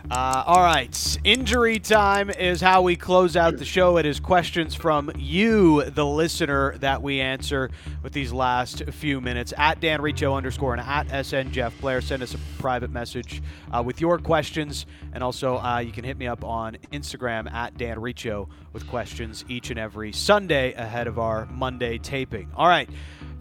Uh, 0.10 0.42
all 0.48 0.62
right. 0.62 1.18
Injury 1.26 1.80
time 1.80 2.30
is 2.30 2.62
how 2.62 2.82
we 2.82 2.96
close 2.96 3.36
out 3.36 3.58
the 3.58 3.66
show. 3.66 3.98
It 3.98 4.06
is 4.06 4.22
questions 4.22 4.74
from 4.74 5.12
you, 5.18 5.84
the 5.84 6.06
listener, 6.06 6.78
that 6.78 7.02
we 7.02 7.20
answer 7.20 7.72
with 8.04 8.14
these 8.14 8.32
last 8.32 8.86
few 8.86 9.20
minutes. 9.20 9.54
At 9.58 9.82
Dan 9.82 10.02
Riccio 10.02 10.34
underscore 10.34 10.74
and 10.76 10.82
at 10.82 11.26
SN 11.26 11.52
Jeff 11.52 11.78
Blair. 11.82 12.00
Send 12.00 12.24
us 12.24 12.34
a 12.34 12.38
private 12.58 12.90
message 12.90 13.42
uh, 13.70 13.84
with 13.86 14.00
your 14.00 14.18
questions. 14.18 14.86
And 15.12 15.22
also, 15.22 15.58
uh, 15.58 15.80
you 15.80 15.92
can 15.92 16.06
hit 16.06 16.18
me 16.18 16.28
up 16.28 16.46
on 16.46 16.78
Instagram 16.94 17.52
at 17.52 17.78
Dan 17.78 18.00
Riccio 18.00 18.48
with 18.72 18.88
questions 18.88 19.44
each 19.50 19.72
and 19.72 19.80
every 19.80 20.14
Sunday 20.14 20.72
ahead 20.74 21.08
of 21.08 21.20
our 21.20 21.48
Monday 21.48 21.98
taping. 21.98 22.50
All 22.56 22.68
right. 22.68 22.90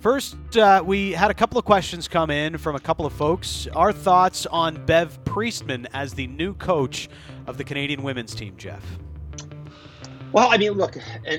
First, 0.06 0.56
uh, 0.56 0.84
we 0.86 1.10
had 1.10 1.32
a 1.32 1.34
couple 1.34 1.58
of 1.58 1.64
questions 1.64 2.06
come 2.06 2.30
in 2.30 2.58
from 2.58 2.76
a 2.76 2.78
couple 2.78 3.04
of 3.06 3.12
folks. 3.12 3.66
Our 3.74 3.92
thoughts 3.92 4.46
on 4.46 4.86
Bev 4.86 5.18
Priestman 5.24 5.88
as 5.92 6.14
the 6.14 6.28
new 6.28 6.54
coach 6.54 7.08
of 7.48 7.58
the 7.58 7.64
Canadian 7.64 8.04
women's 8.04 8.32
team, 8.32 8.54
Jeff. 8.56 8.84
Well, 10.30 10.46
I 10.48 10.58
mean, 10.58 10.74
look. 10.74 10.96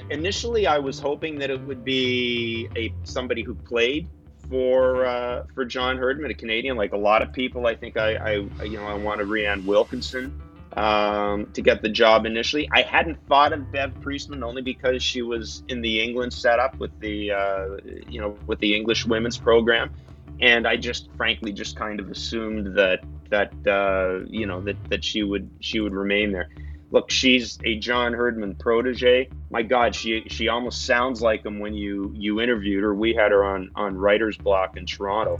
Initially, 0.09 0.68
I 0.68 0.80
was 0.80 0.99
hoping 0.99 1.39
that 1.39 1.49
it 1.49 1.61
would 1.61 1.86
be 1.86 2.68
a 2.76 2.93
somebody 3.05 3.41
who 3.41 3.55
played 3.55 4.09
for 4.49 5.05
uh, 5.05 5.45
for 5.55 5.63
John 5.63 5.95
Herdman, 5.95 6.32
a 6.32 6.34
Canadian. 6.34 6.76
Like 6.76 6.91
a 6.91 6.97
lot 6.97 7.22
of 7.22 7.32
people, 7.32 7.68
I 7.68 7.76
think 7.78 7.95
I, 7.95 8.15
I 8.15 8.63
you 8.65 8.80
know 8.80 8.86
I 8.86 8.95
wanted 8.95 9.28
Rhian 9.28 9.63
Wilkinson 9.63 10.41
um, 10.78 11.47
to 11.53 11.61
get 11.61 11.82
the 11.82 11.89
job 11.89 12.25
initially. 12.28 12.69
I 12.71 12.84
hadn't 12.84 13.17
thought 13.28 13.51
of 13.51 13.71
Bev 13.71 13.99
Priestman 13.99 14.43
only 14.43 14.61
because 14.61 15.01
she 15.01 15.23
was 15.23 15.63
in 15.67 15.82
the 15.82 15.99
England 15.99 16.32
setup 16.32 16.78
with 16.78 16.97
the 16.99 17.32
uh, 17.32 17.78
you 18.07 18.21
know 18.21 18.38
with 18.45 18.59
the 18.59 18.75
English 18.75 19.05
women's 19.05 19.38
program, 19.38 19.91
and 20.39 20.67
I 20.67 20.78
just 20.78 21.09
frankly 21.17 21.51
just 21.51 21.75
kind 21.75 21.99
of 21.99 22.11
assumed 22.11 22.75
that 22.78 22.99
that 23.30 23.51
uh, 23.67 24.25
you 24.30 24.45
know 24.45 24.61
that 24.61 24.78
that 24.89 25.03
she 25.03 25.23
would 25.23 25.49
she 25.59 25.80
would 25.80 25.93
remain 25.93 26.32
there. 26.32 26.49
Look, 26.91 27.09
she's 27.09 27.57
a 27.65 27.78
John 27.80 28.13
Herdman 28.13 28.55
protege. 28.55 29.30
My 29.49 29.63
God, 29.63 29.95
she 29.95 30.25
she 30.28 30.47
almost 30.47 30.86
sounds 30.86 31.23
like 31.23 31.43
him 31.43 31.57
when 31.59 31.73
you 31.73 32.13
you 32.15 32.39
interviewed 32.39 32.84
her. 32.84 32.93
We 32.93 33.15
had 33.15 33.32
her 33.32 33.43
on 33.43 33.71
on 33.75 33.97
Writer's 33.97 34.38
Block 34.38 34.78
in 34.78 34.86
Toronto, 34.86 35.39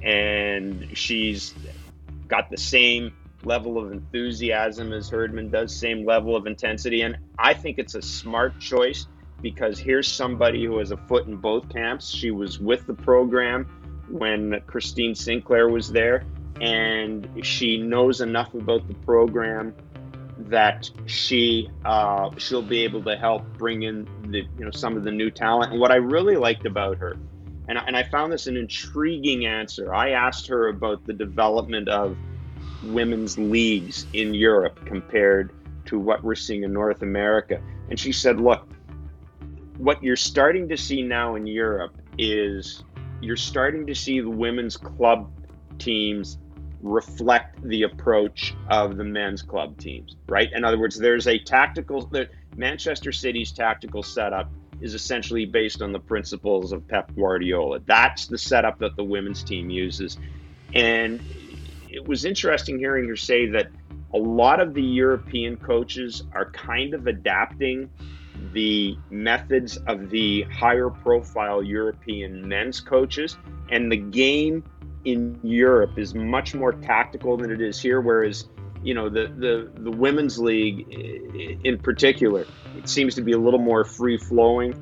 and 0.00 0.96
she's 0.96 1.54
got 2.28 2.50
the 2.50 2.56
same 2.56 3.12
level 3.44 3.78
of 3.78 3.92
enthusiasm 3.92 4.92
as 4.92 5.08
Herdman 5.08 5.50
does, 5.50 5.74
same 5.74 6.04
level 6.04 6.36
of 6.36 6.46
intensity. 6.46 7.02
And 7.02 7.16
I 7.38 7.54
think 7.54 7.78
it's 7.78 7.94
a 7.94 8.02
smart 8.02 8.58
choice 8.58 9.06
because 9.42 9.78
here's 9.78 10.10
somebody 10.10 10.64
who 10.64 10.78
has 10.78 10.90
a 10.90 10.96
foot 10.96 11.26
in 11.26 11.36
both 11.36 11.68
camps. 11.68 12.08
She 12.08 12.30
was 12.30 12.58
with 12.58 12.86
the 12.86 12.94
program 12.94 13.66
when 14.08 14.60
Christine 14.66 15.14
Sinclair 15.14 15.68
was 15.68 15.90
there, 15.90 16.24
and 16.60 17.28
she 17.42 17.76
knows 17.76 18.20
enough 18.20 18.54
about 18.54 18.86
the 18.88 18.94
program 18.94 19.74
that 20.38 20.90
she 21.06 21.70
uh, 21.84 22.30
she'll 22.36 22.62
be 22.62 22.84
able 22.84 23.02
to 23.02 23.16
help 23.16 23.42
bring 23.56 23.82
in 23.82 24.06
the 24.30 24.46
you 24.58 24.64
know 24.64 24.70
some 24.70 24.96
of 24.96 25.04
the 25.04 25.10
new 25.10 25.30
talent. 25.30 25.72
And 25.72 25.80
what 25.80 25.90
I 25.90 25.96
really 25.96 26.36
liked 26.36 26.66
about 26.66 26.98
her, 26.98 27.16
and 27.68 27.78
I, 27.78 27.84
and 27.86 27.96
I 27.96 28.04
found 28.04 28.32
this 28.32 28.46
an 28.46 28.56
intriguing 28.56 29.46
answer. 29.46 29.94
I 29.94 30.10
asked 30.10 30.46
her 30.48 30.68
about 30.68 31.04
the 31.04 31.12
development 31.12 31.88
of 31.88 32.16
women's 32.86 33.38
leagues 33.38 34.06
in 34.12 34.34
Europe 34.34 34.84
compared 34.86 35.52
to 35.86 35.98
what 35.98 36.22
we're 36.22 36.34
seeing 36.34 36.62
in 36.62 36.72
North 36.72 37.02
America. 37.02 37.60
And 37.88 37.98
she 37.98 38.12
said, 38.12 38.40
look, 38.40 38.68
what 39.78 40.02
you're 40.02 40.16
starting 40.16 40.68
to 40.68 40.76
see 40.76 41.02
now 41.02 41.36
in 41.36 41.46
Europe 41.46 41.96
is 42.18 42.82
you're 43.20 43.36
starting 43.36 43.86
to 43.86 43.94
see 43.94 44.20
the 44.20 44.30
women's 44.30 44.76
club 44.76 45.30
teams 45.78 46.38
reflect 46.82 47.62
the 47.62 47.82
approach 47.82 48.54
of 48.68 48.96
the 48.96 49.04
men's 49.04 49.42
club 49.42 49.78
teams, 49.78 50.16
right? 50.28 50.50
In 50.52 50.64
other 50.64 50.78
words, 50.78 50.98
there's 50.98 51.26
a 51.26 51.38
tactical, 51.38 52.06
the 52.06 52.28
Manchester 52.56 53.12
City's 53.12 53.52
tactical 53.52 54.02
setup 54.02 54.50
is 54.80 54.94
essentially 54.94 55.46
based 55.46 55.80
on 55.80 55.92
the 55.92 55.98
principles 55.98 56.72
of 56.72 56.86
Pep 56.86 57.14
Guardiola. 57.16 57.80
That's 57.86 58.26
the 58.26 58.38
setup 58.38 58.78
that 58.80 58.96
the 58.96 59.04
women's 59.04 59.42
team 59.42 59.70
uses. 59.70 60.18
And 60.74 61.20
it 61.88 62.06
was 62.06 62.24
interesting 62.24 62.78
hearing 62.78 63.08
her 63.08 63.16
say 63.16 63.46
that 63.46 63.70
a 64.14 64.18
lot 64.18 64.60
of 64.60 64.74
the 64.74 64.82
European 64.82 65.56
coaches 65.56 66.22
are 66.32 66.50
kind 66.50 66.94
of 66.94 67.06
adapting 67.06 67.90
the 68.52 68.96
methods 69.10 69.76
of 69.86 70.10
the 70.10 70.42
higher 70.42 70.90
profile 70.90 71.62
European 71.62 72.46
men's 72.46 72.80
coaches. 72.80 73.36
And 73.70 73.90
the 73.90 73.96
game 73.96 74.64
in 75.04 75.38
Europe 75.42 75.98
is 75.98 76.14
much 76.14 76.54
more 76.54 76.72
tactical 76.72 77.36
than 77.36 77.50
it 77.50 77.60
is 77.60 77.80
here, 77.80 78.00
whereas 78.00 78.48
you 78.82 78.94
know 78.94 79.08
the, 79.08 79.26
the 79.38 79.70
the 79.82 79.90
women's 79.90 80.38
league 80.38 80.86
in 81.64 81.78
particular 81.78 82.46
it 82.76 82.88
seems 82.88 83.14
to 83.14 83.22
be 83.22 83.32
a 83.32 83.38
little 83.38 83.58
more 83.58 83.84
free 83.84 84.18
flowing 84.18 84.74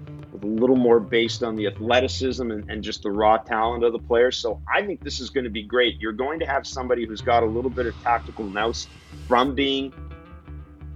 a 0.43 0.47
little 0.47 0.76
more 0.76 1.01
based 1.01 1.43
on 1.43 1.55
the 1.57 1.66
athleticism 1.66 2.51
and, 2.51 2.68
and, 2.70 2.82
just 2.82 3.03
the 3.03 3.11
raw 3.11 3.37
talent 3.37 3.85
of 3.85 3.93
the 3.93 3.99
players. 3.99 4.37
So 4.37 4.61
I 4.72 4.82
think 4.85 5.03
this 5.03 5.20
is 5.20 5.30
going 5.30 5.45
to 5.45 5.51
be 5.51 5.62
great. 5.62 6.01
You're 6.01 6.12
going 6.12 6.41
to 6.41 6.47
have 6.47 6.66
somebody 6.66 7.07
who's 7.07 7.20
got 7.20 7.43
a 7.43 7.47
little 7.47 7.70
bit 7.70 7.87
of 7.87 7.95
tactical 8.03 8.45
nous 8.45 8.89
from 9.28 9.55
being 9.55 9.93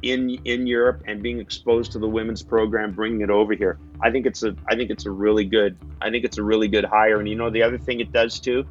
in 0.02 0.30
in 0.44 0.66
Europe 0.66 1.02
and 1.06 1.22
being 1.22 1.40
exposed 1.40 1.92
to 1.92 1.98
the 1.98 2.08
women's 2.08 2.42
program, 2.42 2.92
bringing 2.92 3.20
it 3.20 3.30
over 3.30 3.54
here. 3.54 3.78
I 4.00 4.10
think 4.10 4.26
it's 4.26 4.42
a 4.42 4.54
I 4.68 4.76
think 4.76 4.90
it's 4.90 5.06
a 5.06 5.10
really 5.10 5.44
good 5.44 5.76
I 6.00 6.10
think 6.10 6.24
it's 6.24 6.38
a 6.38 6.42
really 6.42 6.68
good 6.68 6.84
hire. 6.84 7.18
And 7.18 7.28
you 7.28 7.34
know 7.34 7.50
the 7.50 7.62
other 7.62 7.78
thing 7.78 8.00
it 8.00 8.12
does 8.12 8.38
too, 8.38 8.64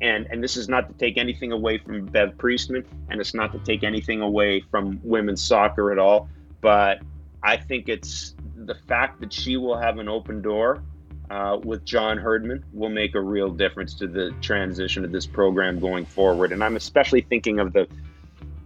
and 0.00 0.26
and 0.30 0.42
this 0.42 0.56
is 0.56 0.68
not 0.68 0.88
to 0.88 0.94
take 0.94 1.16
anything 1.16 1.52
away 1.52 1.78
from 1.78 2.06
Bev 2.06 2.36
Priestman, 2.38 2.84
and 3.10 3.20
it's 3.20 3.34
not 3.34 3.52
to 3.52 3.58
take 3.60 3.82
anything 3.82 4.20
away 4.20 4.60
from 4.70 5.00
women's 5.02 5.42
soccer 5.42 5.90
at 5.92 5.98
all, 5.98 6.28
but 6.60 7.00
I 7.42 7.56
think 7.56 7.88
it's 7.88 8.34
the 8.66 8.74
fact 8.86 9.20
that 9.20 9.32
she 9.32 9.56
will 9.56 9.76
have 9.76 9.98
an 9.98 10.08
open 10.08 10.42
door 10.42 10.82
uh, 11.30 11.58
with 11.62 11.84
John 11.84 12.18
Herdman 12.18 12.64
will 12.72 12.88
make 12.88 13.14
a 13.14 13.20
real 13.20 13.50
difference 13.50 13.94
to 13.94 14.06
the 14.06 14.34
transition 14.40 15.04
of 15.04 15.12
this 15.12 15.26
program 15.26 15.78
going 15.78 16.06
forward. 16.06 16.52
And 16.52 16.64
I'm 16.64 16.76
especially 16.76 17.20
thinking 17.20 17.60
of 17.60 17.72
the 17.72 17.86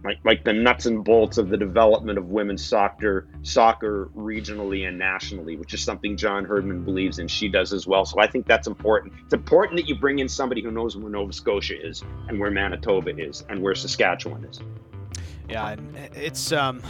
like, 0.03 0.19
like 0.25 0.43
the 0.43 0.51
nuts 0.51 0.85
and 0.85 1.03
bolts 1.03 1.37
of 1.37 1.47
the 1.47 1.55
development 1.55 2.17
of 2.17 2.29
women's 2.29 2.63
soccer 2.63 3.27
soccer 3.41 4.09
regionally 4.15 4.85
and 4.87 4.97
nationally, 4.97 5.55
which 5.55 5.73
is 5.73 5.81
something 5.81 6.17
John 6.17 6.43
Herdman 6.43 6.83
believes 6.83 7.19
in. 7.19 7.27
She 7.27 7.47
does 7.47 7.71
as 7.71 7.87
well. 7.87 8.05
So 8.05 8.19
I 8.19 8.27
think 8.27 8.45
that's 8.45 8.67
important. 8.67 9.13
It's 9.23 9.33
important 9.33 9.79
that 9.79 9.87
you 9.87 9.95
bring 9.95 10.19
in 10.19 10.27
somebody 10.27 10.61
who 10.61 10.71
knows 10.71 10.97
where 10.97 11.09
Nova 11.09 11.31
Scotia 11.31 11.81
is 11.81 12.03
and 12.27 12.37
where 12.37 12.51
Manitoba 12.51 13.17
is 13.17 13.45
and 13.47 13.61
where 13.61 13.75
Saskatchewan 13.75 14.43
is. 14.43 14.59
Yeah, 15.49 15.75
it's 16.13 16.51
um 16.51 16.81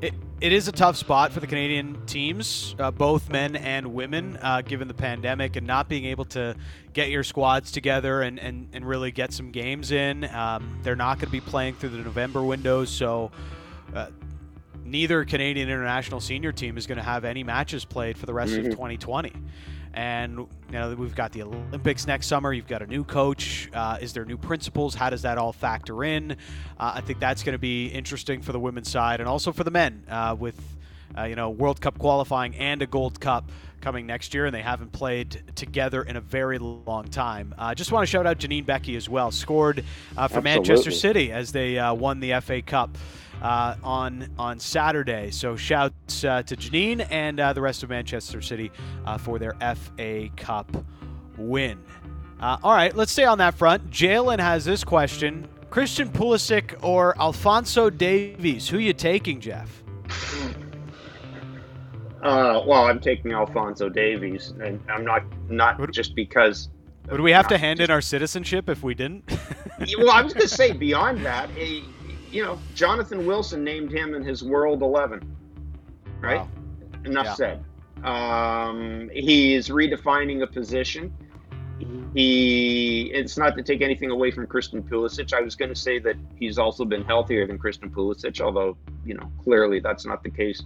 it, 0.00 0.14
it 0.40 0.52
is 0.52 0.68
a 0.68 0.72
tough 0.72 0.96
spot 0.96 1.32
for 1.32 1.40
the 1.40 1.46
Canadian 1.46 2.04
teams, 2.06 2.74
uh, 2.78 2.90
both 2.90 3.30
men 3.30 3.56
and 3.56 3.94
women, 3.94 4.38
uh, 4.42 4.60
given 4.60 4.88
the 4.88 4.94
pandemic 4.94 5.56
and 5.56 5.66
not 5.66 5.88
being 5.88 6.04
able 6.04 6.26
to 6.26 6.54
get 6.92 7.08
your 7.08 7.24
squads 7.24 7.72
together 7.72 8.22
and, 8.22 8.38
and, 8.38 8.68
and 8.72 8.86
really 8.86 9.10
get 9.10 9.32
some 9.32 9.50
games 9.50 9.92
in. 9.92 10.24
Um, 10.24 10.78
they're 10.82 10.96
not 10.96 11.18
going 11.18 11.26
to 11.26 11.32
be 11.32 11.40
playing 11.40 11.74
through 11.76 11.90
the 11.90 11.98
November 11.98 12.42
windows, 12.42 12.90
so 12.90 13.30
uh, 13.94 14.08
neither 14.84 15.24
Canadian 15.24 15.68
international 15.68 16.20
senior 16.20 16.52
team 16.52 16.76
is 16.76 16.86
going 16.86 16.98
to 16.98 17.04
have 17.04 17.24
any 17.24 17.42
matches 17.42 17.84
played 17.84 18.18
for 18.18 18.26
the 18.26 18.34
rest 18.34 18.52
mm-hmm. 18.52 18.66
of 18.66 18.72
2020. 18.72 19.32
And 19.96 20.36
you 20.36 20.46
know 20.72 20.94
we've 20.94 21.14
got 21.14 21.32
the 21.32 21.42
Olympics 21.42 22.06
next 22.06 22.26
summer. 22.26 22.52
You've 22.52 22.68
got 22.68 22.82
a 22.82 22.86
new 22.86 23.02
coach. 23.02 23.70
Uh, 23.72 23.96
is 24.00 24.12
there 24.12 24.26
new 24.26 24.36
principles? 24.36 24.94
How 24.94 25.10
does 25.10 25.22
that 25.22 25.38
all 25.38 25.52
factor 25.52 26.04
in? 26.04 26.32
Uh, 26.78 26.92
I 26.96 27.00
think 27.00 27.18
that's 27.18 27.42
going 27.42 27.54
to 27.54 27.58
be 27.58 27.86
interesting 27.86 28.42
for 28.42 28.52
the 28.52 28.60
women's 28.60 28.90
side 28.90 29.20
and 29.20 29.28
also 29.28 29.52
for 29.52 29.64
the 29.64 29.70
men 29.70 30.04
uh, 30.10 30.36
with 30.38 30.60
uh, 31.16 31.24
you 31.24 31.34
know 31.34 31.50
World 31.50 31.80
Cup 31.80 31.98
qualifying 31.98 32.54
and 32.56 32.82
a 32.82 32.86
Gold 32.86 33.20
Cup 33.20 33.50
coming 33.80 34.06
next 34.06 34.34
year, 34.34 34.46
and 34.46 34.54
they 34.54 34.62
haven't 34.62 34.92
played 34.92 35.42
together 35.54 36.02
in 36.02 36.16
a 36.16 36.20
very 36.20 36.58
long 36.58 37.08
time. 37.08 37.54
I 37.56 37.72
uh, 37.72 37.74
just 37.74 37.92
want 37.92 38.02
to 38.02 38.10
shout 38.10 38.26
out 38.26 38.38
Janine 38.38 38.64
Beckie 38.64 38.96
as 38.96 39.08
well. 39.08 39.30
Scored 39.30 39.78
uh, 39.78 39.82
for 40.28 40.38
Absolutely. 40.38 40.50
Manchester 40.50 40.90
City 40.90 41.32
as 41.32 41.52
they 41.52 41.78
uh, 41.78 41.94
won 41.94 42.20
the 42.20 42.38
FA 42.40 42.62
Cup 42.62 42.98
uh, 43.42 43.76
on 43.82 44.28
on 44.38 44.58
Saturday. 44.58 45.30
So 45.30 45.56
shouts 45.56 46.24
uh, 46.24 46.42
to 46.44 46.56
Janine 46.56 47.06
and 47.10 47.40
uh, 47.40 47.52
the 47.52 47.60
rest 47.60 47.82
of 47.82 47.90
Manchester 47.90 48.40
City 48.40 48.70
uh, 49.04 49.18
for 49.18 49.38
their 49.38 49.54
FA 49.74 50.28
Cup 50.36 50.70
win. 51.36 51.78
Uh, 52.40 52.58
all 52.62 52.74
right, 52.74 52.94
let's 52.94 53.12
stay 53.12 53.24
on 53.24 53.38
that 53.38 53.54
front. 53.54 53.90
Jalen 53.90 54.38
has 54.38 54.64
this 54.64 54.84
question: 54.84 55.48
Christian 55.70 56.08
Pulisic 56.08 56.82
or 56.82 57.18
Alphonso 57.20 57.90
Davies? 57.90 58.68
Who 58.68 58.78
you 58.78 58.92
taking, 58.92 59.40
Jeff? 59.40 59.82
Uh, 62.22 62.62
well, 62.66 62.86
I'm 62.86 63.00
taking 63.00 63.32
Alphonso 63.32 63.88
Davies, 63.88 64.52
and 64.60 64.80
I'm 64.88 65.04
not 65.04 65.22
not 65.48 65.90
just 65.92 66.14
because. 66.14 66.68
Would 67.10 67.20
we 67.20 67.30
have 67.30 67.46
to 67.48 67.58
hand 67.58 67.78
in 67.80 67.88
our 67.88 68.00
citizenship 68.00 68.68
if 68.68 68.82
we 68.82 68.94
didn't? 68.94 69.30
well, 69.98 70.10
I 70.10 70.22
was 70.22 70.34
going 70.34 70.48
to 70.48 70.52
say 70.52 70.72
beyond 70.76 71.24
that, 71.24 71.48
you 72.36 72.44
know, 72.44 72.58
Jonathan 72.74 73.24
Wilson 73.24 73.64
named 73.64 73.90
him 73.90 74.14
in 74.14 74.22
his 74.22 74.44
World 74.44 74.82
11. 74.82 75.34
Right? 76.20 76.40
Wow. 76.40 76.48
Enough 77.06 77.24
yeah. 77.24 77.34
said. 77.34 77.64
Um, 78.04 79.10
he 79.10 79.54
is 79.54 79.70
redefining 79.70 80.42
a 80.42 80.46
position. 80.46 81.14
He 82.14 83.10
it's 83.12 83.38
not 83.38 83.56
to 83.56 83.62
take 83.62 83.80
anything 83.80 84.10
away 84.10 84.30
from 84.30 84.46
Christian 84.46 84.82
Pulisic. 84.82 85.32
I 85.32 85.40
was 85.40 85.56
going 85.56 85.70
to 85.70 85.74
say 85.74 85.98
that 86.00 86.16
he's 86.38 86.58
also 86.58 86.84
been 86.84 87.04
healthier 87.04 87.46
than 87.46 87.58
Christian 87.58 87.90
Pulisic, 87.90 88.40
although 88.40 88.76
you 89.04 89.14
know 89.14 89.30
clearly 89.42 89.80
that's 89.80 90.04
not 90.04 90.22
the 90.22 90.30
case. 90.30 90.62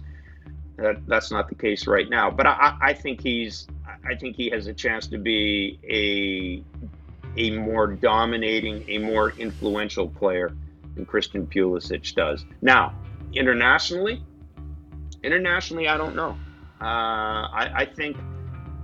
That 0.77 1.05
that's 1.07 1.31
not 1.31 1.47
the 1.47 1.55
case 1.55 1.87
right 1.87 2.09
now. 2.09 2.31
But 2.31 2.47
I, 2.47 2.77
I 2.81 2.93
think 2.93 3.21
he's 3.21 3.67
I 4.05 4.15
think 4.15 4.35
he 4.35 4.49
has 4.49 4.67
a 4.67 4.73
chance 4.73 5.07
to 5.07 5.17
be 5.17 5.79
a 5.89 6.63
a 7.37 7.57
more 7.57 7.87
dominating, 7.87 8.83
a 8.89 8.97
more 8.97 9.31
influential 9.31 10.07
player 10.09 10.53
than 10.95 11.05
Christian 11.05 11.47
Pulisic 11.47 12.13
does. 12.15 12.45
Now, 12.61 12.93
internationally, 13.33 14.23
internationally, 15.23 15.87
I 15.87 15.97
don't 15.97 16.15
know. 16.15 16.37
Uh, 16.81 17.47
I, 17.53 17.71
I 17.75 17.85
think 17.85 18.17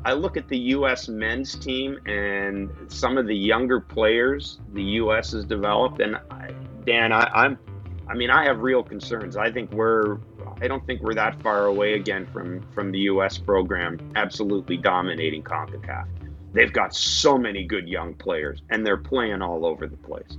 I 0.05 0.13
look 0.13 0.37
at 0.37 0.47
the 0.47 0.57
U.S. 0.57 1.07
men's 1.07 1.55
team 1.55 1.99
and 2.05 2.69
some 2.87 3.17
of 3.17 3.27
the 3.27 3.35
younger 3.35 3.79
players 3.79 4.59
the 4.73 4.83
U.S. 4.83 5.31
has 5.31 5.43
developed, 5.45 5.99
and 5.99 6.15
I, 6.29 6.51
Dan, 6.85 7.11
I, 7.11 7.45
am 7.45 7.59
I 8.07 8.13
mean, 8.13 8.29
I 8.29 8.45
have 8.45 8.59
real 8.59 8.83
concerns. 8.83 9.35
I 9.35 9.51
think 9.51 9.71
we're, 9.73 10.17
I 10.61 10.67
don't 10.67 10.85
think 10.85 11.01
we're 11.01 11.15
that 11.15 11.41
far 11.41 11.65
away 11.65 11.95
again 11.95 12.25
from 12.31 12.61
from 12.71 12.91
the 12.91 12.99
U.S. 12.99 13.37
program 13.37 13.99
absolutely 14.15 14.77
dominating 14.77 15.43
Concacaf. 15.43 16.07
They've 16.53 16.71
got 16.71 16.95
so 16.95 17.37
many 17.37 17.65
good 17.65 17.89
young 17.89 18.13
players, 18.13 18.61
and 18.69 18.85
they're 18.85 18.97
playing 18.97 19.41
all 19.41 19.65
over 19.65 19.87
the 19.87 19.97
place. 19.97 20.37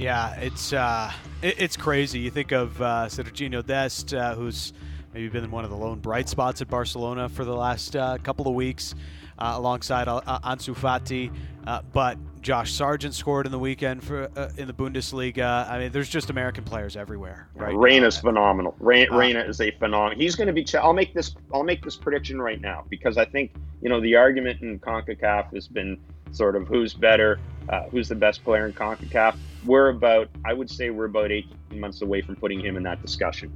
Yeah, 0.00 0.34
it's 0.36 0.72
uh, 0.72 1.12
it, 1.42 1.56
it's 1.58 1.76
crazy. 1.76 2.20
You 2.20 2.30
think 2.30 2.52
of 2.52 2.80
uh, 2.80 3.06
Sergiño 3.08 3.64
Dest, 3.64 4.14
uh, 4.14 4.34
who's 4.34 4.72
maybe 5.12 5.28
been 5.28 5.50
one 5.50 5.62
of 5.64 5.70
the 5.70 5.76
lone 5.76 5.98
bright 5.98 6.26
spots 6.26 6.62
at 6.62 6.68
Barcelona 6.68 7.28
for 7.28 7.44
the 7.44 7.54
last 7.54 7.94
uh, 7.94 8.16
couple 8.22 8.48
of 8.48 8.54
weeks, 8.54 8.94
uh, 9.38 9.52
alongside 9.56 10.08
uh, 10.08 10.22
Ansu 10.42 10.74
Fati. 10.74 11.30
Uh, 11.66 11.82
but 11.92 12.16
Josh 12.40 12.72
Sargent 12.72 13.14
scored 13.14 13.44
in 13.44 13.52
the 13.52 13.58
weekend 13.58 14.02
for 14.02 14.30
uh, 14.36 14.48
in 14.56 14.66
the 14.66 14.72
Bundesliga. 14.72 15.68
I 15.68 15.78
mean, 15.78 15.92
there's 15.92 16.08
just 16.08 16.30
American 16.30 16.64
players 16.64 16.96
everywhere. 16.96 17.50
Right? 17.54 18.02
is 18.02 18.16
phenomenal. 18.16 18.74
Reyna, 18.80 19.40
uh, 19.40 19.44
is 19.44 19.60
a 19.60 19.70
phenomenal. 19.72 20.18
He's 20.18 20.34
going 20.34 20.46
to 20.46 20.54
be. 20.54 20.64
Ch- 20.64 20.76
I'll 20.76 20.94
make 20.94 21.12
this. 21.12 21.34
I'll 21.52 21.62
make 21.62 21.84
this 21.84 21.96
prediction 21.96 22.40
right 22.40 22.60
now 22.60 22.86
because 22.88 23.18
I 23.18 23.26
think 23.26 23.52
you 23.82 23.90
know 23.90 24.00
the 24.00 24.16
argument 24.16 24.62
in 24.62 24.78
Concacaf 24.78 25.52
has 25.52 25.68
been 25.68 26.00
sort 26.32 26.56
of 26.56 26.66
who's 26.68 26.94
better, 26.94 27.38
uh, 27.70 27.84
who's 27.84 28.08
the 28.08 28.14
best 28.14 28.44
player 28.44 28.66
in 28.66 28.72
Concacaf. 28.72 29.36
We're 29.64 29.88
about. 29.88 30.28
I 30.44 30.52
would 30.52 30.68
say 30.70 30.90
we're 30.90 31.06
about 31.06 31.30
18 31.30 31.80
months 31.80 32.02
away 32.02 32.20
from 32.20 32.36
putting 32.36 32.60
him 32.60 32.76
in 32.76 32.82
that 32.82 33.00
discussion 33.00 33.52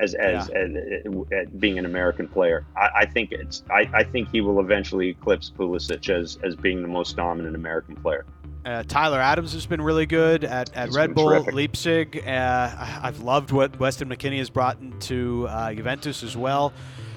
as 0.00 0.14
as, 0.14 0.48
yeah. 0.48 0.58
as, 0.58 0.74
as, 0.74 1.14
as, 1.32 1.48
being 1.58 1.78
an 1.78 1.84
American 1.84 2.28
player. 2.28 2.66
I, 2.76 2.88
I 3.00 3.06
think 3.06 3.32
it's 3.32 3.62
I, 3.70 3.88
I, 3.92 4.04
think 4.04 4.30
he 4.30 4.40
will 4.40 4.60
eventually 4.60 5.10
eclipse 5.10 5.52
Pulisic 5.56 6.08
as 6.08 6.38
as 6.42 6.56
being 6.56 6.82
the 6.82 6.88
most 6.88 7.16
dominant 7.16 7.54
American 7.54 7.96
player. 7.96 8.24
Uh, 8.64 8.84
Tyler 8.84 9.20
Adams 9.20 9.52
has 9.54 9.66
been 9.66 9.82
really 9.82 10.06
good 10.06 10.44
at, 10.44 10.74
at 10.76 10.90
Red 10.90 11.14
Bull 11.14 11.30
terrific. 11.30 11.52
Leipzig. 11.52 12.24
Uh, 12.24 12.70
I've 13.02 13.20
loved 13.20 13.50
what 13.50 13.78
Weston 13.80 14.08
McKennie 14.08 14.38
has 14.38 14.50
brought 14.50 14.78
into 14.80 15.48
uh, 15.48 15.74
Juventus 15.74 16.22
as 16.22 16.36
well. 16.36 16.72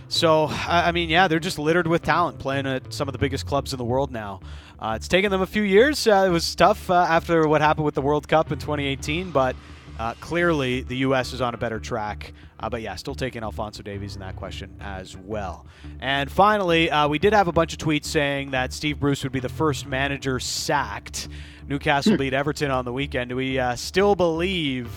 So 0.08 0.48
I 0.48 0.92
mean, 0.92 1.10
yeah, 1.10 1.28
they're 1.28 1.40
just 1.40 1.60
littered 1.60 1.88
with 1.88 2.04
talent, 2.04 2.40
playing 2.40 2.68
at 2.68 2.94
some 2.94 3.08
of 3.08 3.14
the 3.14 3.20
biggest 3.20 3.46
clubs 3.46 3.74
in 3.74 3.78
the 3.78 3.86
world 3.86 4.12
now. 4.12 4.42
Uh, 4.80 4.94
it's 4.96 5.08
taken 5.08 5.32
them 5.32 5.42
a 5.42 5.48
few 5.48 5.64
years. 5.64 6.06
Uh, 6.08 6.26
it 6.28 6.30
was 6.30 6.54
tough 6.56 6.90
uh, 6.90 7.06
after 7.10 7.48
what 7.48 7.62
happened 7.62 7.86
with 7.86 7.96
the 7.96 8.02
World 8.02 8.28
Cup 8.28 8.52
in 8.52 8.60
2018, 8.60 9.32
but 9.32 9.56
uh, 9.98 10.14
clearly, 10.16 10.82
the 10.82 10.98
U.S. 10.98 11.32
is 11.32 11.42
on 11.42 11.54
a 11.54 11.58
better 11.58 11.80
track. 11.80 12.34
Uh, 12.60 12.70
but 12.70 12.82
yeah, 12.82 12.96
still 12.96 13.16
taking 13.16 13.44
Alphonso 13.44 13.84
Davies 13.84 14.16
in 14.16 14.22
that 14.22 14.36
question 14.36 14.76
as 14.80 15.16
well. 15.16 15.66
And 16.00 16.32
finally, 16.32 16.90
uh, 16.90 17.08
we 17.08 17.20
did 17.20 17.34
have 17.34 17.48
a 17.48 17.52
bunch 17.52 17.74
of 17.74 17.80
tweets 17.80 18.06
saying 18.06 18.52
that 18.52 18.74
Steve 18.74 19.00
Bruce 19.00 19.24
would 19.24 19.32
be 19.32 19.40
the 19.40 19.50
first 19.50 19.86
manager 19.86 20.40
sacked. 20.40 21.28
Newcastle 21.68 22.14
hmm. 22.14 22.18
beat 22.18 22.34
Everton 22.34 22.72
on 22.72 22.86
the 22.86 22.94
weekend. 22.94 23.30
Do 23.30 23.36
we 23.36 23.60
uh, 23.60 23.76
still 23.76 24.16
believe 24.16 24.90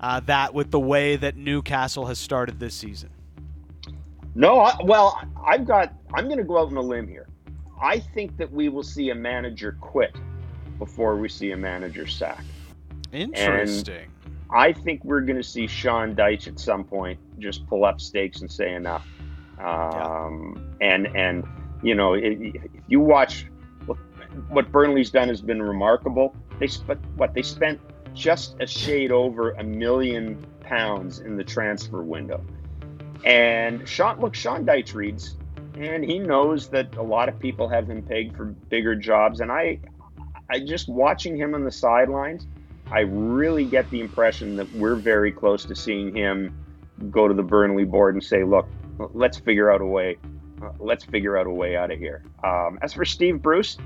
uh, 0.00 0.20
that 0.20 0.54
with 0.54 0.70
the 0.70 0.80
way 0.80 1.16
that 1.16 1.36
Newcastle 1.36 2.06
has 2.06 2.18
started 2.18 2.60
this 2.60 2.74
season? 2.74 3.10
No, 4.34 4.60
I, 4.60 4.76
well, 4.82 5.20
I've 5.46 5.66
got. 5.66 5.94
I'm 6.14 6.26
going 6.26 6.38
to 6.38 6.44
go 6.44 6.58
out 6.58 6.68
on 6.68 6.76
a 6.76 6.82
limb 6.82 7.08
here. 7.08 7.26
I 7.80 7.98
think 7.98 8.36
that 8.38 8.50
we 8.50 8.68
will 8.68 8.82
see 8.82 9.10
a 9.10 9.14
manager 9.14 9.76
quit 9.80 10.14
before 10.78 11.16
we 11.16 11.28
see 11.28 11.52
a 11.52 11.56
manager 11.56 12.06
sack. 12.06 12.44
Interesting. 13.12 14.10
I 14.50 14.72
think 14.72 15.04
we're 15.04 15.22
going 15.22 15.36
to 15.36 15.42
see 15.42 15.66
Sean 15.66 16.14
Dyche 16.14 16.48
at 16.48 16.60
some 16.60 16.84
point 16.84 17.18
just 17.38 17.66
pull 17.66 17.84
up 17.84 18.00
stakes 18.00 18.40
and 18.40 18.50
say 18.50 18.74
enough. 18.74 19.06
Um, 19.58 20.76
yeah. 20.80 20.88
And 20.88 21.06
and 21.16 21.44
you 21.82 21.94
know, 21.94 22.14
if 22.14 22.54
you 22.88 23.00
watch 23.00 23.46
what 24.48 24.70
Burnley's 24.70 25.10
done 25.10 25.28
has 25.28 25.40
been 25.40 25.62
remarkable. 25.62 26.34
They 26.58 26.66
spent 26.66 27.00
what 27.16 27.34
they 27.34 27.42
spent 27.42 27.80
just 28.14 28.56
a 28.60 28.66
shade 28.66 29.12
over 29.12 29.52
a 29.52 29.64
million 29.64 30.44
pounds 30.60 31.20
in 31.20 31.36
the 31.36 31.44
transfer 31.44 32.02
window. 32.02 32.44
And 33.24 33.86
Sean, 33.88 34.20
look, 34.20 34.34
Sean 34.34 34.64
Dyche 34.64 34.94
reads, 34.94 35.36
and 35.76 36.04
he 36.04 36.18
knows 36.18 36.68
that 36.68 36.96
a 36.96 37.02
lot 37.02 37.28
of 37.28 37.38
people 37.38 37.68
have 37.68 37.88
him 37.88 38.02
pegged 38.02 38.36
for 38.36 38.46
bigger 38.46 38.94
jobs. 38.94 39.40
And 39.40 39.52
I, 39.52 39.78
I 40.50 40.60
just 40.60 40.88
watching 40.88 41.36
him 41.36 41.54
on 41.54 41.64
the 41.64 41.72
sidelines 41.72 42.46
I 42.90 43.00
really 43.00 43.64
get 43.64 43.90
the 43.90 44.00
impression 44.00 44.56
that 44.56 44.72
we're 44.72 44.94
very 44.94 45.32
close 45.32 45.64
to 45.64 45.74
seeing 45.74 46.14
him 46.14 46.56
go 47.10 47.26
to 47.26 47.34
the 47.34 47.42
Burnley 47.42 47.84
board 47.84 48.14
and 48.14 48.22
say, 48.22 48.44
"Look, 48.44 48.68
let's 49.12 49.38
figure 49.38 49.70
out 49.70 49.80
a 49.80 49.86
way. 49.86 50.18
Let's 50.78 51.04
figure 51.04 51.36
out 51.36 51.46
a 51.46 51.50
way 51.50 51.76
out 51.76 51.90
of 51.90 51.98
here." 51.98 52.22
Um, 52.44 52.78
as 52.82 52.92
for 52.92 53.04
Steve 53.04 53.42
Bruce, 53.42 53.76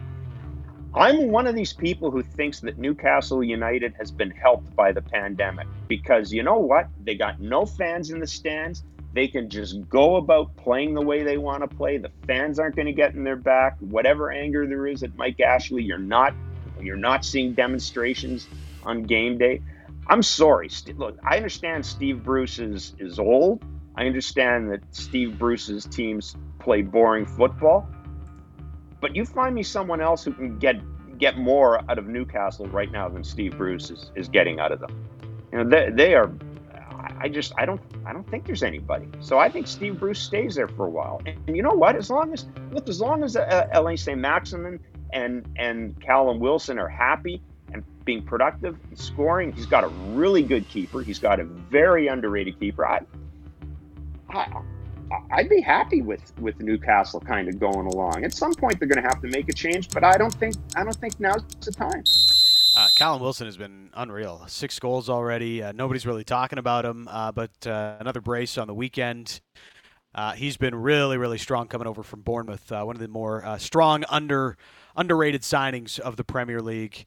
I'm 0.95 1.31
one 1.31 1.47
of 1.47 1.55
these 1.55 1.73
people 1.73 2.11
who 2.11 2.23
thinks 2.23 2.61
that 2.61 2.79
Newcastle 2.79 3.43
United 3.43 3.95
has 3.99 4.11
been 4.11 4.31
helped 4.31 4.75
by 4.77 4.93
the 4.93 5.03
pandemic 5.03 5.67
because 5.89 6.33
you 6.33 6.43
know 6.43 6.59
what? 6.59 6.89
They 7.03 7.15
got 7.15 7.41
no 7.41 7.65
fans 7.65 8.11
in 8.11 8.21
the 8.21 8.27
stands. 8.27 8.85
They 9.13 9.27
can 9.27 9.51
just 9.51 9.89
go 9.89 10.17
about 10.17 10.57
playing 10.57 10.95
the 10.95 11.03
way 11.03 11.23
they 11.23 11.37
want 11.37 11.69
to 11.69 11.77
play. 11.77 11.99
The 11.99 12.13
fans 12.27 12.59
aren't 12.59 12.77
going 12.77 12.87
to 12.87 12.93
get 12.93 13.15
in 13.15 13.25
their 13.25 13.37
back. 13.37 13.77
Whatever 13.81 14.31
anger 14.31 14.67
there 14.67 14.87
is 14.87 15.03
at 15.03 15.17
Mike 15.17 15.41
Ashley, 15.41 15.83
you're 15.83 15.99
not 15.99 16.35
you're 16.81 16.97
not 16.97 17.25
seeing 17.25 17.53
demonstrations 17.53 18.49
on 18.85 19.03
game 19.03 19.37
day. 19.37 19.61
I'm 20.07 20.23
sorry. 20.23 20.71
Look, 20.97 21.19
I 21.25 21.37
understand 21.37 21.85
Steve 21.85 22.25
Bruce 22.25 22.59
is, 22.59 22.95
is 22.99 23.19
old. 23.19 23.63
I 23.97 24.07
understand 24.07 24.71
that 24.73 24.81
Steve 24.93 25.39
Bruce's 25.39 25.85
teams 25.85 26.37
play 26.59 26.83
boring 26.83 27.27
football. 27.27 27.89
But 29.01 29.15
you 29.15 29.25
find 29.25 29.55
me 29.55 29.63
someone 29.63 30.01
else 30.01 30.25
who 30.25 30.33
can 30.33 30.59
get 30.59 30.77
get 31.19 31.37
more 31.37 31.79
out 31.91 31.99
of 31.99 32.07
Newcastle 32.07 32.67
right 32.69 32.91
now 32.91 33.09
than 33.09 33.23
Steve 33.23 33.57
Bruce 33.59 33.91
is, 33.91 34.11
is 34.15 34.29
getting 34.29 34.59
out 34.59 34.73
of 34.73 34.81
them. 34.81 34.91
You 35.53 35.59
know, 35.59 35.69
they, 35.69 35.91
they 35.91 36.15
are 36.15 36.33
I 37.19 37.29
just 37.29 37.53
I 37.59 37.65
don't 37.65 37.81
I 38.05 38.13
don't 38.13 38.29
think 38.29 38.47
there's 38.47 38.63
anybody. 38.63 39.09
So 39.21 39.39
I 39.39 39.49
think 39.49 39.67
Steve 39.67 39.99
Bruce 39.99 40.21
stays 40.21 40.55
there 40.55 40.69
for 40.69 40.87
a 40.87 40.91
while. 40.91 41.21
And, 41.27 41.57
you 41.57 41.63
know 41.63 41.73
what? 41.73 41.97
As 41.97 42.11
long 42.11 42.33
as 42.33 42.47
look, 42.71 42.89
as 42.89 43.01
long 43.01 43.23
as 43.23 43.37
uh, 43.37 43.69
Alain 43.73 43.97
Saint-Maximin 43.97 44.81
and 45.13 45.47
and 45.57 46.01
Callum 46.01 46.41
Wilson 46.41 46.79
are 46.79 46.89
happy 46.89 47.43
and 47.73 47.85
being 48.05 48.23
productive 48.23 48.77
and 48.89 48.99
scoring. 48.99 49.53
He's 49.53 49.67
got 49.67 49.85
a 49.85 49.89
really 50.13 50.43
good 50.43 50.69
keeper. 50.69 51.03
He's 51.03 51.19
got 51.19 51.41
a 51.41 51.45
very 51.45 52.09
underrated 52.09 52.59
keeper. 52.59 52.87
I, 52.87 53.01
I 54.31 54.63
I'd 55.33 55.49
be 55.49 55.61
happy 55.61 56.03
with 56.03 56.33
with 56.39 56.61
Newcastle 56.61 57.21
kind 57.21 57.49
of 57.49 57.59
going 57.59 57.87
along. 57.87 58.25
At 58.25 58.33
some 58.33 58.55
point, 58.55 58.79
they're 58.79 58.89
going 58.89 59.03
to 59.03 59.09
have 59.09 59.21
to 59.23 59.29
make 59.29 59.49
a 59.49 59.53
change, 59.53 59.89
but 59.91 60.05
I 60.05 60.17
don't 60.17 60.35
think 60.35 60.55
I 60.77 60.85
don't 60.85 60.97
think 60.97 61.19
now's 61.19 61.43
the 61.61 61.73
time. 61.73 62.05
Uh, 62.81 62.89
Callum 62.95 63.21
Wilson 63.21 63.45
has 63.45 63.59
been 63.59 63.91
unreal. 63.93 64.43
Six 64.49 64.79
goals 64.79 65.11
already. 65.11 65.63
Uh, 65.63 65.73
nobody's 65.73 66.07
really 66.07 66.25
talking 66.25 66.59
about 66.59 66.87
him, 66.87 67.09
uh, 67.11 67.31
but 67.31 67.51
uh, 67.67 67.97
another 68.01 68.23
brace 68.23 68.57
on 68.57 68.69
the 68.69 68.73
weekend. 68.73 69.43
Uh, 70.15 70.33
he's 70.33 70.57
been 70.57 70.75
really, 70.75 71.19
really 71.19 71.37
strong 71.37 71.69
coming 71.69 71.87
over 71.87 72.03
from 72.03 72.23
Bournemouth. 72.23 72.73
Uh, 72.73 72.83
one 72.85 72.97
of 72.97 73.03
the 73.03 73.09
more 73.09 73.45
strong 73.59 74.05
under 74.09 74.57
underrated 74.97 75.43
signings 75.43 75.99
of 75.99 76.17
the 76.17 76.25
Premier 76.25 76.63
League 76.63 77.05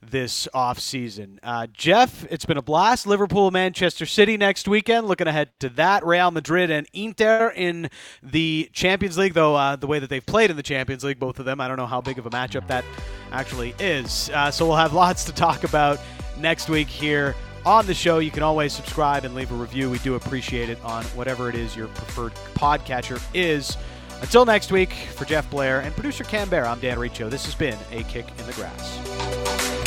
this 0.00 0.48
offseason. 0.54 1.38
Uh, 1.42 1.66
Jeff, 1.72 2.24
it's 2.30 2.44
been 2.44 2.56
a 2.56 2.62
blast. 2.62 3.06
Liverpool, 3.06 3.50
Manchester 3.50 4.06
City 4.06 4.36
next 4.36 4.68
weekend. 4.68 5.06
Looking 5.06 5.26
ahead 5.26 5.50
to 5.60 5.68
that. 5.70 6.04
Real 6.04 6.30
Madrid 6.30 6.70
and 6.70 6.86
Inter 6.92 7.52
in 7.54 7.90
the 8.22 8.70
Champions 8.72 9.18
League, 9.18 9.34
though 9.34 9.56
uh, 9.56 9.76
the 9.76 9.86
way 9.86 9.98
that 9.98 10.08
they've 10.10 10.24
played 10.24 10.50
in 10.50 10.56
the 10.56 10.62
Champions 10.62 11.04
League, 11.04 11.18
both 11.18 11.38
of 11.38 11.44
them, 11.44 11.60
I 11.60 11.68
don't 11.68 11.76
know 11.76 11.86
how 11.86 12.00
big 12.00 12.18
of 12.18 12.26
a 12.26 12.30
matchup 12.30 12.66
that 12.68 12.84
actually 13.32 13.74
is. 13.78 14.30
Uh, 14.32 14.50
so 14.50 14.66
we'll 14.66 14.76
have 14.76 14.92
lots 14.94 15.24
to 15.24 15.32
talk 15.32 15.64
about 15.64 15.98
next 16.38 16.68
week 16.68 16.88
here 16.88 17.34
on 17.66 17.86
the 17.86 17.94
show. 17.94 18.18
You 18.18 18.30
can 18.30 18.42
always 18.42 18.72
subscribe 18.72 19.24
and 19.24 19.34
leave 19.34 19.52
a 19.52 19.54
review. 19.54 19.90
We 19.90 19.98
do 19.98 20.14
appreciate 20.14 20.68
it 20.68 20.82
on 20.84 21.04
whatever 21.06 21.48
it 21.48 21.54
is 21.54 21.76
your 21.76 21.88
preferred 21.88 22.34
podcatcher 22.54 23.22
is. 23.34 23.76
Until 24.20 24.44
next 24.44 24.72
week, 24.72 24.92
for 24.92 25.24
Jeff 25.24 25.48
Blair 25.50 25.80
and 25.80 25.94
producer 25.94 26.24
Cam 26.24 26.48
Bear, 26.48 26.66
I'm 26.66 26.80
Dan 26.80 26.98
Riccio. 26.98 27.28
This 27.28 27.44
has 27.44 27.54
been 27.54 27.78
A 27.92 28.02
Kick 28.04 28.26
in 28.38 28.46
the 28.46 28.52
Grass. 28.52 29.77